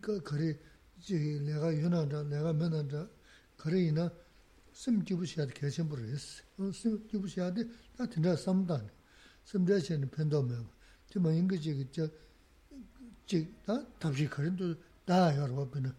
그 0.00 0.22
거리 0.22 0.56
제 1.00 1.16
내가 1.40 1.74
유나라 1.74 2.22
내가 2.24 2.52
만나라 2.52 3.08
거리나 3.56 4.12
섬 4.72 5.04
주부셔야 5.04 5.46
계신 5.46 5.88
버렸어. 5.88 6.42
섬 6.72 7.08
주부셔야 7.08 7.52
다 7.96 8.06
된다 8.06 8.36
섬단 8.36 8.90
섬대신 9.44 10.08
편도면 10.10 10.68
좀 11.08 11.26
인거지 11.32 11.74
그저 11.74 12.08
다 13.64 13.86
답시 13.98 14.28
거린도 14.28 14.74
다 15.04 15.36
여러 15.36 15.68
번 15.68 15.94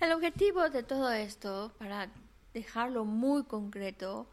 El 0.00 0.12
objetivo 0.12 0.68
de 0.70 0.82
todo 0.82 1.10
esto, 1.10 1.74
para 1.78 2.10
dejarlo 2.54 3.04
muy 3.04 3.44
concreto, 3.44 4.28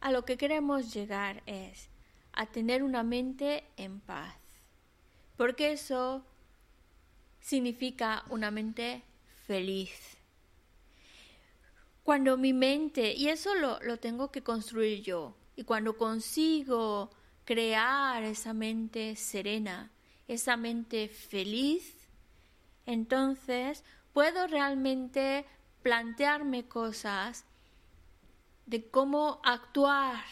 a 0.00 0.10
lo 0.12 0.24
que 0.24 0.36
queremos 0.36 0.92
llegar 0.92 1.42
es 1.46 1.88
a 2.36 2.46
tener 2.46 2.82
una 2.82 3.02
mente 3.02 3.64
en 3.76 4.00
paz. 4.00 4.34
Porque 5.36 5.72
eso 5.72 6.24
significa 7.40 8.24
una 8.30 8.50
mente 8.50 9.02
feliz. 9.46 10.16
Cuando 12.02 12.36
mi 12.36 12.52
mente, 12.52 13.14
y 13.14 13.28
eso 13.28 13.54
lo, 13.54 13.80
lo 13.80 13.98
tengo 13.98 14.30
que 14.30 14.42
construir 14.42 15.02
yo, 15.02 15.34
y 15.56 15.64
cuando 15.64 15.96
consigo 15.96 17.10
crear 17.44 18.22
esa 18.22 18.52
mente 18.52 19.16
serena, 19.16 19.90
esa 20.28 20.56
mente 20.56 21.08
feliz, 21.08 21.94
entonces 22.84 23.82
puedo 24.12 24.46
realmente 24.46 25.46
plantearme 25.82 26.68
cosas 26.68 27.44
de 28.66 28.88
cómo 28.88 29.40
actuar 29.44 30.24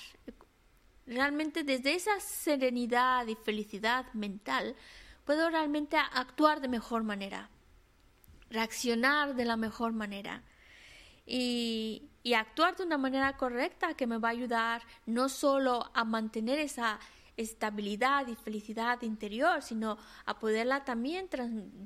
realmente 1.07 1.65
desde 1.65 1.95
esa 1.95 2.19
serenidad 2.21 3.27
y 3.27 3.35
felicidad 3.35 4.07
mental, 4.15 4.77
puedo 5.25 5.51
realmente 5.51 5.97
actuar 5.97 6.61
de 6.61 6.69
mejor 6.69 7.03
manera, 7.03 7.51
reaccionar 8.51 9.35
de 9.35 9.45
la 9.45 9.57
mejor 9.57 9.93
manera 9.93 10.43
y, 11.27 12.11
actuar 12.37 12.77
de 12.77 12.85
una 12.85 12.99
manera 12.99 13.37
correcta 13.37 13.95
que 13.95 14.07
me 14.07 14.19
va 14.19 14.29
a 14.29 14.33
ayudar 14.33 14.83
no 15.07 15.29
solo 15.29 15.91
a 15.95 16.05
mantener 16.05 16.59
esa 16.59 16.99
estabilidad 17.37 18.27
y 18.29 18.35
felicidad 18.35 19.03
interior, 19.03 19.63
sino 19.63 19.99
a 20.25 20.39
poderla 20.39 20.85
también 20.85 21.29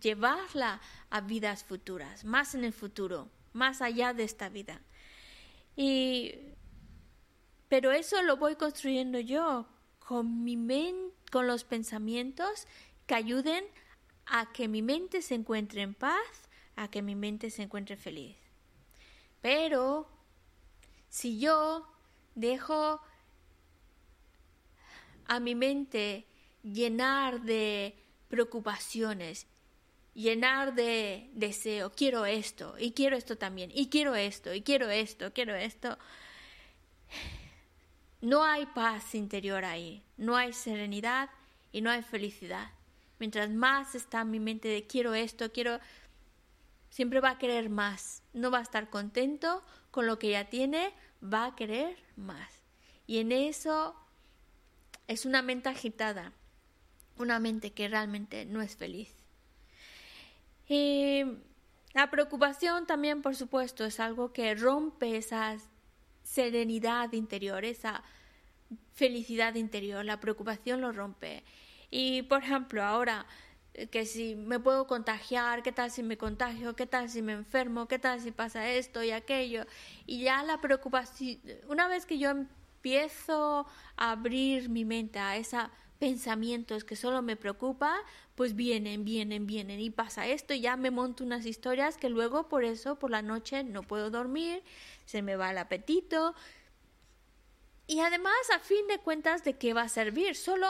llevarla 0.00 0.80
a 1.10 1.20
vidas 1.20 1.64
futuras, 1.64 2.24
más 2.24 2.54
en 2.54 2.64
el 2.64 2.72
futuro, 2.72 3.28
más 3.52 3.80
allá 3.80 4.12
de 4.12 4.24
esta 4.24 4.48
vida. 4.48 4.80
Y, 5.74 6.34
pero 7.68 7.92
eso 7.92 8.22
lo 8.22 8.36
voy 8.36 8.56
construyendo 8.56 9.20
yo 9.20 9.66
con 9.98 10.44
mi 10.44 10.56
mente, 10.56 11.14
con 11.30 11.46
los 11.46 11.64
pensamientos 11.64 12.66
que 13.06 13.14
ayuden 13.14 13.64
a 14.26 14.52
que 14.52 14.68
mi 14.68 14.82
mente 14.82 15.22
se 15.22 15.34
encuentre 15.34 15.82
en 15.82 15.94
paz, 15.94 16.48
a 16.76 16.90
que 16.90 17.02
mi 17.02 17.14
mente 17.14 17.50
se 17.50 17.62
encuentre 17.62 17.96
feliz. 17.96 18.36
Pero 19.40 20.08
si 21.08 21.38
yo 21.38 21.86
dejo 22.34 23.00
a 25.26 25.40
mi 25.40 25.54
mente 25.54 26.26
llenar 26.62 27.42
de 27.42 27.94
preocupaciones, 28.28 29.46
llenar 30.14 30.74
de 30.74 31.30
deseo, 31.34 31.92
quiero 31.92 32.26
esto, 32.26 32.74
y 32.78 32.92
quiero 32.92 33.16
esto 33.16 33.36
también, 33.36 33.70
y 33.74 33.88
quiero 33.88 34.14
esto, 34.14 34.54
y 34.54 34.62
quiero 34.62 34.90
esto, 34.90 35.32
quiero 35.32 35.54
esto, 35.54 35.98
no 38.20 38.44
hay 38.44 38.66
paz 38.66 39.14
interior 39.14 39.64
ahí, 39.64 40.02
no 40.16 40.36
hay 40.36 40.52
serenidad 40.52 41.30
y 41.72 41.80
no 41.80 41.90
hay 41.90 42.02
felicidad. 42.02 42.70
Mientras 43.18 43.50
más 43.50 43.94
está 43.94 44.24
mi 44.24 44.40
mente 44.40 44.68
de 44.68 44.86
quiero 44.86 45.14
esto, 45.14 45.52
quiero 45.52 45.80
Siempre 46.90 47.20
va 47.20 47.30
a 47.30 47.38
querer 47.38 47.68
más. 47.68 48.22
No 48.32 48.50
va 48.50 48.58
a 48.58 48.62
estar 48.62 48.90
contento 48.90 49.62
con 49.90 50.06
lo 50.06 50.18
que 50.18 50.30
ya 50.30 50.46
tiene, 50.46 50.92
va 51.22 51.46
a 51.46 51.56
querer 51.56 51.96
más. 52.16 52.62
Y 53.06 53.18
en 53.18 53.32
eso 53.32 53.94
es 55.06 55.24
una 55.24 55.42
mente 55.42 55.68
agitada, 55.68 56.32
una 57.16 57.38
mente 57.38 57.72
que 57.72 57.88
realmente 57.88 58.44
no 58.46 58.62
es 58.62 58.76
feliz. 58.76 59.14
Y 60.66 61.24
la 61.94 62.10
preocupación 62.10 62.86
también, 62.86 63.22
por 63.22 63.34
supuesto, 63.34 63.84
es 63.84 64.00
algo 64.00 64.32
que 64.32 64.54
rompe 64.54 65.16
esa 65.16 65.56
serenidad 66.28 67.12
interior, 67.12 67.64
esa 67.64 68.02
felicidad 68.92 69.54
interior. 69.54 70.04
La 70.04 70.20
preocupación 70.20 70.80
lo 70.80 70.92
rompe. 70.92 71.42
Y, 71.90 72.22
por 72.22 72.42
ejemplo, 72.42 72.84
ahora 72.84 73.26
que 73.90 74.04
si 74.04 74.34
me 74.34 74.58
puedo 74.58 74.86
contagiar, 74.86 75.62
qué 75.62 75.72
tal 75.72 75.90
si 75.90 76.02
me 76.02 76.18
contagio, 76.18 76.74
qué 76.74 76.86
tal 76.86 77.08
si 77.08 77.22
me 77.22 77.32
enfermo, 77.32 77.86
qué 77.86 77.98
tal 77.98 78.20
si 78.20 78.30
pasa 78.30 78.68
esto 78.68 79.02
y 79.02 79.12
aquello. 79.12 79.64
Y 80.06 80.22
ya 80.22 80.42
la 80.42 80.60
preocupación, 80.60 81.38
una 81.68 81.88
vez 81.88 82.04
que 82.04 82.18
yo 82.18 82.30
empiezo 82.30 83.66
a 83.96 84.10
abrir 84.10 84.68
mi 84.68 84.84
mente 84.84 85.18
a 85.18 85.36
esos 85.36 85.64
pensamientos 85.98 86.84
que 86.84 86.96
solo 86.96 87.22
me 87.22 87.36
preocupa, 87.36 87.96
pues 88.34 88.54
vienen, 88.54 89.04
vienen, 89.04 89.46
vienen 89.46 89.80
y 89.80 89.90
pasa 89.90 90.26
esto 90.26 90.54
y 90.54 90.60
ya 90.60 90.76
me 90.76 90.90
monto 90.90 91.24
unas 91.24 91.44
historias 91.44 91.96
que 91.96 92.08
luego 92.08 92.48
por 92.48 92.64
eso 92.64 92.96
por 92.98 93.10
la 93.10 93.22
noche 93.22 93.64
no 93.64 93.82
puedo 93.82 94.10
dormir, 94.10 94.62
se 95.08 95.22
me 95.22 95.36
va 95.36 95.50
el 95.50 95.58
apetito. 95.58 96.34
Y 97.86 98.00
además, 98.00 98.34
a 98.54 98.58
fin 98.58 98.86
de 98.88 98.98
cuentas, 98.98 99.42
¿de 99.42 99.56
qué 99.56 99.72
va 99.72 99.82
a 99.82 99.88
servir? 99.88 100.36
Solo 100.36 100.68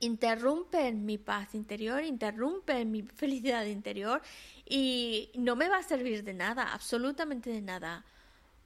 interrumpen 0.00 1.06
mi 1.06 1.16
paz 1.16 1.54
interior, 1.54 2.02
interrumpen 2.02 2.90
mi 2.90 3.02
felicidad 3.20 3.64
interior 3.66 4.20
y 4.66 5.30
no 5.34 5.54
me 5.54 5.68
va 5.68 5.78
a 5.78 5.82
servir 5.84 6.24
de 6.24 6.34
nada, 6.34 6.72
absolutamente 6.72 7.50
de 7.50 7.60
nada. 7.60 8.04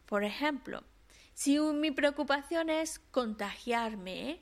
Por 0.07 0.25
ejemplo, 0.25 0.83
si 1.35 1.61
mi 1.61 1.91
preocupación 1.91 2.71
es 2.71 3.01
contagiarme, 3.11 4.41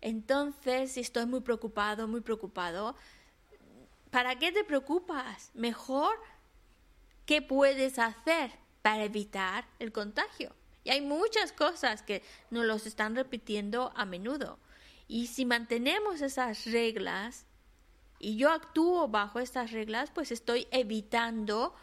entonces 0.00 0.92
si 0.92 1.00
estoy 1.00 1.26
muy 1.26 1.40
preocupado, 1.40 2.06
muy 2.06 2.20
preocupado, 2.20 2.94
¿para 4.12 4.38
qué 4.38 4.52
te 4.52 4.62
preocupas? 4.62 5.50
Mejor, 5.54 6.16
¿qué 7.26 7.42
puedes 7.42 7.98
hacer 7.98 8.52
para 8.88 9.04
evitar 9.04 9.68
el 9.80 9.92
contagio? 9.92 10.56
Y 10.82 10.88
hay 10.88 11.02
muchas 11.02 11.52
cosas 11.52 12.02
que 12.02 12.22
nos 12.48 12.64
los 12.64 12.86
están 12.86 13.14
repitiendo 13.16 13.92
a 13.94 14.06
menudo. 14.06 14.58
Y 15.06 15.26
si 15.26 15.44
mantenemos 15.44 16.22
esas 16.22 16.64
reglas 16.64 17.44
y 18.18 18.38
yo 18.38 18.50
actúo 18.50 19.06
bajo 19.08 19.40
estas 19.40 19.72
reglas, 19.72 20.10
pues 20.10 20.32
estoy 20.32 20.68
evitando, 20.70 21.74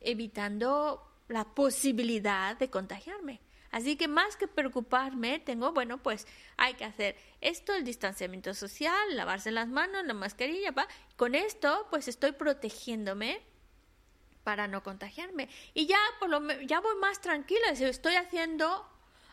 evitando 0.00 1.06
la 1.28 1.44
posibilidad 1.44 2.56
de 2.56 2.70
contagiarme. 2.70 3.42
Así 3.70 3.96
que 3.96 4.08
más 4.08 4.36
que 4.36 4.48
preocuparme, 4.48 5.40
tengo, 5.40 5.72
bueno, 5.72 5.98
pues 5.98 6.26
hay 6.56 6.72
que 6.72 6.86
hacer 6.86 7.16
esto, 7.42 7.74
el 7.74 7.84
distanciamiento 7.84 8.54
social, 8.54 9.14
lavarse 9.14 9.50
las 9.50 9.68
manos, 9.68 10.06
la 10.06 10.14
mascarilla, 10.14 10.70
¿va? 10.70 10.88
Con 11.16 11.34
esto, 11.34 11.86
pues 11.90 12.08
estoy 12.08 12.32
protegiéndome 12.32 13.42
para 14.44 14.66
no 14.68 14.82
contagiarme. 14.82 15.48
Y 15.74 15.86
ya 15.86 15.98
por 16.18 16.28
lo 16.28 16.40
ya 16.62 16.80
voy 16.80 16.96
más 16.96 17.20
tranquila, 17.20 17.70
estoy 17.70 18.14
haciendo 18.14 18.86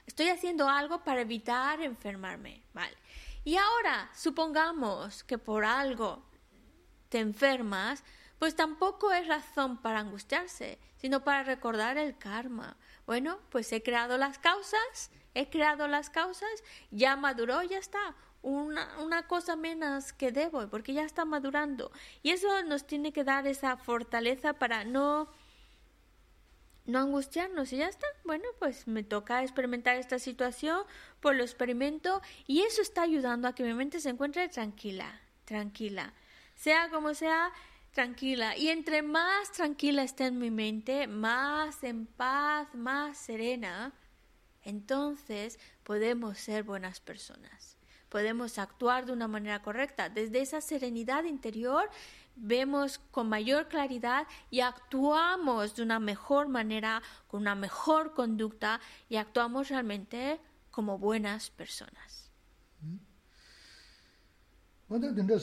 estoy 0.07 0.29
haciendo 0.29 0.67
algo 0.69 1.03
para 1.03 1.21
evitar 1.21 1.81
enfermarme, 1.81 2.63
¿vale? 2.73 2.95
Y 3.43 3.57
ahora, 3.57 4.09
supongamos 4.15 5.23
que 5.23 5.37
por 5.37 5.63
algo 5.63 6.23
te 7.09 7.19
enfermas, 7.19 8.03
pues 8.39 8.55
tampoco 8.55 9.11
es 9.11 9.27
razón 9.27 9.77
para 9.77 9.99
angustiarse, 9.99 10.79
sino 10.97 11.23
para 11.23 11.43
recordar 11.43 11.97
el 11.97 12.17
karma. 12.17 12.77
Bueno, 13.05 13.39
pues 13.49 13.71
he 13.71 13.81
creado 13.81 14.17
las 14.17 14.37
causas, 14.37 15.11
he 15.33 15.49
creado 15.49 15.87
las 15.87 16.09
causas, 16.09 16.49
ya 16.91 17.15
maduró, 17.15 17.61
ya 17.63 17.77
está. 17.77 18.15
Una, 18.41 18.99
una 18.99 19.27
cosa 19.27 19.55
menos 19.55 20.13
que 20.13 20.31
debo, 20.31 20.67
porque 20.69 20.93
ya 20.93 21.03
está 21.03 21.25
madurando. 21.25 21.91
Y 22.23 22.31
eso 22.31 22.63
nos 22.63 22.85
tiene 22.85 23.11
que 23.11 23.23
dar 23.23 23.47
esa 23.47 23.77
fortaleza 23.77 24.53
para 24.53 24.85
no 24.85 25.29
no 26.87 26.99
angustiarnos 26.99 27.71
y 27.73 27.77
ya 27.77 27.87
está. 27.87 28.07
Bueno, 28.23 28.45
pues 28.59 28.87
me 28.87 29.03
toca 29.03 29.43
experimentar 29.43 29.97
esta 29.97 30.17
situación, 30.19 30.83
pues 31.19 31.37
lo 31.37 31.43
experimento 31.43 32.21
y 32.47 32.61
eso 32.61 32.81
está 32.81 33.03
ayudando 33.03 33.47
a 33.47 33.53
que 33.53 33.63
mi 33.63 33.73
mente 33.73 33.99
se 33.99 34.09
encuentre 34.09 34.47
tranquila, 34.49 35.21
tranquila. 35.45 36.13
Sea 36.55 36.89
como 36.89 37.13
sea, 37.13 37.51
tranquila. 37.91 38.57
Y 38.57 38.69
entre 38.69 39.01
más 39.01 39.51
tranquila 39.51 40.03
esté 40.03 40.27
en 40.27 40.39
mi 40.39 40.49
mente, 40.49 41.07
más 41.07 41.83
en 41.83 42.07
paz, 42.07 42.73
más 42.73 43.17
serena, 43.17 43.93
entonces 44.63 45.59
podemos 45.83 46.37
ser 46.37 46.63
buenas 46.63 46.99
personas. 46.99 47.76
Podemos 48.09 48.57
actuar 48.57 49.05
de 49.05 49.11
una 49.11 49.27
manera 49.27 49.61
correcta. 49.61 50.09
Desde 50.09 50.41
esa 50.41 50.61
serenidad 50.61 51.23
interior 51.25 51.89
vemos 52.35 52.99
con 53.11 53.29
mayor 53.29 53.67
claridad 53.67 54.27
y 54.51 54.59
actuamos 54.61 55.75
de 55.75 55.83
una 55.83 55.99
mejor 55.99 56.47
manera, 56.47 57.01
con 57.27 57.41
una 57.41 57.55
mejor 57.55 58.13
conducta 58.13 58.79
y 59.09 59.15
actuamos 59.17 59.69
realmente 59.69 60.39
como 60.71 60.97
buenas 60.97 61.49
personas. 61.49 62.31
nima 64.89 65.39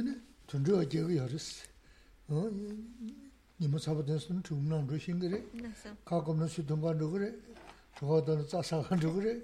sabu 0.00 0.27
tundruwa 0.48 0.84
jegu 0.84 1.10
yaris. 1.10 1.62
Hm, 2.28 2.76
nima 3.60 3.78
sabadansan 3.78 4.42
chungnan 4.42 4.88
rushin 4.88 5.18
gari, 5.20 5.42
kakamna 6.04 6.48
sudungan 6.48 6.98
rugari, 6.98 7.30
chukadana 7.96 8.42
tsasagan 8.44 9.00
rugari, 9.04 9.42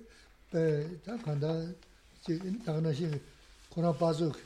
ta 1.04 1.16
kanda 1.24 1.74
dagna 2.64 2.92
shi 2.94 3.06
kuna 3.70 3.92
pazuk 3.92 4.36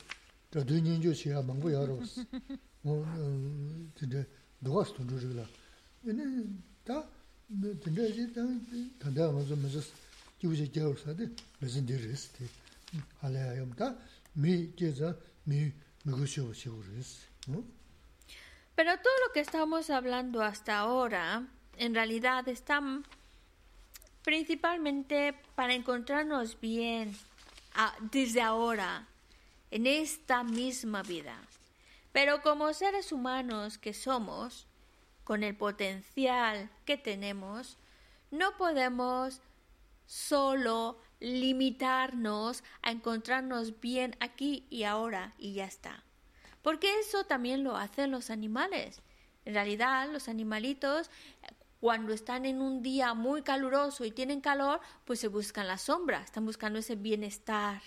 dhadu 0.53 0.79
nyingyo 0.81 1.13
shiya 1.15 1.43
mangbu 1.43 1.71
yaros. 1.71 2.21
Hm, 2.85 3.91
tundruwa 3.95 4.25
duwas 4.63 4.93
tundru 4.95 5.19
rugla. 5.19 5.45
Ta 6.85 7.05
tundruwa 7.83 8.09
ji 8.11 8.33
tanda 8.99 9.33
mazu 9.33 9.57
mazas 9.57 9.87
jibuja 10.41 10.65
jegu 10.67 10.97
sadi 10.97 11.29
bezin 11.61 11.85
diris. 11.87 12.31
Halaya 13.21 13.55
yom 13.57 13.75
ta 13.75 13.97
mi 14.37 14.73
jeza 14.77 15.17
mi 15.47 15.73
Pero 18.75 18.97
todo 18.99 19.13
lo 19.27 19.33
que 19.33 19.41
estamos 19.41 19.91
hablando 19.91 20.43
hasta 20.43 20.79
ahora, 20.79 21.47
en 21.77 21.95
realidad 21.95 22.47
está 22.49 22.81
principalmente 24.23 25.35
para 25.55 25.75
encontrarnos 25.75 26.61
bien 26.61 27.17
desde 28.11 28.41
ahora, 28.41 29.07
en 29.71 29.87
esta 29.87 30.43
misma 30.45 31.03
vida. 31.03 31.37
Pero 32.13 32.43
como 32.43 32.73
seres 32.73 33.13
humanos 33.13 33.79
que 33.79 33.95
somos, 33.95 34.67
con 35.25 35.43
el 35.43 35.57
potencial 35.57 36.71
que 36.85 36.97
tenemos, 36.97 37.77
no 38.31 38.57
podemos 38.57 39.41
solo 40.07 40.99
limitarnos 41.21 42.63
a 42.83 42.91
encontrarnos 42.91 43.81
bien 43.81 44.17
aquí 44.21 44.67
y 44.71 44.85
ahora 44.85 45.35
y 45.39 45.55
ya 45.55 45.65
está. 45.65 46.05
Porque 46.63 47.01
eso 47.01 47.25
también 47.25 47.65
lo 47.65 47.77
hacen 47.77 48.11
los 48.11 48.31
animales. 48.31 49.01
En 49.45 49.55
realidad, 49.55 50.11
los 50.13 50.29
animalitos, 50.29 51.11
cuando 51.81 52.13
están 52.13 52.45
en 52.45 52.61
un 52.61 52.83
día 52.83 53.15
muy 53.15 53.43
caluroso 53.43 54.05
y 54.05 54.11
tienen 54.11 54.41
calor, 54.41 54.81
pues 55.05 55.21
se 55.21 55.29
buscan 55.29 55.67
la 55.67 55.79
sombra, 55.79 56.21
están 56.23 56.45
buscando 56.45 56.79
ese 56.79 56.97
bienestar. 56.97 57.81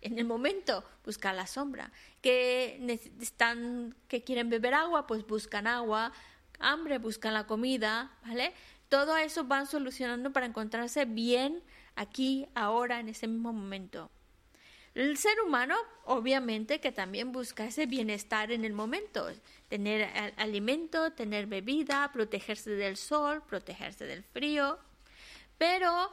En 0.00 0.18
el 0.18 0.24
momento 0.24 0.84
buscan 1.04 1.36
la 1.36 1.46
sombra. 1.46 1.90
Que 2.20 3.00
están, 3.20 3.96
que 4.08 4.22
quieren 4.22 4.50
beber 4.50 4.74
agua, 4.74 5.06
pues 5.06 5.26
buscan 5.26 5.66
agua. 5.66 6.12
Hambre, 6.58 6.98
buscan 6.98 7.34
la 7.34 7.46
comida, 7.46 8.12
¿vale? 8.24 8.52
Todo 8.88 9.16
eso 9.16 9.44
van 9.44 9.66
solucionando 9.66 10.32
para 10.32 10.46
encontrarse 10.46 11.06
bien 11.06 11.62
aquí, 11.96 12.46
ahora, 12.54 13.00
en 13.00 13.08
ese 13.08 13.26
mismo 13.28 13.52
momento. 13.52 14.10
El 14.94 15.16
ser 15.16 15.40
humano, 15.40 15.74
obviamente, 16.04 16.78
que 16.78 16.92
también 16.92 17.32
busca 17.32 17.64
ese 17.64 17.86
bienestar 17.86 18.52
en 18.52 18.64
el 18.64 18.74
momento, 18.74 19.26
tener 19.68 20.10
alimento, 20.36 21.12
tener 21.12 21.46
bebida, 21.46 22.10
protegerse 22.12 22.70
del 22.72 22.98
sol, 22.98 23.42
protegerse 23.42 24.04
del 24.04 24.22
frío, 24.22 24.78
pero 25.56 26.12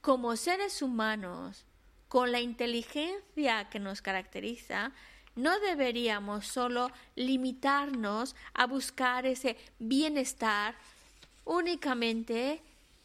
como 0.00 0.34
seres 0.34 0.82
humanos, 0.82 1.64
con 2.08 2.32
la 2.32 2.40
inteligencia 2.40 3.68
que 3.68 3.78
nos 3.78 4.02
caracteriza, 4.02 4.92
no 5.36 5.60
deberíamos 5.60 6.46
solo 6.46 6.90
limitarnos 7.14 8.34
a 8.54 8.66
buscar 8.66 9.26
ese 9.26 9.56
bienestar 9.78 10.74
únicamente 11.44 12.60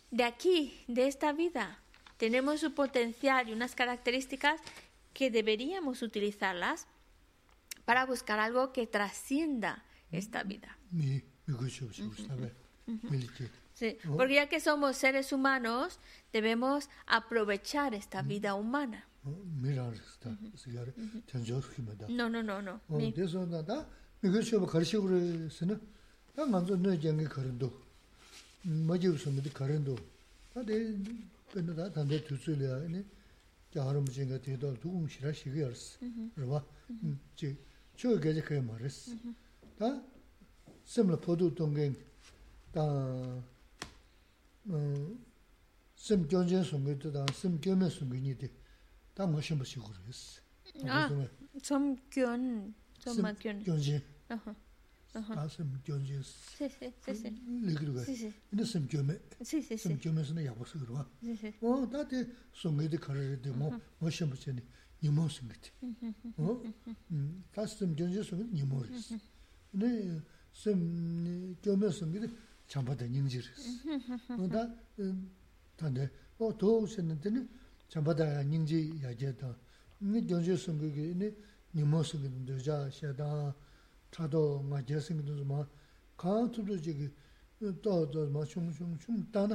de 0.09 0.23
aquí, 0.23 0.83
de 0.87 1.07
esta 1.07 1.33
vida. 1.33 1.82
Tenemos 2.17 2.59
su 2.59 2.73
potencial 2.73 3.49
y 3.49 3.53
unas 3.53 3.75
características 3.75 4.61
que 5.13 5.29
deberíamos 5.29 6.01
utilizarlas 6.01 6.87
para 7.85 8.05
buscar 8.05 8.39
algo 8.39 8.71
que 8.71 8.87
trascienda 8.87 9.83
esta 10.11 10.43
vida. 10.43 10.77
Sí, 13.73 13.97
porque 14.15 14.35
ya 14.35 14.49
que 14.49 14.59
somos 14.59 14.97
seres 14.97 15.33
humanos, 15.33 15.99
debemos 16.31 16.89
aprovechar 17.07 17.93
esta 17.93 18.21
vida 18.21 18.53
humana. 18.53 19.07
No, 22.09 22.29
no, 22.29 22.43
no, 22.43 22.61
no. 22.61 22.81
야하름 33.76 34.06
진가 34.06 34.40
되도 34.40 34.74
두금 34.74 35.08
싫어 35.08 35.32
시기였어. 35.32 35.98
그러봐. 36.34 36.64
지 37.36 37.56
저게 37.96 38.40
그 38.40 38.54
말했어. 38.54 39.12
다 39.78 40.02
심을 40.84 41.20
포도 41.20 41.54
동행 41.54 41.94
다 42.72 42.82
어, 44.70 45.16
심 45.94 46.28
견제 46.28 46.62
송게도 46.62 47.12
다 47.12 47.26
심견에 47.32 47.88
송게니데 47.88 48.50
다 49.14 49.26
무슨 49.26 49.58
무슨 49.58 49.82
그 53.62 54.28
랬어. 55.14 55.32
아, 55.32 55.48
좀 55.48 55.80
견, 55.84 56.04
좀 56.04 56.04
막견. 56.04 56.04
견제. 56.04 56.14
아하. 56.14 56.14
다 56.14 56.14
심견제. 56.14 56.22
네, 56.58 56.68
네, 56.68 56.92
네. 57.06 57.66
리그르가. 57.68 58.04
근데 58.50 58.64
심견에. 58.64 59.18
네, 59.38 59.60
네. 59.60 59.76
심견에서는 59.76 60.44
야고서 60.44 60.78
그러와. 60.78 61.08
네, 61.20 61.34
네. 61.34 61.58
어, 61.62 61.88
다들 61.88 62.34
송게도 62.52 62.98
가르데 62.98 63.50
뭐 63.50 63.78
무슨 63.98 64.28
무슨 64.28 64.60
니모 65.02 65.28
송게티. 65.28 65.70
어? 66.36 66.62
음, 67.10 67.44
다 67.52 67.66
심견제 67.66 68.22
송게 68.22 68.44
니모스. 68.52 69.18
네, 69.72 70.20
심견에 70.52 71.90
송게 71.90 72.28
참바다 72.68 73.06
닝지르스. 73.06 73.88
어다 74.38 74.74
단데 75.76 76.10
어 76.38 76.56
도우셨는데는 76.56 77.48
참바다 77.88 78.42
닝지 78.42 79.00
야제다. 79.02 79.56
네 80.00 80.26
견제 80.26 80.54
송게 80.56 81.14
네 81.16 81.34
니모 81.74 82.02
송게 82.02 82.44
되자 82.44 82.90
샤다. 82.90 83.54
차도 84.12 84.62
마 84.62 84.84
제생도 84.84 85.44
마 85.44 85.66
카운트도 86.16 86.80
지기 86.80 87.10
또도 87.82 88.28
마 88.30 88.44
슝슝슝 88.44 89.30
따나 89.30 89.54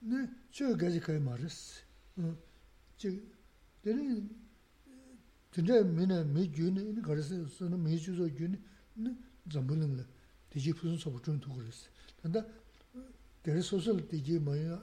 네 0.00 0.28
저게지 0.50 1.00
그 1.00 1.12
말스 1.12 1.82
어지 2.16 3.22
되는 3.82 4.28
진짜 5.52 5.82
미네 5.82 6.24
미주네 6.24 6.82
이 6.82 7.02
거기서 7.02 7.46
쓰는 7.48 7.82
미주도 7.82 8.28
주네 8.34 8.58
네 8.94 9.16
잠불는 9.50 10.04
되지 10.50 10.72
무슨 10.72 10.96
소부 10.96 11.20
좀 11.22 11.38
두고 11.40 11.56
그랬어 11.56 11.88
근데 12.22 12.42
대리 13.42 13.60
소설 13.62 14.06
되지 14.08 14.38
뭐야 14.38 14.74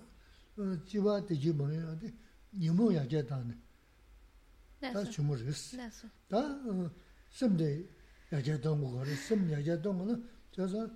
어 0.58 0.86
지와 0.86 1.26
되지 1.26 1.52
뭐야 1.52 1.98
돼 2.00 2.14
니모 2.54 2.94
야제다네 2.94 3.58
다 4.80 5.04
주무르스 5.04 5.78
다 6.28 6.38
심대 7.30 7.86
야제 8.36 8.62
동고 8.62 8.92
거를 8.92 9.16
심 9.16 9.52
야제 9.52 9.82
동고는 9.82 10.28
저서 10.52 10.90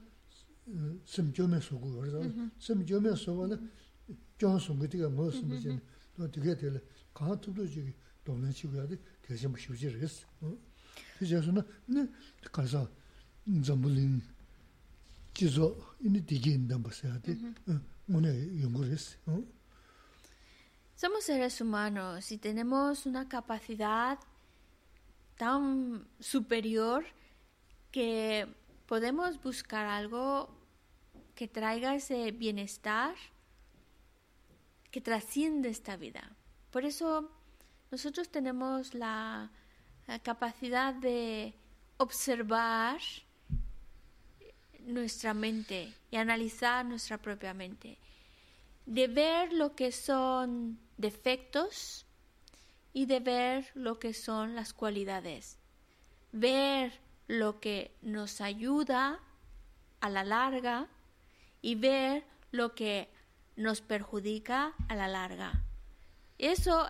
심 1.05 1.33
좀에 1.33 1.59
소고 1.59 1.99
그래서 1.99 2.21
심 2.57 2.85
좀에 2.85 3.15
소고는 3.15 3.71
좀 4.37 4.59
소고디가 4.59 5.09
무슨 5.09 5.47
무슨 5.47 5.81
또 6.15 6.29
되게 6.31 6.55
될 6.55 6.81
가투도 7.13 7.67
지기 7.67 7.93
돈을 8.23 8.51
치고야 8.51 8.87
돼 8.87 8.97
대신 9.21 9.53
쉬지를 9.57 10.01
했어 10.01 10.25
어 10.41 10.57
그래서는 11.19 11.61
네 11.85 12.07
가서 12.51 12.89
좀불린 13.63 14.21
지소 15.33 15.77
이니 16.01 16.25
디긴다 16.25 16.77
보세요 16.79 17.19
돼 17.21 17.37
오늘 18.09 18.61
연구를 18.61 18.91
했어 18.91 19.17
어 19.27 19.43
Somos 20.97 21.25
seres 21.25 21.59
humanos 21.61 22.31
y 22.31 22.37
tenemos 22.37 23.05
una 23.05 23.27
capacidad 23.27 24.17
tan 25.37 26.07
superior 26.21 27.03
que 27.90 28.46
podemos 28.86 29.40
buscar 29.42 29.86
algo 29.86 30.48
que 31.34 31.48
traiga 31.48 31.94
ese 31.94 32.32
bienestar 32.32 33.14
que 34.90 35.00
trasciende 35.00 35.68
esta 35.68 35.96
vida. 35.96 36.36
Por 36.70 36.84
eso 36.84 37.30
nosotros 37.90 38.28
tenemos 38.28 38.94
la, 38.94 39.50
capacidad 40.24 40.92
de 40.92 41.54
observar 41.96 43.00
nuestra 44.80 45.34
mente 45.34 45.94
y 46.10 46.16
analizar 46.16 46.84
nuestra 46.84 47.16
propia 47.16 47.54
mente, 47.54 47.96
de 48.86 49.06
ver 49.06 49.52
lo 49.52 49.76
que 49.76 49.92
son 49.92 50.80
defectos 50.96 52.06
y 52.92 53.06
de 53.06 53.20
ver 53.20 53.70
lo 53.74 54.00
que 54.00 54.12
son 54.12 54.56
las 54.56 54.72
cualidades, 54.72 55.58
ver 56.32 56.98
lo 57.30 57.60
que 57.60 57.96
nos 58.02 58.40
ayuda 58.40 59.20
a 60.00 60.10
la 60.10 60.24
larga 60.24 60.88
y 61.62 61.76
ver 61.76 62.24
lo 62.50 62.74
que 62.74 63.08
nos 63.54 63.80
perjudica 63.80 64.74
a 64.88 64.96
la 64.96 65.06
larga. 65.06 65.62
Eso, 66.38 66.88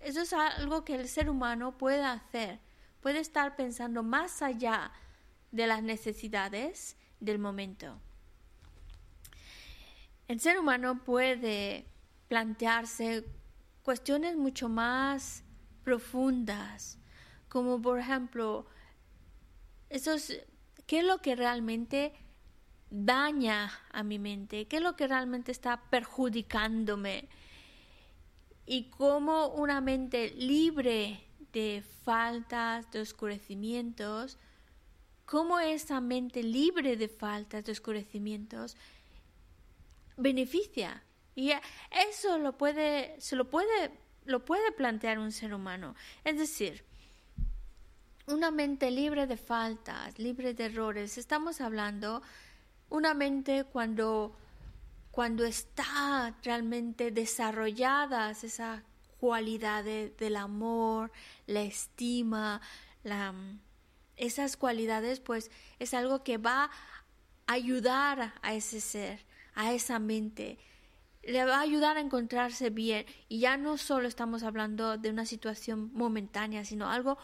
eso 0.00 0.22
es 0.22 0.32
algo 0.32 0.84
que 0.84 0.96
el 0.96 1.08
ser 1.08 1.30
humano 1.30 1.78
puede 1.78 2.02
hacer, 2.02 2.58
puede 3.00 3.20
estar 3.20 3.54
pensando 3.54 4.02
más 4.02 4.42
allá 4.42 4.90
de 5.52 5.68
las 5.68 5.84
necesidades 5.84 6.96
del 7.20 7.38
momento. 7.38 8.00
El 10.26 10.40
ser 10.40 10.58
humano 10.58 11.04
puede 11.04 11.86
plantearse 12.26 13.24
cuestiones 13.84 14.36
mucho 14.36 14.68
más 14.68 15.44
profundas, 15.84 16.98
como 17.48 17.80
por 17.80 18.00
ejemplo, 18.00 18.66
esos, 19.90 20.32
¿qué 20.86 21.00
es 21.00 21.04
lo 21.04 21.18
que 21.18 21.36
realmente 21.36 22.12
daña 22.90 23.70
a 23.90 24.02
mi 24.02 24.18
mente? 24.18 24.66
¿Qué 24.66 24.76
es 24.76 24.82
lo 24.82 24.96
que 24.96 25.08
realmente 25.08 25.52
está 25.52 25.82
perjudicándome? 25.90 27.28
Y 28.66 28.90
cómo 28.90 29.48
una 29.48 29.80
mente 29.80 30.30
libre 30.30 31.20
de 31.52 31.82
faltas, 32.04 32.90
de 32.90 33.00
oscurecimientos, 33.00 34.38
cómo 35.24 35.58
esa 35.58 36.00
mente 36.00 36.42
libre 36.42 36.96
de 36.96 37.08
faltas, 37.08 37.64
de 37.64 37.72
oscurecimientos, 37.72 38.76
beneficia. 40.16 41.02
Y 41.34 41.52
eso 42.10 42.38
lo 42.38 42.58
puede, 42.58 43.14
se 43.20 43.36
lo 43.36 43.48
puede, 43.48 43.92
lo 44.24 44.44
puede 44.44 44.72
plantear 44.72 45.18
un 45.18 45.32
ser 45.32 45.54
humano. 45.54 45.94
Es 46.24 46.38
decir, 46.38 46.84
una 48.28 48.50
mente 48.50 48.90
libre 48.90 49.26
de 49.26 49.36
faltas, 49.36 50.18
libre 50.18 50.52
de 50.54 50.66
errores. 50.66 51.16
Estamos 51.16 51.60
hablando 51.60 52.22
una 52.90 53.14
mente 53.14 53.64
cuando, 53.64 54.36
cuando 55.10 55.44
está 55.44 56.34
realmente 56.42 57.10
desarrolladas 57.10 58.44
esas 58.44 58.82
cualidades 59.18 60.16
del 60.18 60.36
amor, 60.36 61.10
la 61.46 61.62
estima, 61.62 62.60
esas 64.16 64.56
cualidades, 64.56 65.20
pues 65.20 65.50
es 65.78 65.94
algo 65.94 66.22
que 66.22 66.36
va 66.36 66.64
a 66.64 67.52
ayudar 67.52 68.34
a 68.42 68.52
ese 68.52 68.80
ser, 68.80 69.24
a 69.54 69.72
esa 69.72 69.98
mente. 69.98 70.58
Le 71.22 71.44
va 71.44 71.56
a 71.56 71.62
ayudar 71.62 71.96
a 71.96 72.00
encontrarse 72.00 72.70
bien. 72.70 73.06
Y 73.28 73.40
ya 73.40 73.56
no 73.56 73.78
solo 73.78 74.06
estamos 74.06 74.42
hablando 74.42 74.98
de 74.98 75.10
una 75.10 75.24
situación 75.24 75.90
momentánea, 75.94 76.64
sino 76.64 76.90
algo 76.90 77.18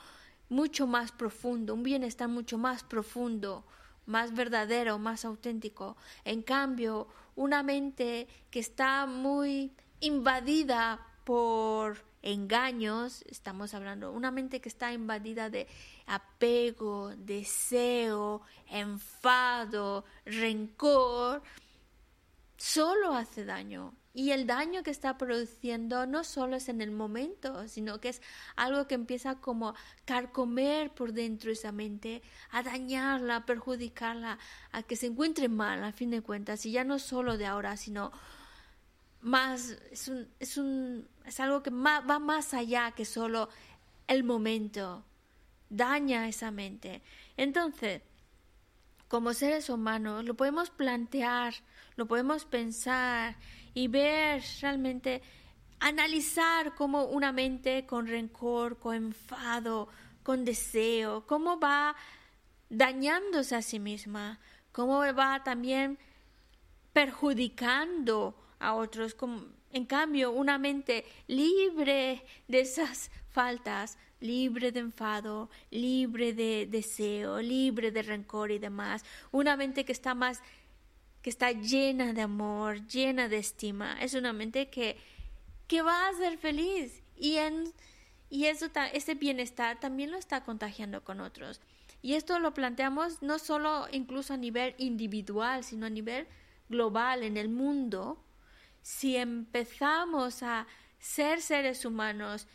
mucho 0.54 0.86
más 0.86 1.10
profundo, 1.10 1.74
un 1.74 1.82
bienestar 1.82 2.28
mucho 2.28 2.58
más 2.58 2.84
profundo, 2.84 3.64
más 4.06 4.32
verdadero, 4.34 4.98
más 4.98 5.24
auténtico. 5.24 5.96
En 6.24 6.42
cambio, 6.42 7.08
una 7.34 7.62
mente 7.62 8.28
que 8.50 8.60
está 8.60 9.06
muy 9.06 9.72
invadida 10.00 11.04
por 11.24 11.98
engaños, 12.22 13.24
estamos 13.28 13.74
hablando, 13.74 14.12
una 14.12 14.30
mente 14.30 14.60
que 14.60 14.68
está 14.68 14.92
invadida 14.92 15.50
de 15.50 15.66
apego, 16.06 17.12
deseo, 17.16 18.42
enfado, 18.68 20.04
rencor, 20.24 21.42
solo 22.56 23.14
hace 23.14 23.44
daño. 23.44 23.92
Y 24.16 24.30
el 24.30 24.46
daño 24.46 24.84
que 24.84 24.92
está 24.92 25.18
produciendo 25.18 26.06
no 26.06 26.22
solo 26.22 26.54
es 26.54 26.68
en 26.68 26.80
el 26.80 26.92
momento, 26.92 27.66
sino 27.66 28.00
que 28.00 28.10
es 28.10 28.22
algo 28.54 28.86
que 28.86 28.94
empieza 28.94 29.40
como 29.40 29.70
a 29.70 29.74
carcomer 30.04 30.94
por 30.94 31.12
dentro 31.12 31.50
esa 31.50 31.72
mente, 31.72 32.22
a 32.52 32.62
dañarla, 32.62 33.36
a 33.36 33.44
perjudicarla, 33.44 34.38
a 34.70 34.82
que 34.84 34.94
se 34.94 35.06
encuentre 35.06 35.48
mal, 35.48 35.82
a 35.82 35.90
fin 35.90 36.10
de 36.10 36.22
cuentas, 36.22 36.64
y 36.64 36.70
ya 36.70 36.84
no 36.84 37.00
solo 37.00 37.36
de 37.36 37.46
ahora, 37.46 37.76
sino 37.76 38.12
más, 39.20 39.78
es, 39.90 40.06
un, 40.06 40.28
es, 40.38 40.58
un, 40.58 41.08
es 41.26 41.40
algo 41.40 41.64
que 41.64 41.70
va 41.70 42.18
más 42.20 42.54
allá 42.54 42.92
que 42.92 43.04
solo 43.04 43.48
el 44.06 44.22
momento, 44.22 45.04
daña 45.70 46.28
esa 46.28 46.52
mente. 46.52 47.02
Entonces, 47.36 48.02
como 49.08 49.34
seres 49.34 49.70
humanos, 49.70 50.24
lo 50.24 50.34
podemos 50.34 50.70
plantear, 50.70 51.54
lo 51.96 52.06
podemos 52.06 52.44
pensar 52.44 53.36
y 53.74 53.88
ver 53.88 54.42
realmente, 54.60 55.20
analizar 55.80 56.74
cómo 56.74 57.04
una 57.04 57.32
mente 57.32 57.84
con 57.84 58.06
rencor, 58.06 58.78
con 58.78 58.94
enfado, 58.94 59.88
con 60.22 60.44
deseo, 60.44 61.26
cómo 61.26 61.58
va 61.58 61.94
dañándose 62.70 63.56
a 63.56 63.62
sí 63.62 63.78
misma, 63.78 64.38
cómo 64.72 65.00
va 65.12 65.42
también 65.44 65.98
perjudicando 66.92 68.34
a 68.58 68.74
otros. 68.74 69.16
En 69.72 69.84
cambio, 69.84 70.30
una 70.32 70.56
mente 70.56 71.04
libre 71.26 72.24
de 72.48 72.60
esas 72.60 73.10
faltas, 73.28 73.98
libre 74.20 74.72
de 74.72 74.80
enfado, 74.80 75.50
libre 75.70 76.32
de 76.32 76.66
deseo, 76.70 77.42
libre 77.42 77.90
de 77.90 78.02
rencor 78.02 78.52
y 78.52 78.58
demás, 78.58 79.04
una 79.32 79.56
mente 79.56 79.84
que 79.84 79.92
está 79.92 80.14
más 80.14 80.40
que 81.24 81.30
está 81.30 81.52
llena 81.52 82.12
de 82.12 82.20
amor, 82.20 82.86
llena 82.86 83.30
de 83.30 83.38
estima, 83.38 83.96
es 84.02 84.12
una 84.12 84.34
mente 84.34 84.68
que, 84.68 84.98
que 85.66 85.80
va 85.80 86.06
a 86.06 86.12
ser 86.12 86.36
feliz. 86.36 87.02
Y, 87.16 87.36
en, 87.36 87.72
y 88.28 88.44
eso, 88.44 88.66
ese 88.92 89.14
bienestar 89.14 89.80
también 89.80 90.10
lo 90.10 90.18
está 90.18 90.44
contagiando 90.44 91.02
con 91.02 91.20
otros. 91.20 91.62
Y 92.02 92.12
esto 92.12 92.38
lo 92.40 92.52
planteamos 92.52 93.22
no 93.22 93.38
solo 93.38 93.86
incluso 93.90 94.34
a 94.34 94.36
nivel 94.36 94.74
individual, 94.76 95.64
sino 95.64 95.86
a 95.86 95.90
nivel 95.90 96.26
global 96.68 97.22
en 97.22 97.38
el 97.38 97.48
mundo. 97.48 98.22
Si 98.82 99.16
empezamos 99.16 100.42
a 100.42 100.66
ser 100.98 101.40
seres 101.40 101.86
humanos 101.86 102.46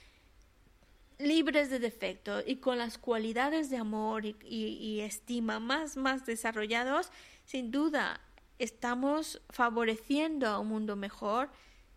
libres 1.18 1.72
de 1.72 1.80
defectos 1.80 2.44
y 2.46 2.58
con 2.58 2.78
las 2.78 3.00
cualidades 3.00 3.72
de 3.72 3.78
amor 3.78 4.26
y, 4.26 5.00
estima 5.02 5.60
más, 5.60 5.98
más 5.98 6.28
desarrollados, 6.28 7.12
sin 7.46 7.72
duda 7.72 8.22
estamos 8.60 9.41
favoreciendo 9.49 10.48
a 10.48 10.60
un 10.60 10.68
mundo 10.68 10.95
mejor, 10.95 11.49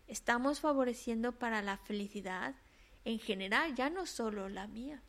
estamos 0.07 0.59
favoreciendo 0.59 1.37
para 1.37 1.61
la 1.61 1.77
felicidad 1.77 2.55
en 3.05 3.19
general, 3.19 3.75
ya 3.75 3.89
no 3.89 4.05
solo 4.05 4.49
la 4.49 4.67
mía. 4.67 5.01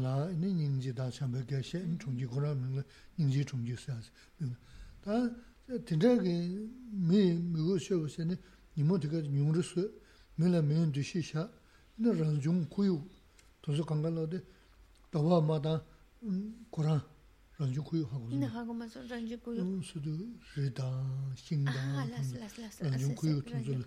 la, 5.03 5.31
딘데기 5.79 6.69
미 6.91 7.33
미고 7.33 7.79
쇼고세네 7.79 8.35
니모티가 8.77 9.21
뉴르스 9.21 9.91
밀라 10.35 10.61
메인 10.61 10.91
디시샤 10.91 11.49
나 11.95 12.11
란중 12.11 12.67
쿠유 12.69 13.01
도서 13.61 13.85
강간로데 13.85 14.41
다와 15.11 15.39
마다 15.41 15.83
고라 16.69 17.07
란중 17.57 17.83
쿠유 17.83 18.03
하고 18.03 18.27
네 18.29 18.45
하고 18.45 18.73
마서 18.73 19.01
란중 19.03 19.39
쿠유 19.39 19.81
수도 19.83 20.11
리다 20.57 21.33
신다 21.35 21.71
란중 22.81 23.15
쿠유 23.15 23.41
도서 23.43 23.79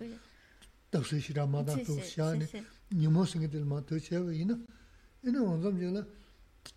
다스 0.89 1.19
시라마다 1.19 1.75
또 1.83 2.01
샤네 2.01 2.47
니모스게들 2.93 3.65
마토 3.65 3.99
쳬와 3.99 4.33
이나 4.33 4.57
이나 5.23 5.43
원점 5.43 5.79
제라 5.79 6.05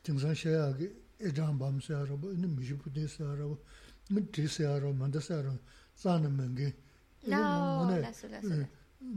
등산 0.02 0.34
샤야게 0.34 0.92
에잠 1.20 1.58
밤세 1.58 1.94
하라고 1.94 2.32
이나 2.32 2.46
미지부데스 2.48 3.22
하라고 3.22 3.64
mi 4.10 4.20
dhisi 4.32 4.64
aro, 4.64 4.92
mandasi 4.92 5.32
aro, 5.32 5.58
zana 5.96 6.28
mangi. 6.28 6.72
Nao, 7.26 7.90
lasu, 7.90 8.26
lasu. 8.28 8.66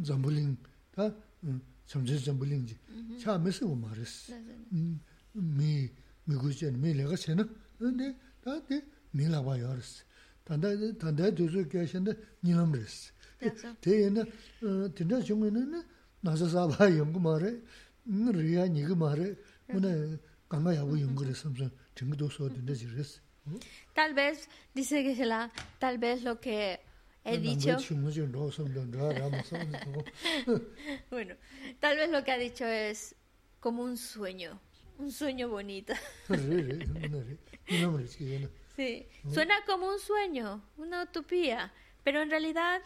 Zambuling, 0.04 0.56
ta 0.92 1.06
eh, 1.48 1.54
chamchay 1.88 2.18
zambuling 2.18 2.66
ji, 2.68 2.78
cha 3.20 3.38
misi 3.38 3.64
u 3.64 3.76
maris. 3.76 4.32
Mm, 4.72 5.00
mi, 5.34 5.90
mi 6.28 6.36
gujan, 6.36 6.76
mi 6.78 6.94
lega 6.94 7.16
chena, 7.18 7.48
ndi, 7.80 8.16
ta 8.44 8.60
di, 8.68 8.82
mi 9.14 9.28
laba 9.28 9.58
yaris. 9.58 10.04
Tanda, 10.44 10.70
tanda 10.98 11.32
dhuzu 11.32 11.68
kya 11.68 11.86
shenda, 11.88 12.16
nilam 12.44 12.74
res. 12.74 13.12
Te 13.80 13.90
yena, 14.02 14.22
eh, 14.62 14.90
tinda 14.94 15.22
chunga 15.22 15.46
yena, 15.48 15.84
nasa 16.22 16.48
sabha 16.50 16.86
yungu 16.90 17.20
mare, 17.20 17.62
mm, 18.06 18.30
riya 18.32 18.68
nigu 18.68 18.96
mare, 18.96 19.38
muna 19.70 19.90
ganga 20.50 20.74
yabu 20.74 20.96
yungu 20.98 21.24
res, 21.24 21.40
samsa, 21.42 21.72
tingi 21.96 22.16
doso 22.16 22.50
tinda 22.50 22.74
ji 22.74 22.88
res. 22.96 23.20
Tal 23.94 24.14
vez, 24.14 24.50
dice 24.74 25.04
que 25.04 25.26
la, 25.26 25.52
tal 25.80 25.98
vez 25.98 26.24
lo 26.24 26.40
que 26.40 26.80
he 27.24 27.38
dicho. 27.38 27.78
bueno, 31.10 31.36
tal 31.80 31.98
vez 31.98 32.10
lo 32.10 32.24
que 32.24 32.32
ha 32.32 32.38
dicho 32.38 32.66
es 32.66 33.16
como 33.60 33.84
un 33.84 33.98
sueño, 33.98 34.60
un 34.98 35.12
sueño 35.12 35.50
bonito. 35.50 35.94
sí, 38.76 39.08
suena 39.32 39.64
como 39.66 39.88
un 39.88 40.00
sueño, 40.00 40.64
una 40.78 41.04
utopía, 41.04 41.72
pero 42.04 42.22
en 42.22 42.30
realidad, 42.30 42.82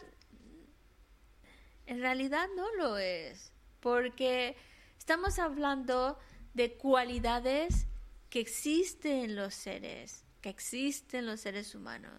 en 1.86 2.00
realidad 2.00 2.48
no 2.56 2.74
lo 2.74 2.98
es, 2.98 3.52
porque 3.80 4.56
estamos 4.98 5.38
hablando 5.38 6.18
de 6.54 6.74
cualidades 6.74 7.86
que 8.28 8.40
existen 8.40 9.24
en 9.24 9.36
los 9.36 9.54
seres, 9.54 10.25
que 10.46 10.50
existen 10.50 11.20
en 11.20 11.26
los 11.26 11.40
seres 11.40 11.74
humanos. 11.74 12.12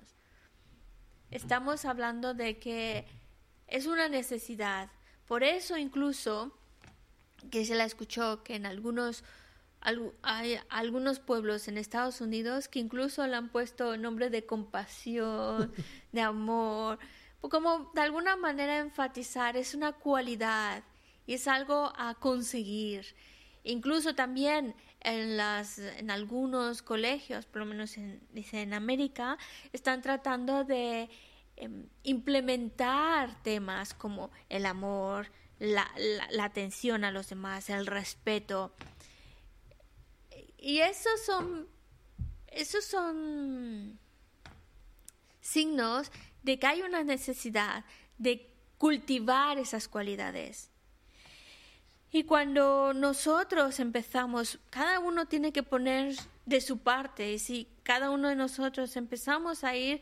Estamos 1.32 1.86
hablando 1.86 2.34
de 2.34 2.60
que 2.60 3.06
es 3.68 3.86
una 3.86 4.10
necesidad. 4.10 4.90
Por 5.26 5.46
eso 5.46 5.78
incluso 5.78 6.52
que 7.50 7.64
se 7.64 7.76
la 7.76 7.86
escuchó 7.86 8.44
que 8.44 8.56
en 8.56 8.66
algunos 8.66 9.24
hay 10.24 10.60
algunos 10.68 11.22
pueblos 11.22 11.70
en 11.70 11.78
Estados 11.78 12.20
Unidos 12.20 12.68
que 12.68 12.80
incluso 12.80 13.26
le 13.26 13.38
han 13.38 13.48
puesto 13.48 13.96
nombre 13.96 14.30
de 14.30 14.46
compasión, 14.46 15.72
de 16.12 16.20
amor, 16.20 17.00
como 17.40 17.94
de 17.96 18.02
alguna 18.02 18.36
manera 18.36 18.80
enfatizar, 18.80 19.56
es 19.56 19.74
una 19.74 19.94
cualidad 19.94 20.84
y 21.26 21.36
es 21.36 21.48
algo 21.48 21.94
a 21.96 22.16
conseguir. 22.16 23.06
Incluso 23.64 24.16
también 24.16 24.76
en, 25.08 25.38
las, 25.38 25.80
en 25.80 26.12
algunos 26.12 26.82
colegios, 26.82 27.46
por 27.46 27.60
lo 27.60 27.66
menos 27.66 27.96
en, 27.98 28.22
dice 28.34 28.62
en 28.62 28.74
América, 28.74 29.38
están 29.72 30.02
tratando 30.02 30.66
de 30.66 31.10
em, 31.56 31.88
implementar 32.04 33.42
temas 33.42 33.94
como 33.94 34.32
el 34.50 34.66
amor, 34.66 35.32
la, 35.60 35.90
la, 36.30 36.44
atención 36.44 37.06
a 37.06 37.12
los 37.12 37.30
demás, 37.30 37.70
el 37.70 37.88
respeto. 37.88 38.74
Y 40.58 40.80
esos 40.80 41.26
son, 41.26 41.68
esos 42.48 42.84
son 42.84 43.98
signos 45.40 46.12
de 46.44 46.60
que 46.60 46.68
hay 46.68 46.82
una 46.82 47.04
necesidad 47.04 47.86
de 48.18 48.54
cultivar 48.78 49.58
esas 49.58 49.88
cualidades. 49.88 50.70
Y 52.12 52.24
cuando 52.24 52.94
nosotros 52.94 53.80
empezamos, 53.80 54.60
cada 54.70 55.00
uno 55.00 55.26
tiene 55.26 55.52
que 55.52 55.64
poner 55.64 56.16
de 56.46 56.62
su 56.62 56.78
parte, 56.78 57.34
y 57.34 57.40
si 57.40 57.68
cada 57.84 58.10
uno 58.10 58.30
de 58.30 58.36
nosotros 58.36 58.96
empezamos 58.96 59.64
a 59.64 59.76
ir 59.76 60.02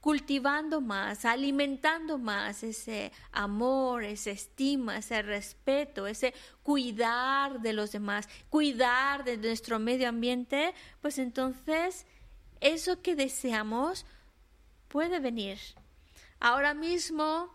cultivando 0.00 0.80
más, 0.80 1.24
alimentando 1.24 2.18
más 2.18 2.62
ese 2.62 3.12
amor, 3.32 4.04
esa 4.04 4.30
estima, 4.30 4.96
ese 4.96 5.20
respeto, 5.22 6.06
ese 6.06 6.32
cuidar 6.62 7.60
de 7.60 7.72
los 7.74 7.92
demás, 7.92 8.28
cuidar 8.48 9.24
de 9.24 9.36
nuestro 9.36 9.78
medio 9.78 10.08
ambiente, 10.08 10.74
pues 11.02 11.18
entonces 11.18 12.06
eso 12.60 13.02
que 13.02 13.14
deseamos 13.14 14.06
puede 14.88 15.20
venir. 15.20 15.58
Ahora 16.40 16.72
mismo 16.72 17.54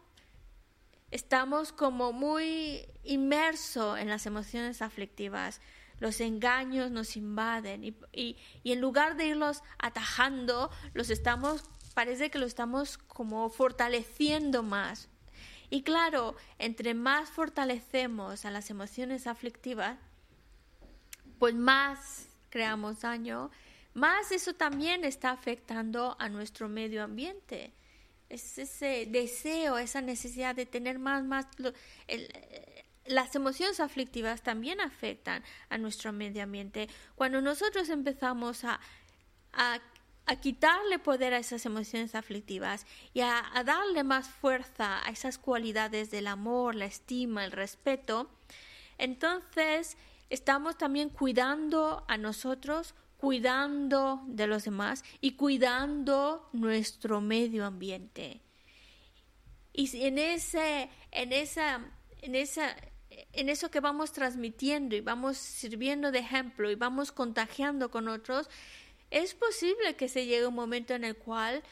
estamos 1.15 1.71
como 1.71 2.11
muy 2.11 2.85
inmersos 3.05 3.97
en 3.97 4.09
las 4.09 4.25
emociones 4.25 4.81
aflictivas. 4.81 5.61
Los 5.99 6.19
engaños 6.19 6.91
nos 6.91 7.15
invaden 7.15 7.85
y, 7.85 7.95
y, 8.11 8.37
en 8.65 8.81
lugar 8.81 9.15
de 9.15 9.27
irlos 9.27 9.63
atajando, 9.79 10.69
los 10.93 11.09
estamos 11.09 11.63
parece 11.93 12.29
que 12.29 12.37
lo 12.37 12.45
estamos 12.45 12.97
como 12.97 13.49
fortaleciendo 13.49 14.61
más. 14.61 15.07
Y 15.69 15.83
claro, 15.83 16.35
entre 16.59 16.93
más 16.93 17.29
fortalecemos 17.29 18.43
a 18.43 18.51
las 18.51 18.69
emociones 18.69 19.25
aflictivas, 19.25 19.97
pues 21.39 21.55
más 21.55 22.27
creamos 22.49 22.99
daño, 22.99 23.51
más 23.93 24.33
eso 24.33 24.53
también 24.53 25.05
está 25.05 25.31
afectando 25.31 26.17
a 26.19 26.27
nuestro 26.27 26.67
medio 26.67 27.01
ambiente. 27.01 27.71
Es 28.29 28.57
ese 28.57 29.05
deseo, 29.05 29.77
esa 29.77 30.01
necesidad 30.01 30.55
de 30.55 30.65
tener 30.65 30.99
más, 30.99 31.23
más... 31.23 31.47
las 33.05 33.35
emociones 33.35 33.79
aflictivas 33.79 34.41
también 34.41 34.81
afectan 34.81 35.43
a 35.69 35.77
nuestro 35.77 36.11
medio 36.11 36.43
ambiente. 36.43 36.89
Cuando 37.15 37.41
nosotros 37.41 37.89
empezamos 37.89 38.63
a, 38.63 38.79
a 39.53 39.79
a 40.27 40.35
quitarle 40.37 40.99
poder 40.99 41.33
a 41.33 41.37
esas 41.37 41.65
emociones 41.65 42.15
aflictivas 42.15 42.85
y 43.13 43.21
a, 43.21 43.43
darle 43.65 44.03
más 44.03 44.27
fuerza 44.27 45.05
a 45.05 45.11
esas 45.11 45.37
cualidades 45.37 46.09
del 46.11 46.27
amor, 46.27 46.75
la 46.75 46.85
estima, 46.85 47.45
el 47.45 47.51
respeto, 47.51 48.29
entonces 48.97 49.97
estamos 50.29 50.77
también 50.77 51.09
cuidando 51.09 52.05
a 52.07 52.17
nosotros, 52.17 52.95
cuidando 53.25 54.21
de 54.27 54.45
los 54.45 54.65
demás 54.65 55.03
y 55.19 55.31
cuidando 55.31 56.47
nuestro 56.53 57.21
medio 57.21 57.65
ambiente. 57.65 58.39
Y 59.73 60.05
en 60.05 60.19
ese, 60.19 60.91
en 61.09 61.33
esa, 61.33 61.81
en 62.21 62.35
esa, 62.35 62.75
en 63.09 63.49
eso 63.49 63.71
que 63.71 63.79
vamos 63.79 64.11
transmitiendo 64.11 64.95
y 64.95 65.01
vamos 65.01 65.37
sirviendo 65.37 66.11
de 66.11 66.19
ejemplo 66.19 66.69
y 66.69 66.75
vamos 66.75 67.11
contagiando 67.11 67.89
con 67.89 68.09
otros, 68.09 68.47
es 69.09 69.33
posible 69.33 69.95
que 69.95 70.07
se 70.07 70.27
llegue 70.27 70.45
un 70.45 70.53
momento 70.53 70.93
en 70.93 71.03
el 71.03 71.15
cual 71.15 71.63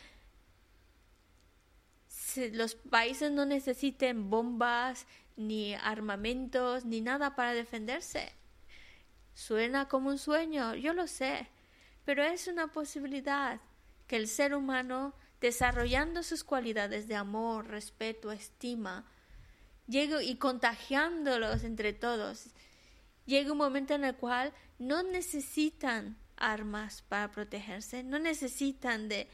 los 2.51 2.73
países 2.73 3.31
no 3.31 3.45
necesiten 3.45 4.31
bombas, 4.31 5.05
ni 5.37 5.75
armamentos, 5.75 6.83
ni 6.83 7.01
nada 7.01 7.35
para 7.35 7.53
defenderse. 7.53 8.33
Suena 9.33 9.87
como 9.87 10.09
un 10.09 10.17
sueño, 10.17 10.75
yo 10.75 10.93
lo 10.93 11.07
sé, 11.07 11.47
pero 12.05 12.23
es 12.23 12.47
una 12.47 12.67
posibilidad 12.67 13.59
que 14.07 14.15
el 14.15 14.27
ser 14.27 14.53
humano, 14.53 15.13
desarrollando 15.41 16.23
sus 16.23 16.43
cualidades 16.43 17.07
de 17.07 17.15
amor, 17.15 17.67
respeto, 17.67 18.31
estima, 18.31 19.05
llegue 19.87 20.23
y 20.23 20.35
contagiándolos 20.35 21.63
entre 21.63 21.93
todos, 21.93 22.47
llegue 23.25 23.51
un 23.51 23.57
momento 23.57 23.95
en 23.95 24.03
el 24.03 24.15
cual 24.15 24.53
no 24.77 25.03
necesitan 25.03 26.17
armas 26.37 27.03
para 27.03 27.31
protegerse, 27.31 28.03
no 28.03 28.19
necesitan 28.19 29.07
de, 29.07 29.27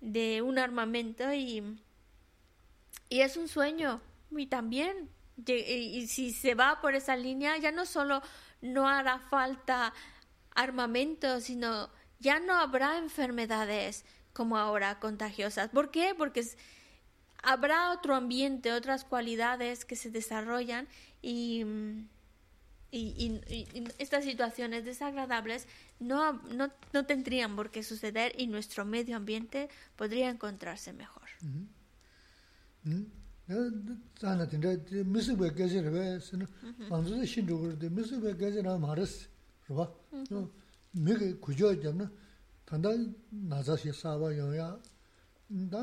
de 0.00 0.42
un 0.42 0.58
armamento 0.58 1.32
y, 1.32 1.62
y 3.08 3.20
es 3.20 3.36
un 3.36 3.48
sueño. 3.48 4.00
Y 4.30 4.46
también 4.46 5.10
y, 5.46 6.06
si 6.06 6.32
se 6.32 6.54
va 6.54 6.80
por 6.80 6.94
esa 6.94 7.16
línea 7.16 7.56
ya 7.58 7.72
no 7.72 7.86
solo 7.86 8.22
no 8.64 8.88
hará 8.88 9.18
falta 9.18 9.92
armamento 10.54 11.40
sino 11.40 11.90
ya 12.18 12.40
no 12.40 12.54
habrá 12.54 12.98
enfermedades 12.98 14.04
como 14.32 14.56
ahora 14.56 14.98
contagiosas 14.98 15.68
¿por 15.68 15.90
qué? 15.90 16.14
porque 16.16 16.42
habrá 17.42 17.92
otro 17.92 18.14
ambiente 18.14 18.72
otras 18.72 19.04
cualidades 19.04 19.84
que 19.84 19.96
se 19.96 20.10
desarrollan 20.10 20.88
y 21.20 21.64
y, 22.96 23.84
estas 23.98 24.24
situaciones 24.24 24.84
desagradables 24.84 25.66
no, 25.98 26.34
no, 26.54 26.70
no, 26.92 27.06
tendrían 27.06 27.56
por 27.56 27.70
qué 27.70 27.82
suceder 27.82 28.32
y 28.38 28.46
nuestro 28.46 28.84
medio 28.84 29.16
ambiente 29.16 29.68
podría 29.96 30.30
encontrarse 30.30 30.92
mejor. 30.92 31.28
zāna 33.48 34.46
tīndā 34.48 34.72
mīsīkbē 35.04 35.50
gāzhī 35.52 35.82
rābē 35.84 36.04
sīnā 36.24 36.46
māngzū 36.88 37.18
dā 37.20 37.26
shīn 37.28 37.44
rūgu 37.48 37.74
rā, 37.76 37.88
mīsīkbē 37.92 38.32
gāzhī 38.40 38.62
rā 38.64 38.76
mā 38.80 38.94
rā 38.96 39.04
sī 39.04 39.28
rābā 39.68 39.84
mī 40.94 41.16
kī 41.20 41.28
kujō 41.44 41.74
yab 41.84 41.98
nā 42.00 42.08
tāndā 42.64 42.94
nāzā 43.50 43.76
shī 43.76 43.92
sāvā 43.92 44.32
yōng 44.32 44.54
yā 44.56 44.68
dā 45.68 45.82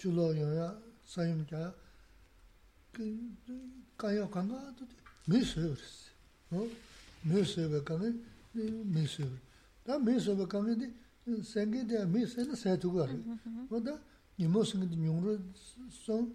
chūlō 0.00 0.26
yōng 0.40 0.54
yā 0.56 0.68
sāyum 1.04 1.44
yā 1.52 1.68
kāyā 4.00 4.24
kāngā 4.32 4.60
mī 5.28 5.42
sūyō 5.44 5.74
rā 5.76 5.88
sī 5.92 6.64
mī 7.28 7.44
sūyō 7.44 7.82
kāngā 7.84 8.08
mī 8.56 9.04
sūyō 9.04 9.28
rā 9.28 9.92
dā 9.92 10.00
mī 10.00 10.16
sūyō 10.16 10.48
kāngā 10.48 10.78
dī 10.80 10.88
sēngi 11.44 11.84
dā 11.92 12.06
mī 12.08 12.24
sēnā 12.24 12.56
sē 12.56 12.78
tūgā 12.80 13.04
rā 13.04 13.82
dā 13.84 13.98
nīmō 14.40 14.64
sēngi 14.64 14.88
dā 14.88 14.96
nyōng 14.96 15.20
rā 15.28 15.36
sōng 16.06 16.32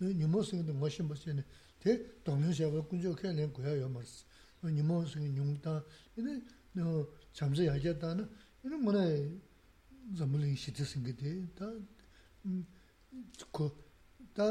dī 0.00 0.72
ngā 0.72 0.88
shīmbā 0.90 1.14
sēngi 1.20 1.44
tē 1.84 1.92
tōngyō 2.24 2.52
shēbā 2.56 2.80
kūchō 2.88 3.12
kēngi 3.20 3.44
kuyā 3.52 3.74
yō 3.76 3.88
mārī 3.92 4.08
sī. 4.08 4.24
Nīmō 4.64 4.96
sēngi 5.12 5.28
nyōng 5.36 5.60
tā, 5.60 5.76
chāmsī 7.36 7.68
yācā 7.68 7.92
tā 8.00 8.16
na, 8.16 8.24
zambulingi 10.16 10.56
shiti 10.56 10.84
singi 10.84 11.12
de, 11.12 11.46
da 11.54 11.70
ko 13.52 13.70
다 14.32 14.44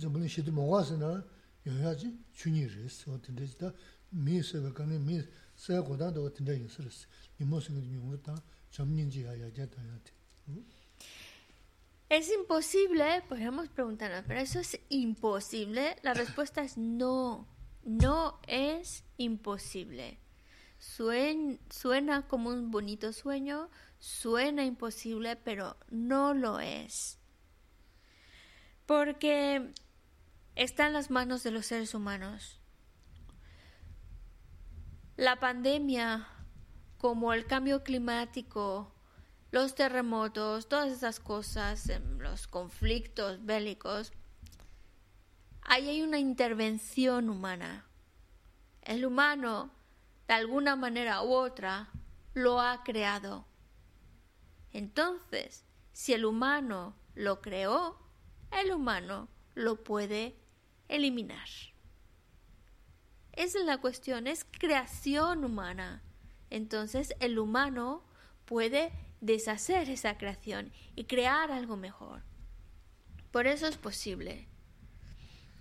저번에 0.00 0.26
시도 0.26 0.50
먹었으나 0.52 1.24
여야지 1.66 2.18
준이 2.32 2.66
그랬어. 2.66 3.20
근데 3.20 3.44
다 3.58 3.72
미세가 4.10 4.72
가네 4.72 4.98
미 4.98 5.20
세고다도 5.60 6.24
어떤데 6.24 6.58
있었어. 6.58 7.06
이 7.38 7.44
모습이 7.44 7.94
용었다. 7.94 8.34
점nin지 8.70 9.24
해야지 9.24 9.56
다야지. 9.70 10.12
¿Es 12.08 12.30
imposible? 12.30 13.22
Podríamos 13.28 13.68
preguntarnos, 13.68 14.24
¿pero 14.26 14.40
eso 14.40 14.60
es 14.60 14.78
imposible? 14.90 15.96
La 16.02 16.14
respuesta 16.14 16.62
es 16.62 16.76
no, 16.76 17.48
no 17.82 18.38
es 18.46 19.02
imposible. 19.16 20.18
suena 20.78 22.28
como 22.28 22.50
un 22.50 22.70
bonito 22.70 23.12
sueño, 23.12 23.70
suena 23.98 24.64
imposible, 24.64 25.36
pero 25.36 25.76
no 25.90 26.34
lo 26.34 26.60
es. 26.60 27.18
Porque 28.84 29.72
está 30.54 30.86
en 30.86 30.92
las 30.92 31.10
manos 31.10 31.42
de 31.42 31.50
los 31.50 31.66
seres 31.66 31.94
humanos. 31.94 32.59
La 35.21 35.35
pandemia, 35.35 36.27
como 36.97 37.31
el 37.31 37.45
cambio 37.45 37.83
climático, 37.83 38.91
los 39.51 39.75
terremotos, 39.75 40.67
todas 40.67 40.91
esas 40.91 41.19
cosas, 41.19 41.87
em, 41.89 42.17
los 42.17 42.47
conflictos 42.47 43.45
bélicos, 43.45 44.13
ahí 45.61 45.89
hay 45.89 46.01
una 46.01 46.17
intervención 46.17 47.29
humana. 47.29 47.85
El 48.81 49.05
humano, 49.05 49.69
de 50.27 50.33
alguna 50.33 50.75
manera 50.75 51.21
u 51.21 51.33
otra, 51.33 51.91
lo 52.33 52.59
ha 52.59 52.83
creado. 52.83 53.45
Entonces, 54.73 55.65
si 55.93 56.13
el 56.13 56.25
humano 56.25 56.95
lo 57.13 57.41
creó, 57.41 57.99
el 58.49 58.71
humano 58.71 59.27
lo 59.53 59.83
puede 59.83 60.35
eliminar. 60.87 61.47
Esa 63.33 63.59
es 63.59 63.65
la 63.65 63.77
cuestión, 63.77 64.27
es 64.27 64.45
creación 64.59 65.45
humana. 65.45 66.01
Entonces 66.49 67.13
el 67.19 67.39
humano 67.39 68.03
puede 68.45 68.91
deshacer 69.21 69.89
esa 69.89 70.17
creación 70.17 70.71
y 70.95 71.05
crear 71.05 71.51
algo 71.51 71.77
mejor. 71.77 72.23
Por 73.31 73.47
eso 73.47 73.67
es 73.67 73.77
posible. 73.77 74.47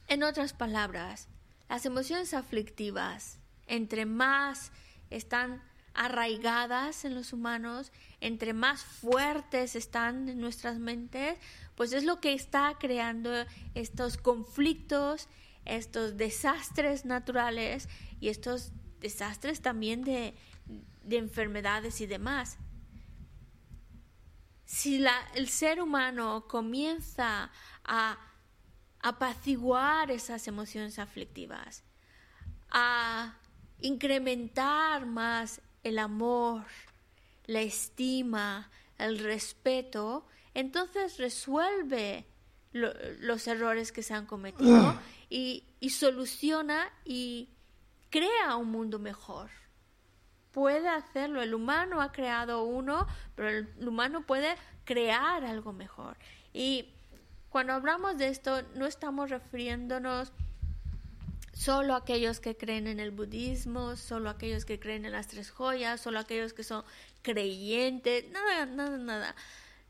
En 0.09 0.25
otras 0.25 0.53
palabras, 0.53 1.29
las 1.69 1.87
emociones 1.87 2.35
aflictivas, 2.35 3.39
entre 3.69 4.07
más 4.07 4.73
están 5.11 5.63
arraigadas 5.95 7.05
en 7.05 7.15
los 7.15 7.33
humanos, 7.33 7.93
entre 8.21 8.53
más 8.53 8.83
fuertes 8.83 9.77
están 9.77 10.29
en 10.29 10.41
nuestras 10.41 10.79
mentes, 10.79 11.39
pues 11.77 11.93
es 11.93 12.05
lo 12.05 12.21
que 12.21 12.33
está 12.33 12.77
creando 12.81 13.31
estos 13.75 14.17
conflictos, 14.17 15.29
estos 15.65 16.17
desastres 16.17 17.05
naturales 17.05 17.89
y 18.21 18.29
estos 18.29 18.73
desastres 19.01 19.61
también 19.61 20.03
de, 20.03 20.35
enfermedades 21.11 22.01
y 22.01 22.07
demás. 22.07 22.59
Si 24.65 25.05
el 25.35 25.49
ser 25.49 25.81
humano 25.81 26.47
comienza 26.47 27.51
a 27.85 28.19
apaciguar 29.01 30.11
esas 30.11 30.47
emociones 30.47 30.99
aflictivas, 30.99 31.83
a 32.71 33.35
incrementar 33.81 35.07
más 35.07 35.61
el 35.83 35.99
amor, 35.99 36.65
la 37.47 37.63
estima, 37.63 38.71
el 38.99 39.19
respeto, 39.19 40.27
entonces 40.55 41.19
resuelve 41.19 42.27
los 42.73 43.49
errores 43.49 43.91
que 43.91 44.03
se 44.03 44.15
han 44.15 44.27
cometido 44.27 44.97
y, 45.31 45.65
y, 45.81 45.91
soluciona 45.91 46.93
y 47.05 47.49
crea 48.11 48.57
un 48.57 48.71
mundo 48.71 48.99
mejor. 48.99 49.49
Puede 50.51 50.89
hacerlo. 50.89 51.41
El 51.41 51.55
humano 51.55 52.03
ha 52.03 52.13
creado 52.13 52.65
uno, 52.65 53.07
pero 53.37 53.49
el 53.49 53.89
humano 53.89 54.27
puede 54.27 54.57
crear 54.85 55.45
algo 55.45 55.73
mejor. 55.73 56.19
Y 56.53 56.93
cuando 57.49 57.73
hablamos 57.73 58.19
de 58.19 58.29
esto, 58.29 58.63
no 58.75 58.87
estamos 58.87 59.31
refiriéndonos 59.31 60.33
solo 61.53 61.95
aquellos 61.95 62.41
que 62.41 62.57
creen 62.57 62.87
en 62.87 63.01
el 63.01 63.11
budismo, 63.11 63.97
solo 63.97 64.31
aquellos 64.31 64.65
que 64.65 64.81
creen 64.81 65.05
en 65.05 65.13
las 65.13 65.29
tres 65.29 65.51
joyas, 65.51 66.01
solo 66.01 66.19
aquellos 66.19 66.53
que 66.53 66.65
son 66.65 66.85
creyentes, 67.23 68.31
nada, 68.31 68.67
nada, 68.67 68.97
nada. 68.97 69.37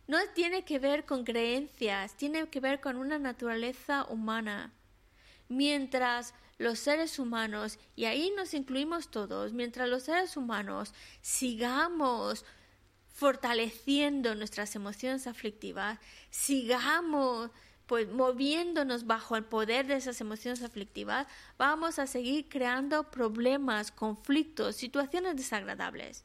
No 0.08 0.18
tiene 0.34 0.64
que 0.64 0.78
ver 0.78 1.04
con 1.04 1.24
creencias, 1.24 2.16
tiene 2.16 2.48
que 2.48 2.60
ver 2.60 2.80
con 2.80 2.96
una 2.96 3.18
naturaleza 3.18 4.04
humana. 4.08 4.72
Mientras 5.50 6.32
los 6.58 6.78
seres 6.78 7.18
humanos, 7.18 7.78
y 7.96 8.04
ahí 8.04 8.32
nos 8.36 8.54
incluimos 8.54 9.10
todos, 9.10 9.52
mientras 9.52 9.88
los 9.88 10.04
seres 10.04 10.36
humanos 10.36 10.94
sigamos 11.22 12.44
fortaleciendo 13.12 14.36
nuestras 14.36 14.76
emociones 14.76 15.26
aflictivas, 15.26 15.98
sigamos 16.30 17.50
pues 17.86 18.08
moviéndonos 18.08 19.08
bajo 19.08 19.34
el 19.34 19.44
poder 19.44 19.88
de 19.88 19.96
esas 19.96 20.20
emociones 20.20 20.62
aflictivas, 20.62 21.26
vamos 21.58 21.98
a 21.98 22.06
seguir 22.06 22.48
creando 22.48 23.10
problemas, 23.10 23.90
conflictos, 23.90 24.76
situaciones 24.76 25.34
desagradables. 25.34 26.24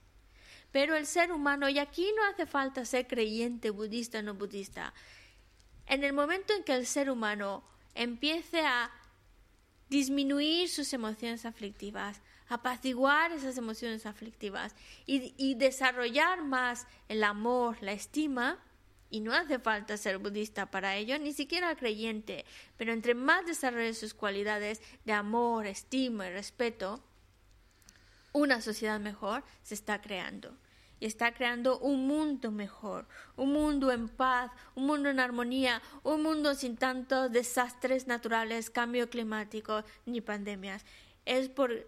Pero 0.71 0.95
el 0.95 1.07
ser 1.07 1.31
humano, 1.31 1.67
y 1.67 1.79
aquí 1.79 2.07
no 2.15 2.23
hace 2.25 2.45
falta 2.45 2.85
ser 2.85 3.07
creyente, 3.07 3.71
budista 3.71 4.19
o 4.19 4.21
no 4.21 4.35
budista, 4.35 4.93
en 5.87 6.03
el 6.03 6.13
momento 6.13 6.53
en 6.53 6.63
que 6.63 6.75
el 6.75 6.85
ser 6.85 7.09
humano 7.09 7.63
empiece 7.95 8.61
a 8.61 8.91
disminuir 9.89 10.69
sus 10.69 10.93
emociones 10.93 11.45
aflictivas, 11.45 12.21
apaciguar 12.47 13.31
esas 13.31 13.57
emociones 13.57 14.05
aflictivas 14.05 14.75
y, 15.05 15.55
desarrollar 15.55 16.43
más 16.43 16.87
el 17.07 17.23
amor, 17.23 17.77
la 17.81 17.93
estima, 17.93 18.59
y 19.09 19.19
no 19.19 19.33
hace 19.33 19.59
falta 19.59 19.97
ser 19.97 20.17
budista 20.17 20.71
para 20.71 20.95
ello, 20.95 21.17
ni 21.19 21.31
siquiera 21.31 21.75
creyente, 21.75 22.45
pero 22.75 22.91
entre 22.91 23.13
más 23.13 23.45
desarrolle 23.45 23.93
sus 23.93 24.13
cualidades 24.13 24.81
de 25.05 25.13
amor, 25.13 25.67
estima 25.67 26.27
y 26.27 26.31
respeto, 26.31 27.03
una 28.33 28.61
sociedad 28.61 28.99
mejor 28.99 29.43
se 29.63 29.75
está 29.75 30.01
creando. 30.01 30.57
Está 31.05 31.35
creando 31.35 31.77
un 31.77 32.07
mundo 32.07 32.51
mejor, 32.51 33.05
un 33.35 33.53
mundo 33.53 33.91
en 33.91 34.09
paz, 34.09 34.49
un 34.73 34.87
mundo 34.87 35.07
en 35.07 35.19
armonía, 35.19 35.79
un 36.01 36.23
mundo 36.23 36.55
sin 36.55 36.77
tantos 36.77 37.31
desastres 37.31 38.07
naturales, 38.07 38.71
cambio 38.71 39.07
climático 39.07 39.83
ni 40.07 40.19
pandemias. 40.21 40.83
Es 41.25 41.47
por 41.47 41.87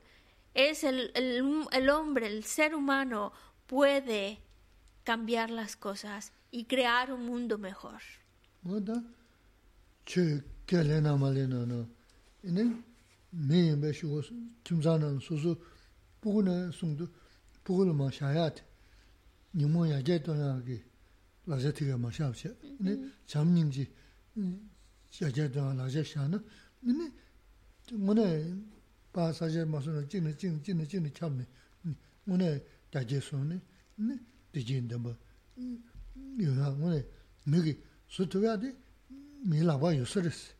es 0.53 0.83
el, 0.83 1.11
el, 1.15 1.43
el 1.71 1.89
hombre, 1.89 2.27
el 2.27 2.43
ser 2.43 2.75
humano 2.75 3.33
puede 3.65 4.39
cambiar 5.03 5.49
las 5.49 5.75
cosas 5.75 6.31
y 6.51 6.65
crear 6.65 7.11
un 7.11 7.25
mundo 7.25 7.57
mejor. 7.57 8.01
nyumo 19.57 19.85
ya 19.87 20.01
jay 20.01 20.19
tuwa 20.19 20.61
ki 20.65 20.77
laksa 21.47 21.71
tiga 21.73 21.97
ma 21.97 22.11
shaab 22.11 22.33
shaa. 22.35 22.53
Mm-hmm. 22.63 23.11
Cham 23.25 23.53
nyingji 23.53 23.89
ya 25.19 25.31
jay 25.31 25.49
tuwa 25.49 25.73
laksa 25.73 26.03
shaa 26.03 26.27
na, 26.27 26.41
nini 26.83 27.11
mune 28.05 28.25
paa 29.11 29.33
sajay 29.33 29.65
ma 29.65 29.81
suna 29.81 30.01
jina 30.03 30.31
jina 30.33 30.59
jina 30.59 30.85
jina 30.85 31.09
cham 31.09 31.37
ni, 31.37 31.45
mune 32.27 32.61
dajay 32.91 33.21
suni, 33.21 33.59
nini 33.97 34.19
dijin 34.53 34.87
damba. 34.87 35.17
Yuha 36.37 36.71
mune 36.71 37.05
miki 37.45 37.77
sutuwa 38.07 38.57
di 38.57 38.69
mi 39.45 39.61
lakwa 39.61 39.93
yusuris. 39.93 40.53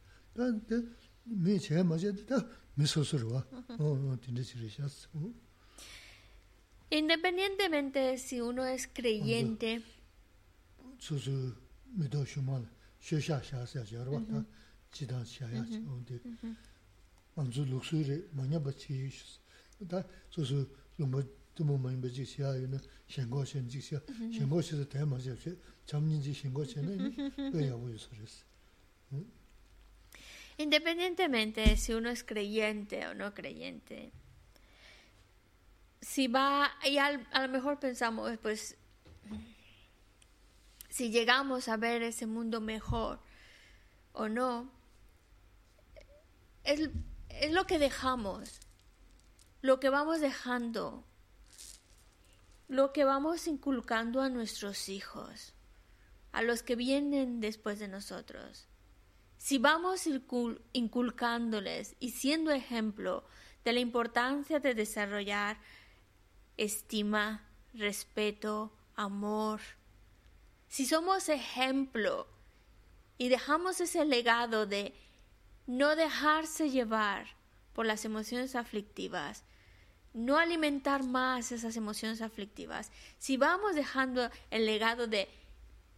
Mi 1.25 1.59
chaya 1.59 1.83
ma 1.83 1.97
jay 1.97 2.11
di 2.13 2.23
ta 2.25 2.37
mi 2.77 2.85
susurwa, 2.85 3.45
mm-hmm. 3.51 3.81
o 3.81 3.85
oh, 3.85 4.11
oh, 4.11 4.15
dinda 4.15 4.41
chiri 4.43 4.69
shaas. 4.69 5.07
Ine 6.89 7.18
de. 7.18 7.18
Independientemente 7.18 8.18
si 8.18 8.39
uno 8.41 8.65
es 8.65 8.88
creyente, 8.88 9.84
Independientemente 30.57 31.77
si 31.77 31.93
uno 31.93 32.09
es 32.09 32.23
creyente 32.23 33.05
o 33.07 33.14
no 33.14 33.34
creyente, 33.34 34.11
si 36.01 36.27
va, 36.27 36.71
y 36.83 36.97
a 36.97 37.11
lo 37.11 37.47
mejor 37.49 37.79
pensamos, 37.79 38.37
pues, 38.41 38.77
si 40.89 41.11
llegamos 41.11 41.67
a 41.67 41.77
ver 41.77 42.01
ese 42.01 42.25
mundo 42.25 42.61
mejor 42.61 43.19
o 44.13 44.29
no, 44.29 44.71
es, 46.63 46.89
es 47.29 47.51
lo 47.51 47.67
que 47.67 47.77
dejamos, 47.77 48.59
lo 49.61 49.79
que 49.79 49.89
vamos 49.89 50.21
dejando, 50.21 51.03
lo 52.67 52.93
que 52.93 53.03
vamos 53.03 53.47
inculcando 53.47 54.21
a 54.21 54.29
nuestros 54.29 54.89
hijos, 54.89 55.53
a 56.31 56.41
los 56.41 56.63
que 56.63 56.75
vienen 56.75 57.39
después 57.39 57.79
de 57.79 57.87
nosotros. 57.87 58.67
Si 59.37 59.59
vamos 59.59 60.07
incul- 60.07 60.61
inculcándoles 60.73 61.95
y 61.99 62.11
siendo 62.11 62.51
ejemplo 62.51 63.23
de 63.63 63.73
la 63.73 63.79
importancia 63.79 64.59
de 64.59 64.73
desarrollar 64.73 65.59
estima, 66.57 67.43
respeto, 67.73 68.71
amor, 68.95 69.61
si 70.67 70.85
somos 70.85 71.29
ejemplo 71.29 72.27
y 73.17 73.29
dejamos 73.29 73.79
ese 73.79 74.03
legado 74.05 74.65
de 74.65 74.93
no 75.65 75.95
dejarse 75.95 76.69
llevar 76.69 77.27
por 77.73 77.85
las 77.85 78.05
emociones 78.05 78.55
aflictivas, 78.55 79.43
no 80.13 80.38
alimentar 80.38 81.03
más 81.03 81.51
esas 81.51 81.77
emociones 81.77 82.21
aflictivas, 82.21 82.91
si 83.17 83.38
vamos 83.38 83.75
dejando 83.75 84.29
el 84.49 84.65
legado 84.65 85.07
de 85.07 85.29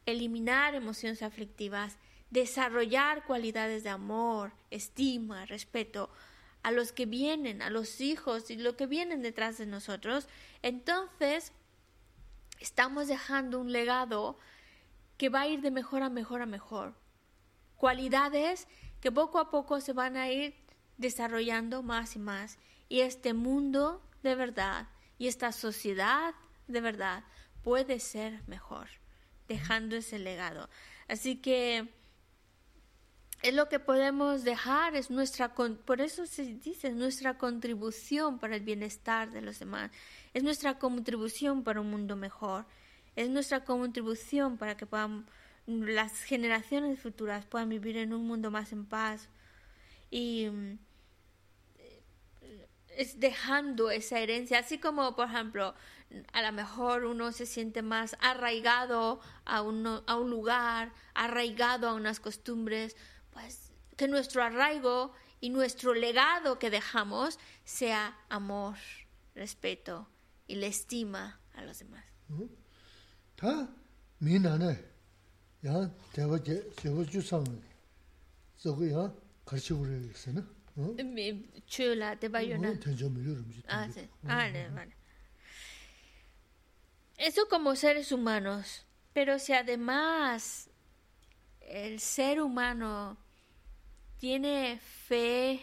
eliminar 0.05 0.75
emociones 0.75 1.23
aflictivas, 1.23 1.97
desarrollar 2.29 3.25
cualidades 3.25 3.83
de 3.83 3.89
amor, 3.89 4.51
estima, 4.71 5.45
respeto 5.45 6.09
a 6.63 6.71
los 6.71 6.91
que 6.91 7.05
vienen, 7.05 7.61
a 7.61 7.69
los 7.69 8.01
hijos 8.01 8.51
y 8.51 8.57
los 8.57 8.75
que 8.75 8.87
vienen 8.87 9.21
detrás 9.21 9.57
de 9.57 9.65
nosotros, 9.65 10.27
entonces 10.61 11.53
estamos 12.59 13.07
dejando 13.07 13.59
un 13.59 13.71
legado 13.71 14.37
que 15.17 15.29
va 15.29 15.41
a 15.41 15.47
ir 15.47 15.61
de 15.61 15.71
mejor 15.71 16.03
a 16.03 16.09
mejor 16.09 16.41
a 16.41 16.45
mejor. 16.45 16.93
Cualidades 17.75 18.67
que 19.01 19.11
poco 19.11 19.39
a 19.39 19.49
poco 19.49 19.79
se 19.81 19.93
van 19.93 20.17
a 20.17 20.29
ir 20.29 20.55
desarrollando 20.97 21.83
más 21.83 22.15
y 22.15 22.19
más. 22.19 22.57
Y 22.87 23.01
este 23.01 23.33
mundo 23.33 24.01
de 24.23 24.35
verdad 24.35 24.87
y 25.17 25.27
esta 25.27 25.51
sociedad 25.51 26.33
de 26.67 26.81
verdad 26.81 27.23
puede 27.63 27.99
ser 27.99 28.41
mejor, 28.47 28.87
dejando 29.47 29.95
ese 29.95 30.19
legado. 30.19 30.69
Así 31.07 31.37
que 31.37 31.89
es 33.41 33.53
lo 33.53 33.69
que 33.69 33.79
podemos 33.79 34.43
dejar, 34.43 34.95
es 34.95 35.09
nuestra, 35.09 35.53
por 35.53 36.01
eso 36.01 36.25
se 36.25 36.43
dice, 36.43 36.89
es 36.89 36.95
nuestra 36.95 37.37
contribución 37.37 38.39
para 38.39 38.55
el 38.55 38.63
bienestar 38.63 39.31
de 39.31 39.41
los 39.41 39.59
demás, 39.59 39.91
es 40.33 40.43
nuestra 40.43 40.77
contribución 40.77 41.63
para 41.63 41.81
un 41.81 41.89
mundo 41.89 42.15
mejor, 42.15 42.65
es 43.15 43.29
nuestra 43.29 43.63
contribución 43.65 44.57
para 44.57 44.77
que 44.77 44.87
las 45.65 46.21
generaciones 46.23 46.99
futuras 46.99 47.45
puedan 47.45 47.69
vivir 47.69 47.97
en 47.97 48.13
un 48.13 48.25
mundo 48.25 48.51
más 48.51 48.71
en 48.71 48.85
paz. 48.85 49.29
Y 50.11 50.47
mm, 50.49 50.79
es 52.89 53.19
dejando 53.19 53.91
esa 53.91 54.19
herencia, 54.19 54.59
así 54.59 54.77
como 54.77 55.15
por 55.15 55.27
ejemplo, 55.27 55.73
a 56.33 56.41
lo 56.41 56.51
mejor 56.51 57.05
uno 57.05 57.31
se 57.31 57.45
siente 57.45 57.81
más 57.81 58.15
arraigado 58.19 59.19
a, 59.45 59.57
a 59.57 59.61
un 59.61 60.29
lugar, 60.29 60.93
arraigado 61.13 61.89
a 61.89 61.93
unas 61.93 62.19
costumbres, 62.19 62.95
pues 63.31 63.71
que 63.97 64.07
nuestro 64.07 64.43
arraigo 64.43 65.13
y 65.41 65.49
nuestro 65.49 65.93
legado 65.93 66.59
que 66.59 66.69
dejamos 66.69 67.39
sea 67.63 68.17
amor, 68.29 68.75
respeto 69.35 70.07
y 70.49 70.55
le 70.55 70.67
estima 70.67 71.39
a 71.53 71.61
los 71.61 71.79
demás. 71.79 72.03
Ta 73.35 73.69
mi 74.19 74.39
nane 74.39 74.77
ya 75.61 75.89
dewa 76.13 76.39
je 76.43 76.63
sewo 76.81 77.03
ju 77.05 77.21
sang 77.21 77.47
so 78.57 78.73
go 78.73 78.83
ya 78.83 79.11
karchi 79.45 79.73
gure 79.73 79.99
gese 80.11 80.33
na. 80.33 80.43
Mi 80.75 81.43
chula. 81.67 82.17
Ah, 83.67 83.87
sí. 83.91 84.09
Ah. 84.27 84.49
Eso 87.17 87.47
como 87.49 87.75
seres 87.75 88.11
humanos, 88.11 88.85
pero 89.13 89.39
si 89.39 89.53
además 89.53 90.69
el 91.59 91.99
ser 91.99 92.41
humano 92.41 93.17
tiene 94.17 94.79
fe, 94.79 95.59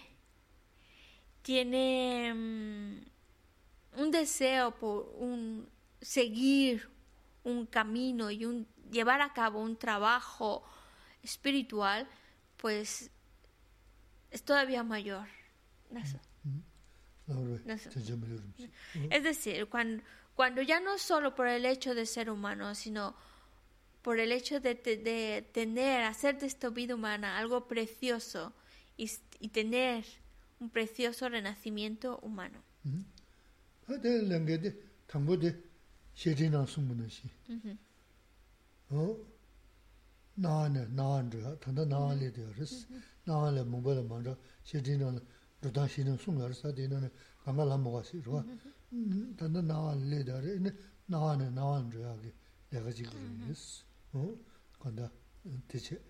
tiene 1.43 2.35
mm, 2.35 3.16
un 3.97 4.11
deseo 4.11 4.75
por 4.77 5.13
un 5.19 5.69
seguir 6.01 6.89
un 7.45 7.67
camino 7.67 8.31
y 8.31 8.45
un 8.45 8.67
llevar 8.91 9.21
a 9.21 9.33
cabo 9.33 9.61
un 9.61 9.77
trabajo 9.77 10.65
espiritual, 11.23 12.09
pues 12.57 13.11
es 14.31 14.43
todavía 14.43 14.83
mayor. 14.83 15.27
Es 19.11 19.23
decir, 19.23 19.67
cuando, 19.67 20.03
cuando 20.35 20.63
ya 20.63 20.81
no 20.81 20.99
solo 20.99 21.35
por 21.35 21.49
el 21.49 21.65
hecho 21.67 21.95
de 21.95 22.07
ser 22.07 22.31
humano, 22.31 22.75
sino 22.75 23.15
por 24.03 24.21
el 24.21 24.31
hecho 24.31 24.61
de, 24.61 24.75
te- 24.77 24.97
de 24.97 25.43
tener, 25.53 26.05
hacer 26.05 26.39
de 26.39 26.47
esta 26.47 26.69
vida 26.71 26.95
humana 26.95 27.39
algo 27.39 27.67
precioso 27.67 28.53
y, 28.97 29.11
y 29.41 29.49
tener 29.49 30.05
un 30.61 30.71
precioso 30.71 31.29
renacimiento 31.29 32.19
humano. 32.23 32.63
하데 33.86 34.22
랭게데 34.28 34.76
당고데 35.08 35.58
셰지나 36.16 36.66
숨문시 36.66 37.30
어 38.90 39.18
나네 40.36 40.88
나안드야 40.90 41.60
단다 41.60 41.86
나알레 41.86 42.32
되어스 42.32 42.88
나알레 43.26 43.64
몽벌 43.64 44.04
먼저 44.04 44.38
셰지나 44.64 45.20
로다시는 45.62 46.18
숨여서 46.18 46.74
되는 46.74 47.10
강가라 47.44 47.78
먹었지 47.78 48.22
로 48.22 48.44
단다 49.38 49.62
나알레 49.62 50.24
되어네 50.24 50.72
나안에 51.08 51.50
나안드야게 51.52 52.34
내가 52.70 52.92
지금 52.92 53.12
그랬어 53.44 53.84
어 54.14 54.36
간다 54.80 55.12
대체 55.68 56.02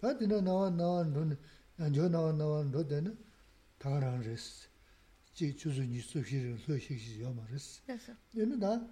다디나 0.00 0.40
나와 0.40 0.70
나안도는 0.70 1.36
안저 1.78 2.08
나와 2.08 2.32
나안도 2.32 2.86
되는 2.88 3.18
다가랑 3.78 4.20
그랬어 4.22 4.68
지 5.34 5.54
주주니 5.56 6.00
수시를 6.00 6.58
수시시 6.58 7.20
요마르스 7.20 7.82
Eso. 7.88 8.14
얘는 8.36 8.58
다 8.58 8.86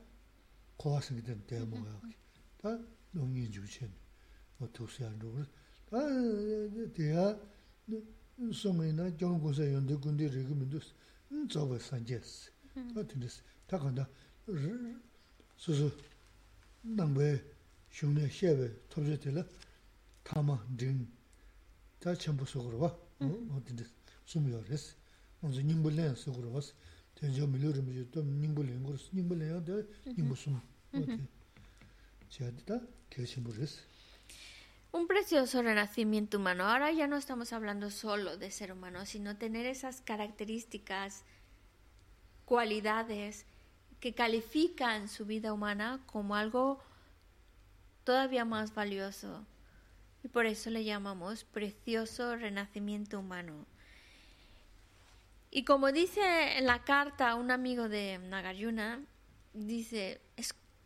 고화성이 0.77 1.23
된 1.23 1.45
대모야. 1.47 2.01
다 2.59 2.79
농인 3.11 3.51
주체. 3.51 3.91
뭐 4.59 4.71
도시한 4.73 5.19
로. 5.19 5.35
다 5.91 5.99
대야 6.95 7.39
소매나 8.53 9.17
정고서 9.17 9.73
연대 9.73 9.95
군대 9.97 10.29
레그면도 10.29 10.79
음 11.33 11.49
저거 11.49 11.79
산제스. 11.79 12.51
같은데스. 12.95 13.43
다 13.67 13.79
간다. 13.79 14.09
소소 15.57 15.91
남배 16.83 17.43
흉내 17.91 18.29
셰베 18.29 18.89
톱제텔라 18.89 19.45
타마 20.23 20.65
딩. 20.77 21.09
다 21.99 22.15
전부 22.15 22.45
속으로 22.47 22.79
와. 22.79 22.89
어 23.21 23.27
어딘데 23.57 23.85
숨이어레스. 24.27 24.95
먼저 25.41 25.61
님불레 25.61 26.15
속으로 26.15 26.53
왔어. 26.53 26.75
tenjo 27.17 27.47
milure 27.47 27.81
mi 27.81 28.05
to 28.11 28.23
ningbo 28.23 28.63
le 28.63 28.73
ngor 28.77 28.99
ningbo 29.13 29.35
le 29.35 29.61
de 29.61 29.87
ningbo 30.17 30.37
sum 30.37 30.61
ote 30.93 31.19
chadita 32.29 32.81
que 33.09 33.27
simbures 33.27 33.83
Un 34.93 35.07
precioso 35.09 35.61
renacimiento 35.61 36.39
humano. 36.39 36.65
Ahora 36.65 36.91
ya 36.91 37.07
no 37.07 37.17
estamos 37.19 37.53
hablando 37.53 37.91
solo 37.91 38.39
de 38.39 38.51
ser 38.51 38.73
humano, 38.73 39.05
sino 39.05 39.37
tener 39.37 39.67
esas 39.67 40.01
características, 40.01 41.23
cualidades 42.47 43.45
que 44.01 44.15
califican 44.15 45.11
su 45.11 45.27
vida 45.27 45.53
humana 45.53 46.01
como 46.07 46.35
algo 46.35 46.81
todavía 48.05 48.47
más 48.47 48.75
valioso. 48.75 49.45
Y 50.25 50.29
por 50.29 50.47
eso 50.47 50.71
le 50.71 50.83
llamamos 50.83 51.45
precioso 51.45 52.35
renacimiento 52.35 53.19
humano. 53.19 53.67
Y 55.54 55.66
como 55.66 55.92
dice 55.92 56.58
en 56.58 56.66
la 56.66 56.86
carta 56.86 57.36
un 57.36 57.52
amigo 57.52 57.90
de 57.90 58.18
Nagarjuna, 58.18 59.04
dice, 59.54 60.22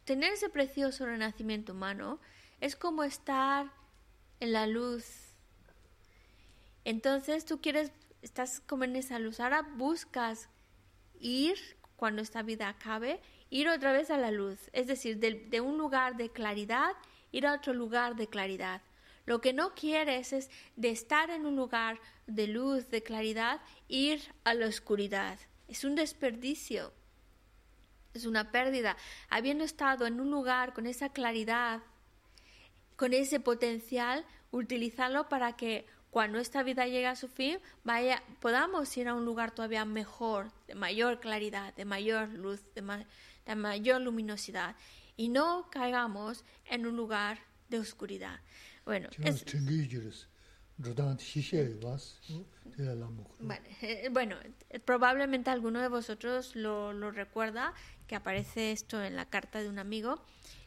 tener 0.06 0.34
ese 0.34 0.50
precioso 0.50 1.06
renacimiento 1.06 1.74
humano 1.74 2.20
es 2.60 2.76
como 2.76 3.04
estar 3.04 3.72
en 4.40 4.54
la 4.54 4.66
luz. 4.66 5.06
Entonces 6.84 7.46
tú 7.46 7.62
quieres, 7.62 7.92
estás 8.24 8.60
como 8.60 8.86
en 8.86 8.96
esa 8.96 9.20
luz, 9.20 9.40
ahora 9.40 9.62
buscas 9.62 10.50
ir, 11.20 11.58
cuando 11.96 12.24
esta 12.24 12.42
vida 12.42 12.68
acabe, 12.68 13.22
ir 13.52 13.70
otra 13.70 13.92
vez 13.92 14.10
a 14.10 14.18
la 14.18 14.32
luz. 14.32 14.72
Es 14.74 14.88
decir, 14.88 15.20
de, 15.20 15.46
de 15.48 15.62
un 15.62 15.78
lugar 15.78 16.18
de 16.18 16.30
claridad, 16.32 16.94
ir 17.32 17.46
a 17.46 17.54
otro 17.54 17.72
lugar 17.74 18.16
de 18.16 18.28
claridad. 18.28 18.82
Lo 19.26 19.42
que 19.42 19.54
no 19.54 19.74
quieres 19.74 20.34
es 20.34 20.50
de 20.76 20.90
estar 20.90 21.30
en 21.30 21.46
un 21.46 21.56
lugar 21.56 22.00
de 22.28 22.48
luz, 22.48 22.90
de 22.90 23.02
claridad, 23.02 23.62
ir 23.88 24.22
a 24.44 24.54
la 24.54 24.68
oscuridad. 24.68 25.40
Es 25.68 25.84
un 25.84 25.96
desperdicio, 25.96 26.94
es 28.14 28.26
una 28.26 28.52
pérdida. 28.52 28.98
Habiendo 29.30 29.64
estado 29.64 30.06
en 30.06 30.20
un 30.20 30.30
lugar 30.30 30.74
con 30.74 30.86
esa 30.86 31.10
claridad, 31.10 31.82
con 32.96 33.14
ese 33.14 33.40
potencial, 33.40 34.26
utilizarlo 34.52 35.28
para 35.28 35.54
que 35.54 35.86
cuando 36.12 36.40
esta 36.40 36.64
vida 36.64 36.86
llegue 36.86 37.08
a 37.08 37.16
su 37.18 37.28
fin, 37.28 37.60
vaya, 37.84 38.24
podamos 38.40 38.96
ir 38.96 39.10
a 39.10 39.16
un 39.16 39.26
lugar 39.26 39.52
todavía 39.52 39.84
mejor, 39.84 40.50
de 40.66 40.76
mayor 40.76 41.20
claridad, 41.20 41.74
de 41.74 41.84
mayor 41.84 42.30
luz, 42.30 42.64
de, 42.74 43.06
de 43.46 43.56
mayor 43.56 44.00
luminosidad, 44.00 44.76
y 45.18 45.28
no 45.28 45.70
caigamos 45.70 46.46
en 46.66 46.88
un 46.88 46.96
lugar 46.96 47.40
de 47.68 47.80
oscuridad. 47.80 48.40
Bueno, 48.86 49.10
es, 49.24 49.46
bueno, 54.12 54.36
probablemente 54.84 55.50
alguno 55.50 55.82
de 55.82 55.88
vosotros 55.88 56.56
lo, 56.56 56.92
lo 56.92 57.12
recuerda, 57.12 57.74
que 58.08 58.16
aparece 58.16 58.72
esto 58.72 59.02
en 59.02 59.16
la 59.16 59.26
carta 59.26 59.62
de 59.62 59.70
un 59.70 59.80
amigo. 59.80 60.22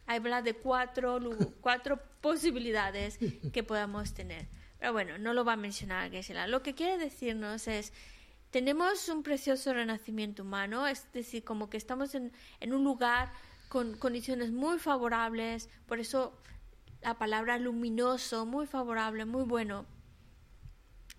Habla 0.07 0.41
de 0.41 0.55
cuatro, 0.55 1.19
cuatro 1.61 1.99
posibilidades 2.21 3.19
que 3.53 3.63
podamos 3.63 4.13
tener. 4.13 4.47
Pero 4.79 4.93
bueno, 4.93 5.17
no 5.17 5.33
lo 5.33 5.45
va 5.45 5.53
a 5.53 5.57
mencionar 5.57 6.09
Geshe-la. 6.09 6.47
Lo 6.47 6.63
que 6.63 6.73
quiere 6.73 6.97
decirnos 6.97 7.67
es, 7.67 7.93
tenemos 8.49 9.07
un 9.09 9.21
precioso 9.21 9.73
renacimiento 9.73 10.41
humano, 10.41 10.87
es 10.87 11.11
decir, 11.13 11.43
como 11.43 11.69
que 11.69 11.77
estamos 11.77 12.15
en, 12.15 12.31
en 12.59 12.73
un 12.73 12.83
lugar 12.83 13.31
con 13.67 13.95
condiciones 13.97 14.51
muy 14.51 14.79
favorables, 14.79 15.69
por 15.85 15.99
eso 15.99 16.33
la 17.01 17.17
palabra 17.17 17.57
luminoso, 17.57 18.45
muy 18.45 18.67
favorable, 18.67 19.25
muy 19.25 19.43
bueno. 19.43 19.85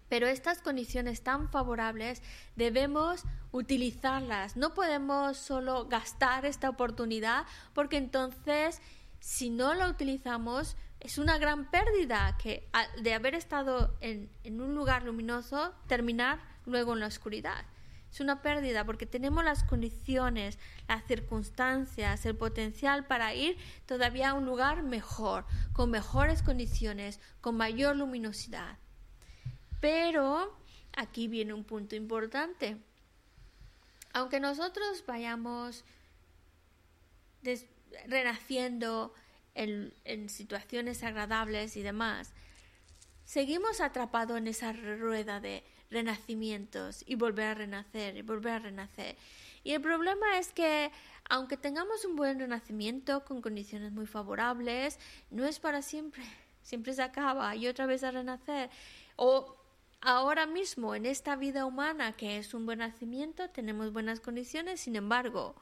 Pero 0.09 0.27
estas 0.27 0.61
condiciones 0.61 1.23
tan 1.23 1.49
favorables 1.51 2.23
debemos 2.57 3.23
utilizarlas. 3.53 4.57
No 4.57 4.75
podemos 4.75 5.37
solo 5.37 5.87
gastar 5.87 6.45
esta 6.45 6.69
oportunidad 6.69 7.47
porque 7.75 7.97
entonces 7.97 8.81
si 9.21 9.51
no 9.51 9.75
la 9.75 9.89
utilizamos 9.89 10.77
es 10.99 11.17
una 11.17 11.39
gran 11.39 11.71
pérdida 11.71 12.37
que 12.43 12.69
de 13.01 13.15
haber 13.15 13.35
estado 13.35 13.97
en, 14.01 14.31
en 14.45 14.61
un 14.61 14.75
lugar 14.75 15.05
luminoso 15.05 15.73
terminar 15.87 16.41
luego 16.67 16.93
en 16.93 17.01
la 17.01 17.07
oscuridad. 17.07 17.65
Es 18.13 18.21
una 18.21 18.43
pérdida 18.43 18.85
porque 18.85 19.07
tenemos 19.07 19.45
las 19.45 19.63
condiciones, 19.63 20.59
las 20.89 21.05
circunstancias, 21.05 22.27
el 22.27 22.37
potencial 22.37 23.07
para 23.07 23.35
ir 23.35 23.57
todavía 23.87 24.31
a 24.31 24.35
un 24.35 24.47
lugar 24.47 24.83
mejor, 24.83 25.45
con 25.73 25.91
mejores 25.91 26.43
condiciones, 26.43 27.21
con 27.41 27.57
mayor 27.57 27.97
luminosidad. 27.97 28.79
Pero 29.81 30.57
aquí 30.97 31.29
viene 31.29 31.55
un 31.55 31.65
punto 31.65 31.95
importante. 31.95 32.77
Aunque 34.13 34.41
nosotros 34.41 35.05
vayamos 35.07 35.85
renaciendo 38.09 39.15
en, 39.55 39.95
en, 40.05 40.29
situaciones 40.29 41.05
agradables 41.05 41.77
y 41.77 41.83
demás, 41.83 42.33
seguimos 43.25 43.81
atrapados 43.81 44.37
en 44.37 44.49
esa 44.49 44.73
rueda 44.73 45.39
de 45.39 45.63
renacimientos 45.91 47.05
y 47.07 47.17
volver 47.17 47.47
a 47.47 47.55
renacer 47.55 48.17
y 48.17 48.23
volver 48.23 48.53
a 48.55 48.59
renacer. 48.61 49.17
Y 49.65 49.73
el 49.73 49.81
problema 49.81 50.39
es 50.39 50.53
que 50.53 50.91
aunque 51.29 51.57
tengamos 51.57 52.05
un 52.05 52.17
buen 52.17 52.39
renacimiento 52.39 53.25
con 53.25 53.41
condiciones 53.41 53.93
muy 53.93 54.07
favorables, 54.07 54.99
no 55.31 55.45
es 55.45 55.59
para 55.61 55.83
siempre. 55.83 56.23
Siempre 56.63 56.93
se 56.93 57.03
acaba 57.03 57.57
y 57.57 57.69
otra 57.69 57.87
vez 57.87 58.05
a 58.05 58.11
renacer. 58.11 58.69
O 59.17 59.57
ahora 60.01 60.47
mismo 60.47 60.95
en 60.95 61.07
esta 61.07 61.37
vida 61.37 61.65
humana 61.65 62.13
que 62.13 62.37
es 62.37 62.53
un 62.53 62.67
buen 62.67 62.81
nacimiento, 62.81 63.49
tenemos 63.51 63.93
buenas 63.93 64.21
condiciones, 64.21 64.81
sin 64.81 64.97
embargo, 64.97 65.55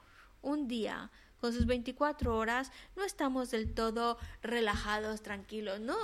un 0.43 0.69
día 0.69 1.11
con 1.41 1.53
sus 1.53 1.67
24 1.67 2.37
horas 2.37 2.73
no 2.97 3.05
estamos 3.05 3.51
del 3.51 3.73
todo 3.73 4.19
relajados, 4.43 5.23
tranquilos, 5.23 5.81
no, 5.81 5.97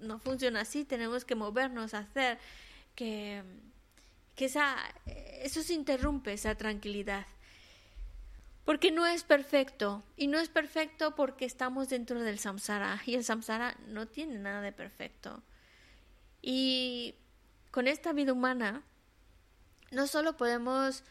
no 0.00 0.18
funciona 0.18 0.60
así, 0.60 0.84
tenemos 0.84 1.24
que 1.24 1.34
movernos, 1.34 1.94
hacer 1.94 2.38
que, 2.94 3.42
que 4.34 4.46
esa, 4.46 4.76
eso 5.06 5.62
se 5.62 5.74
interrumpe, 5.74 6.32
esa 6.32 6.54
tranquilidad. 6.54 7.26
Porque 8.64 8.90
no 8.90 9.06
es 9.06 9.24
perfecto. 9.24 10.02
Y 10.16 10.28
no 10.28 10.38
es 10.38 10.48
perfecto 10.48 11.14
porque 11.14 11.44
estamos 11.44 11.88
dentro 11.88 12.20
del 12.20 12.38
samsara. 12.38 13.00
Y 13.06 13.14
el 13.14 13.24
samsara 13.24 13.76
no 13.88 14.06
tiene 14.06 14.38
nada 14.38 14.60
de 14.60 14.72
perfecto. 14.72 15.42
Y 16.40 17.14
con 17.70 17.88
esta 17.88 18.12
vida 18.12 18.32
humana, 18.32 18.82
no 19.90 20.06
solo 20.06 20.36
podemos 20.36 21.04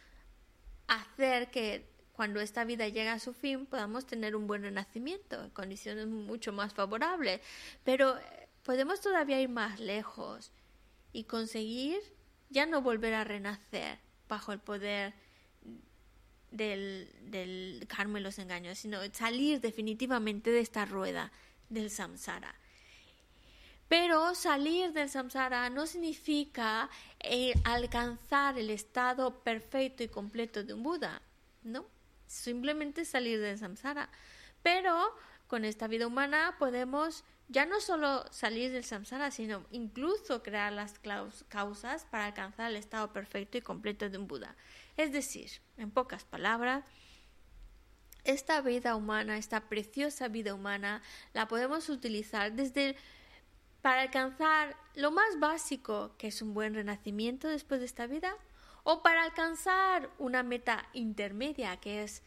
hacer 0.88 1.52
que 1.52 1.90
cuando 2.14 2.42
esta 2.42 2.66
vida 2.66 2.88
llegue 2.88 3.10
a 3.10 3.20
su 3.20 3.34
fin 3.34 3.66
podamos 3.66 4.06
tener 4.06 4.36
un 4.36 4.46
buen 4.46 4.62
renacimiento, 4.62 5.50
condiciones 5.54 6.08
mucho 6.08 6.52
más 6.52 6.74
favorables, 6.74 7.42
pero 7.84 8.16
podemos 8.64 9.02
todavía 9.02 9.40
ir 9.40 9.50
más 9.50 9.80
lejos 9.80 10.52
y 11.14 11.26
conseguir 11.26 12.00
ya 12.50 12.66
no 12.66 12.82
volver 12.82 13.14
a 13.14 13.24
renacer 13.24 14.00
bajo 14.28 14.52
el 14.52 14.60
poder 14.60 15.14
del, 16.52 17.10
del 17.22 17.86
karma 17.88 18.20
y 18.20 18.24
los 18.24 18.40
engaños, 18.40 18.78
sino 18.78 19.00
salir 19.14 19.62
definitivamente 19.62 20.52
de 20.52 20.60
esta 20.60 20.86
rueda 20.86 21.32
del 21.70 21.90
samsara. 21.90 22.56
Pero 23.92 24.36
salir 24.36 24.94
del 24.94 25.10
samsara 25.10 25.70
no 25.70 25.86
significa 25.86 26.90
eh, 27.20 27.54
alcanzar 27.66 28.58
el 28.58 28.70
estado 28.70 29.44
perfecto 29.44 30.02
y 30.02 30.08
completo 30.08 30.64
de 30.64 30.74
un 30.74 30.82
Buda, 30.82 31.22
¿no? 31.64 31.86
Simplemente 32.26 33.04
salir 33.04 33.42
del 33.42 33.58
samsara. 33.58 34.10
Pero 34.64 35.14
con 35.48 35.66
esta 35.66 35.88
vida 35.88 36.08
humana 36.08 36.56
podemos 36.58 37.26
ya 37.52 37.66
no 37.66 37.82
solo 37.82 38.24
salir 38.32 38.72
del 38.72 38.86
samsara, 38.86 39.30
sino 39.30 39.66
incluso 39.72 40.42
crear 40.42 40.72
las 40.72 41.00
causas 41.50 42.06
para 42.10 42.28
alcanzar 42.28 42.72
el 42.72 42.78
estado 42.78 43.12
perfecto 43.12 43.58
y 43.58 43.62
completo 43.62 44.10
de 44.10 44.18
un 44.18 44.28
Buda. 44.28 44.56
Es 44.96 45.12
decir, 45.12 45.52
en 45.76 45.92
pocas 45.92 46.24
palabras, 46.24 46.86
esta 48.24 48.62
vida 48.62 48.96
humana, 48.96 49.38
esta 49.38 49.68
preciosa 49.68 50.30
vida 50.30 50.54
humana, 50.54 51.02
la 51.34 51.50
podemos 51.50 51.90
utilizar 51.90 52.54
desde 52.54 52.96
para 53.82 54.04
alcanzar 54.04 54.78
lo 54.96 55.12
más 55.12 55.40
básico, 55.40 56.16
que 56.18 56.28
es 56.28 56.42
un 56.42 56.54
buen 56.54 56.74
renacimiento 56.74 57.50
después 57.50 57.82
de 57.82 57.88
esta 57.88 58.08
vida, 58.08 58.34
o 58.84 59.04
para 59.04 59.24
alcanzar 59.24 60.10
una 60.20 60.42
meta 60.42 60.88
intermedia, 60.94 61.76
que 61.78 62.04
es 62.04 62.24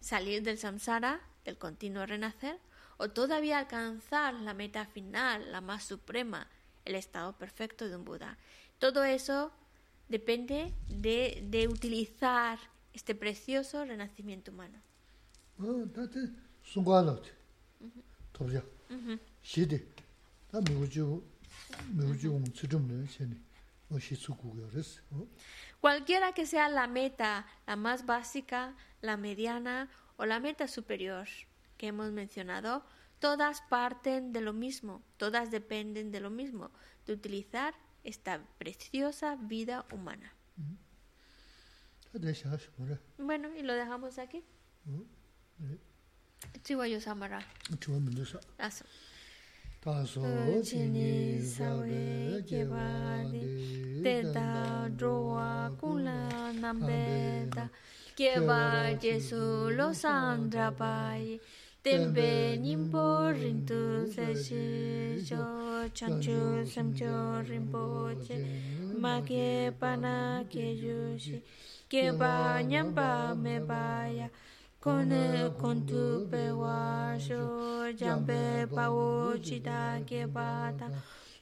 salir 0.00 0.42
del 0.42 0.56
samsara, 0.56 1.20
del 1.44 1.58
continuo 1.58 2.06
renacer, 2.06 2.58
o 2.96 3.10
todavía 3.10 3.58
alcanzar 3.58 4.34
la 4.34 4.54
meta 4.54 4.86
final, 4.86 5.50
la 5.52 5.60
más 5.60 5.84
suprema, 5.84 6.48
el 6.84 6.94
estado 6.94 7.32
perfecto 7.36 7.88
de 7.88 7.96
un 7.96 8.04
Buda. 8.04 8.38
Todo 8.78 9.04
eso 9.04 9.52
depende 10.08 10.72
de, 10.88 11.44
de 11.48 11.68
utilizar 11.68 12.58
este 12.92 13.14
precioso 13.14 13.84
renacimiento 13.84 14.52
humano. 14.52 14.78
Cualquiera 25.80 26.32
que 26.32 26.46
sea 26.46 26.68
la 26.68 26.86
meta, 26.86 27.46
la 27.66 27.76
más 27.76 28.06
básica, 28.06 28.74
la 29.00 29.16
mediana 29.16 29.90
o 30.16 30.24
la 30.24 30.40
meta 30.40 30.68
superior, 30.68 31.28
que 31.84 31.88
hemos 31.88 32.12
mencionado, 32.12 32.82
todas 33.18 33.60
parten 33.68 34.32
de 34.32 34.40
lo 34.40 34.54
mismo, 34.54 35.02
todas 35.18 35.50
dependen 35.50 36.10
de 36.12 36.20
lo 36.20 36.30
mismo, 36.30 36.70
de 37.04 37.12
utilizar 37.12 37.74
esta 38.04 38.42
preciosa 38.56 39.36
vida 39.36 39.84
humana. 39.92 40.32
Bueno, 43.18 43.54
y 43.54 43.62
lo 43.62 43.74
dejamos 43.74 44.18
aquí. 44.18 44.42
Chihuahua 46.62 47.00
Samara. 47.00 47.40
Eso. 48.58 48.84
Taso 49.82 50.22
chini 50.62 51.42
sawe 51.44 52.42
kebade 52.48 53.44
teta 54.02 54.88
droa 54.88 55.70
kula 55.78 56.54
nambeda 56.54 57.68
keba 58.16 58.96
jesu 58.98 59.68
lo 59.76 59.92
sandra 59.92 60.70
pai 60.70 61.38
tempe 61.84 62.56
nimpo 62.64 63.30
rintu 63.40 64.08
se 64.08 64.26
cho 65.28 65.44
chanchu 65.92 66.64
samcho 66.72 67.44
rinpoche 67.48 68.36
ma 69.02 69.20
ke 69.20 69.70
pana 69.78 70.42
ke 70.48 70.64
yushi 70.84 71.42
ke 71.90 72.04
ba 72.20 72.62
nyamba 72.70 73.36
me 73.36 73.58
baya 73.68 74.28
kone 74.80 75.52
kontu 75.60 76.04
pe 76.30 76.44
wa 76.62 77.18
sho 77.26 77.92
jambe 78.00 78.64
pa 78.74 78.88
wo 78.88 79.36
chita 79.46 80.00
ke 80.08 80.24
bata 80.36 80.88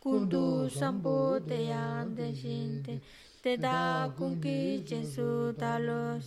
kuntu 0.03 0.69
sampo 0.79 1.39
te 1.49 1.59
yande 1.71 2.35
shinte 2.35 2.99
te. 3.43 3.57
da 3.57 4.11
kunki 4.19 4.83
jesu 4.91 5.55
talo 5.55 6.19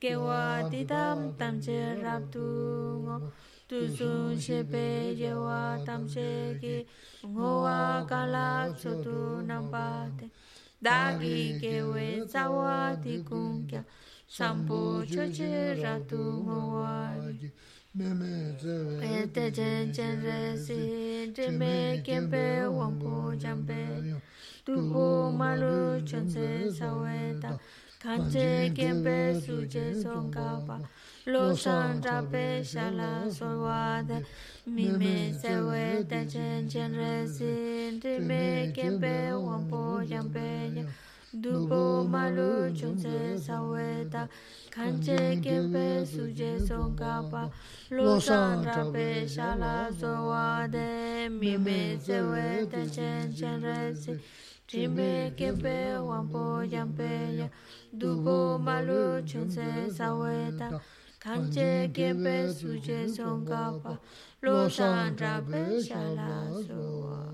kewa 0.00 0.64
didam 0.70 1.36
tamche 1.38 2.00
rabdu 2.02 2.44
ngo 3.04 3.16
tusun 3.68 4.32
wa 5.46 5.76
tam 5.86 6.08
che 6.08 6.56
ki 6.60 6.86
ngo 7.28 7.50
wa 7.64 8.06
kala 8.08 8.72
chotu 8.80 9.44
nampate 9.48 10.26
dagi 10.80 11.60
kewe 11.60 12.24
tsawa 12.26 12.96
di 13.02 13.22
kya 13.68 13.84
che 14.26 15.04
choche 15.04 15.76
ratu 15.82 16.22
ngo 16.44 16.58
wa 16.80 16.96
Ete 17.92 19.50
chen 19.50 19.92
chen 19.92 20.22
re 20.22 20.56
si, 20.56 21.32
jime 21.34 22.00
kempe 22.06 22.62
wangpo 22.70 23.34
jampe, 23.34 23.82
tupo 24.64 25.32
malu 25.32 26.00
chonse 26.06 26.70
ta 27.42 27.58
堪 28.02 28.20
je 28.32 28.72
khepa 28.76 29.16
suje 29.44 29.92
songka 30.02 30.48
pa 30.66 30.76
losa 31.32 31.74
rpa 32.00 32.16
pa 32.32 32.44
shala 32.70 33.28
sowa 33.38 34.00
de 34.08 34.18
mi 34.74 34.86
mi 35.00 35.32
se 35.40 35.52
wa 35.66 35.82
ta 36.10 36.20
chen 36.32 36.66
chen 36.72 36.96
rje 37.00 37.52
rin 37.90 38.00
te 38.00 38.18
me 38.18 38.72
khepa 38.76 39.36
wang 39.44 39.68
po 39.70 39.82
yang 40.12 40.32
pe 40.32 40.48
nya 40.74 40.84
du 41.42 41.68
po 41.68 41.82
ma 42.12 42.24
lu 42.36 42.72
chungshe 42.78 43.36
sa 43.46 43.60
wa 43.60 43.84
ta 44.12 44.22
堪 44.74 44.96
je 45.04 45.20
khepa 45.44 45.86
suje 46.12 46.52
songka 46.68 47.14
pa 47.30 47.42
losa 47.90 48.40
rpa 48.64 48.82
pa 48.94 49.08
shala 49.36 49.76
sowa 50.00 50.66
de 50.74 50.88
mi 51.28 51.52
mi 51.64 51.80
se 52.06 52.18
wa 52.30 52.46
ta 52.72 52.82
chen 52.96 53.28
chen 53.38 53.60
rje 53.60 54.12
rin 54.16 54.20
Jimbe 54.70 55.34
kempe 55.36 55.98
wampo 55.98 56.62
yampeya 56.62 57.50
dubo 57.92 58.56
malu 58.58 59.20
chonse 59.26 59.90
saweta 59.90 60.80
kanche 61.18 61.90
kempe 61.92 62.46
suje 62.54 63.08
songkapa 63.08 63.98
lo 64.42 64.68
shandra 64.68 65.42
pe 65.50 65.82
shala 65.82 66.46
suwa. 66.62 67.29